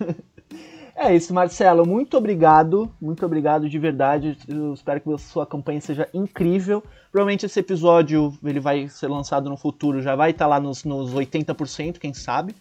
É 0.95 1.15
isso, 1.15 1.35
Marcelo. 1.35 1.87
Muito 1.87 2.17
obrigado. 2.17 2.91
Muito 3.01 3.25
obrigado 3.27 3.69
de 3.69 3.79
verdade. 3.79 4.39
Eu 4.49 4.73
espero 4.73 5.01
que 5.01 5.13
a 5.13 5.19
sua 5.19 5.47
campanha 5.47 5.81
seja 5.81 6.09
incrível. 6.15 6.83
Provavelmente 7.13 7.45
esse 7.45 7.61
episódio 7.61 8.37
ele 8.43 8.61
vai 8.61 8.89
ser 8.89 9.09
lançado 9.09 9.51
no 9.51 9.57
futuro, 9.57 10.01
já 10.01 10.17
vai 10.17 10.31
estar 10.31 10.47
tá 10.47 10.49
lá 10.49 10.61
nos, 10.61 10.85
nos 10.85 11.13
80%, 11.13 11.99
quem 11.99 12.15
sabe. 12.15 12.55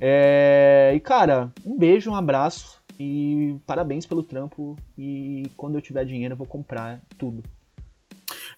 É... 0.00 0.92
E 0.94 1.00
cara, 1.00 1.52
um 1.64 1.76
beijo, 1.76 2.10
um 2.10 2.16
abraço 2.16 2.80
e 2.98 3.56
parabéns 3.66 4.06
pelo 4.06 4.22
trampo. 4.22 4.76
E 4.96 5.50
quando 5.56 5.74
eu 5.74 5.82
tiver 5.82 6.04
dinheiro, 6.04 6.32
eu 6.32 6.38
vou 6.38 6.46
comprar 6.46 7.00
tudo. 7.18 7.42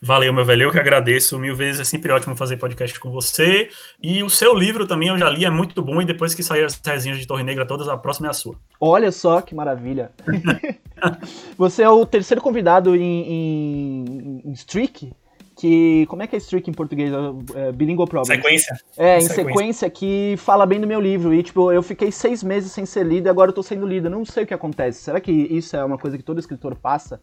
Valeu, 0.00 0.32
meu 0.32 0.44
velho. 0.44 0.64
Eu 0.64 0.70
que 0.70 0.78
agradeço 0.78 1.38
mil 1.38 1.56
vezes. 1.56 1.80
É 1.80 1.84
sempre 1.84 2.12
ótimo 2.12 2.36
fazer 2.36 2.56
podcast 2.56 2.98
com 3.00 3.10
você. 3.10 3.68
E 4.00 4.22
o 4.22 4.30
seu 4.30 4.54
livro 4.54 4.86
também 4.86 5.08
eu 5.08 5.18
já 5.18 5.28
li, 5.28 5.44
é 5.44 5.50
muito 5.50 5.82
bom. 5.82 6.00
E 6.00 6.04
depois 6.04 6.34
que 6.34 6.42
sair 6.42 6.64
as 6.64 6.80
resenhas 6.84 7.18
de 7.18 7.26
Torre 7.26 7.42
Negra 7.42 7.66
todas, 7.66 7.88
a 7.88 7.96
próxima 7.96 8.28
é 8.28 8.30
a 8.30 8.34
sua. 8.34 8.54
Olha 8.80 9.10
só 9.10 9.40
que 9.40 9.54
maravilha. 9.54 10.12
você 11.58 11.82
é 11.82 11.90
o 11.90 12.06
terceiro 12.06 12.40
convidado 12.40 12.94
em, 12.94 13.02
em, 13.02 14.42
em 14.44 14.52
Streak 14.52 15.12
que. 15.58 16.06
Como 16.06 16.22
é 16.22 16.26
que 16.26 16.36
é 16.36 16.38
streak 16.38 16.70
em 16.70 16.72
português? 16.72 17.10
É, 17.54 17.72
bilingual 17.72 18.06
problem. 18.06 18.36
Sequência. 18.36 18.78
É, 18.96 19.18
em 19.18 19.22
sequência. 19.22 19.44
sequência. 19.44 19.90
que 19.90 20.36
fala 20.38 20.64
bem 20.64 20.80
do 20.80 20.86
meu 20.86 21.00
livro. 21.00 21.34
E, 21.34 21.42
tipo, 21.42 21.72
eu 21.72 21.82
fiquei 21.82 22.12
seis 22.12 22.42
meses 22.42 22.70
sem 22.70 22.86
ser 22.86 23.04
lido 23.04 23.26
e 23.26 23.28
agora 23.30 23.50
eu 23.50 23.54
tô 23.54 23.62
sendo 23.62 23.86
lido. 23.86 24.06
Eu 24.06 24.12
não 24.12 24.24
sei 24.24 24.44
o 24.44 24.46
que 24.46 24.54
acontece. 24.54 25.02
Será 25.02 25.20
que 25.20 25.32
isso 25.32 25.76
é 25.76 25.84
uma 25.84 25.98
coisa 25.98 26.16
que 26.16 26.22
todo 26.22 26.38
escritor 26.38 26.76
passa? 26.76 27.20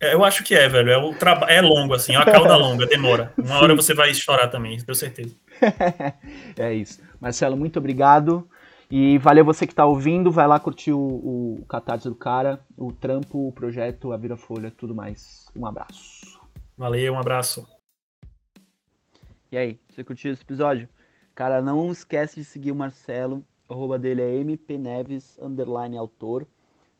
É, 0.00 0.14
eu 0.14 0.24
acho 0.24 0.44
que 0.44 0.54
é, 0.54 0.68
velho. 0.68 0.90
É, 0.90 0.96
o 0.96 1.14
traba... 1.14 1.46
é 1.50 1.60
longo, 1.60 1.94
assim, 1.94 2.14
é 2.14 2.18
uma 2.18 2.24
cauda 2.24 2.54
longa, 2.56 2.86
demora. 2.86 3.32
Uma 3.36 3.46
Sim. 3.46 3.52
hora 3.54 3.74
você 3.74 3.94
vai 3.94 4.14
chorar 4.14 4.48
também, 4.48 4.78
tenho 4.78 4.94
certeza. 4.94 5.34
é 6.56 6.72
isso. 6.72 7.00
Marcelo, 7.20 7.56
muito 7.56 7.78
obrigado. 7.78 8.48
E 8.90 9.18
valeu 9.18 9.44
você 9.44 9.66
que 9.66 9.72
está 9.72 9.84
ouvindo. 9.84 10.30
Vai 10.30 10.46
lá 10.46 10.58
curtir 10.58 10.92
o, 10.92 10.98
o 10.98 11.64
Catarse 11.68 12.08
do 12.08 12.14
Cara, 12.14 12.60
o 12.76 12.92
trampo, 12.92 13.48
o 13.48 13.52
projeto, 13.52 14.12
a 14.12 14.16
Vira 14.16 14.36
Folha, 14.36 14.70
tudo 14.70 14.94
mais. 14.94 15.46
Um 15.54 15.66
abraço. 15.66 16.40
Valeu, 16.76 17.12
um 17.12 17.18
abraço. 17.18 17.66
E 19.50 19.58
aí, 19.58 19.80
você 19.88 20.04
curtiu 20.04 20.32
esse 20.32 20.42
episódio? 20.42 20.88
Cara, 21.34 21.60
não 21.60 21.90
esquece 21.90 22.36
de 22.36 22.44
seguir 22.44 22.70
o 22.70 22.76
Marcelo. 22.76 23.44
O 23.68 23.74
arroba 23.74 23.98
dele 23.98 24.22
é 24.22 24.44
mpneves, 24.44 25.38
underline 25.40 25.96
autor. 25.96 26.46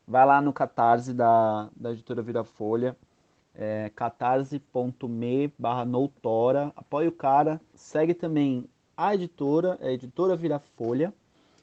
Vai 0.09 0.25
lá 0.25 0.41
no 0.41 0.51
Catarse 0.51 1.13
da, 1.13 1.69
da 1.75 1.91
editora 1.91 2.23
Virafolha, 2.23 2.97
é, 3.53 3.91
catarse.me 3.95 5.53
barra 5.55 5.85
noutora, 5.85 6.73
apoia 6.75 7.09
o 7.09 7.11
cara, 7.11 7.61
segue 7.75 8.15
também 8.15 8.67
a 8.97 9.13
editora, 9.13 9.77
a 9.79 9.91
editora 9.91 10.35
Virafolha, 10.35 11.13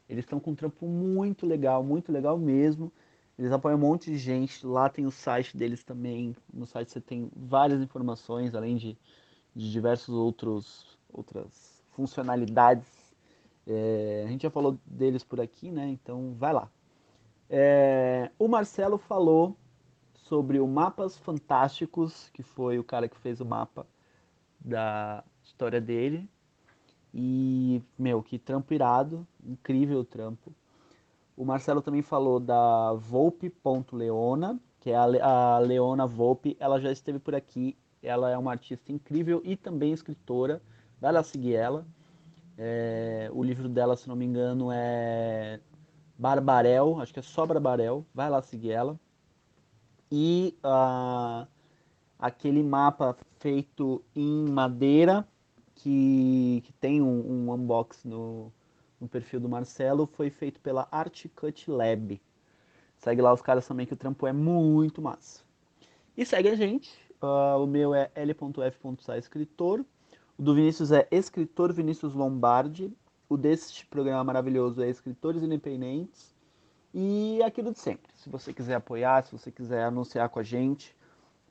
eles 0.09 0.25
estão 0.25 0.39
com 0.39 0.53
um 0.53 0.55
trampo 0.55 0.87
muito 0.87 1.45
legal, 1.45 1.83
muito 1.83 2.13
legal 2.13 2.39
mesmo, 2.39 2.93
eles 3.37 3.51
apoiam 3.51 3.77
um 3.77 3.81
monte 3.81 4.13
de 4.13 4.17
gente, 4.17 4.65
lá 4.65 4.89
tem 4.89 5.07
o 5.07 5.11
site 5.11 5.57
deles 5.57 5.83
também, 5.83 6.37
no 6.55 6.67
site 6.67 6.93
você 6.93 7.01
tem 7.01 7.29
várias 7.35 7.83
informações, 7.83 8.55
além 8.55 8.77
de, 8.77 8.97
de 9.57 9.73
diversos 9.73 10.15
outros 10.15 10.97
outras 11.13 11.83
funcionalidades, 11.91 12.87
é, 13.67 14.23
a 14.25 14.31
gente 14.31 14.43
já 14.43 14.51
falou 14.51 14.79
deles 14.87 15.25
por 15.25 15.41
aqui, 15.41 15.73
né, 15.73 15.89
então 15.89 16.33
vai 16.39 16.53
lá. 16.53 16.71
É, 17.49 18.31
o 18.39 18.49
Marcelo 18.49 18.99
falou 18.99 19.57
sobre 20.15 20.59
o 20.59 20.67
Mapas 20.67 21.17
Fantásticos, 21.17 22.31
que 22.31 22.43
foi 22.43 22.79
o 22.79 22.85
cara 22.85 23.09
que 23.09 23.17
fez 23.17 23.41
o 23.41 23.45
mapa 23.45 23.87
da 24.61 25.23
história 25.43 25.81
dele. 25.81 26.29
E, 27.15 27.81
meu, 27.99 28.23
que 28.23 28.39
trampo 28.39 28.75
irado, 28.75 29.27
incrível 29.45 30.05
trampo. 30.05 30.53
O 31.37 31.45
Marcelo 31.45 31.81
também 31.81 32.03
falou 32.03 32.41
da 32.41 32.93
Volpe.leona, 32.95 34.59
que 34.81 34.91
é 34.91 34.97
a, 34.97 35.59
Leona 35.59 36.07
Volpe. 36.07 36.57
Ela 36.59 36.81
já 36.81 36.91
esteve 36.91 37.19
por 37.19 37.35
aqui, 37.35 37.77
ela 38.03 38.31
é 38.31 38.37
uma 38.37 38.51
artista 38.51 38.93
incrível 38.93 39.41
e 39.45 39.57
também 39.57 39.93
escritora. 39.93 40.61
Vai 41.01 41.13
lá 41.13 41.23
seguir 41.23 41.55
ela. 41.55 41.87
É, 42.59 43.31
o 43.33 43.43
livro 43.43 43.69
dela, 43.69 43.97
se 43.97 44.09
não 44.09 44.17
me 44.17 44.25
engano, 44.25 44.73
é 44.73 45.61
Barbarel, 46.19 47.01
acho 47.01 47.13
que 47.13 47.19
é 47.19 47.23
só 47.23 47.45
Barbarel, 47.47 48.05
vai 48.15 48.31
lá 48.31 48.41
seguir 48.43 48.71
ela. 48.71 48.99
E 50.11 50.57
uh, 50.65 51.47
aquele 52.19 52.63
mapa 52.63 53.17
feito 53.39 54.03
em 54.15 54.49
madeira, 54.49 55.27
que, 55.75 56.63
que 56.65 56.73
tem 56.75 57.03
um, 57.03 57.49
um 57.49 57.53
unboxing 57.53 58.09
no, 58.09 58.53
no 59.01 59.09
perfil 59.09 59.41
do 59.41 59.49
Marcelo, 59.49 60.07
foi 60.07 60.31
feito 60.31 60.61
pela 60.61 60.89
Art 60.91 61.27
Cut 61.35 61.71
Lab. 61.71 62.21
Segue 62.97 63.21
lá 63.21 63.33
os 63.33 63.43
caras 63.43 63.67
também, 63.67 63.87
que 63.87 63.93
o 63.93 63.97
trampo 63.97 64.27
é 64.27 64.33
muito 64.33 65.03
massa. 65.03 65.43
E 66.17 66.25
segue 66.25 66.49
a 66.49 66.55
gente. 66.55 66.91
Uh, 67.23 67.63
o 67.63 67.67
meu 67.67 67.95
é 67.95 68.11
l.f.sa 68.15 69.19
escritor. 69.19 69.85
O 70.39 70.43
do 70.43 70.55
Vinícius 70.55 70.93
é 70.93 71.07
escritor 71.11 71.73
Vinícius 71.73 72.15
Lombardi. 72.15 72.93
O 73.29 73.37
deste 73.37 73.87
programa 73.87 74.23
maravilhoso 74.25 74.83
é 74.83 74.89
Escritores 74.89 75.43
Independentes. 75.43 76.35
E 76.95 77.43
aquilo 77.43 77.73
de 77.73 77.79
sempre. 77.79 78.11
Se 78.17 78.29
você 78.31 78.53
quiser 78.55 78.75
apoiar, 78.77 79.23
se 79.25 79.33
você 79.33 79.51
quiser 79.53 79.85
anunciar 79.85 80.29
com 80.31 80.39
a 80.39 80.43
gente, 80.43 80.97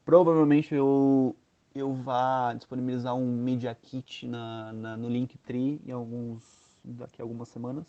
provavelmente 0.06 0.74
eu, 0.74 1.36
eu 1.74 1.94
vá 1.94 2.54
disponibilizar 2.54 3.16
um 3.16 3.26
Media 3.44 3.74
Kit 3.76 4.28
na, 4.28 4.74
na 4.74 4.98
no 4.98 5.10
Linktree 5.10 5.82
em 5.86 5.92
alguns, 5.92 6.80
daqui 6.84 7.22
a 7.22 7.26
algumas 7.26 7.50
semanas. 7.50 7.86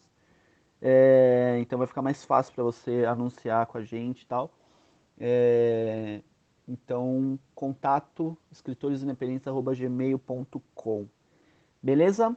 É, 0.80 1.57
então 1.61 1.78
vai 1.78 1.87
ficar 1.87 2.03
mais 2.03 2.24
fácil 2.24 2.53
para 2.55 2.64
você 2.64 3.05
anunciar 3.07 3.66
com 3.66 3.78
a 3.78 3.82
gente 3.82 4.22
e 4.22 4.26
tal. 4.26 4.53
É, 5.18 6.22
Então, 6.68 7.39
contato 7.55 8.37
escritoresindependentes.gmail.com. 8.51 11.09
Beleza? 11.82 12.37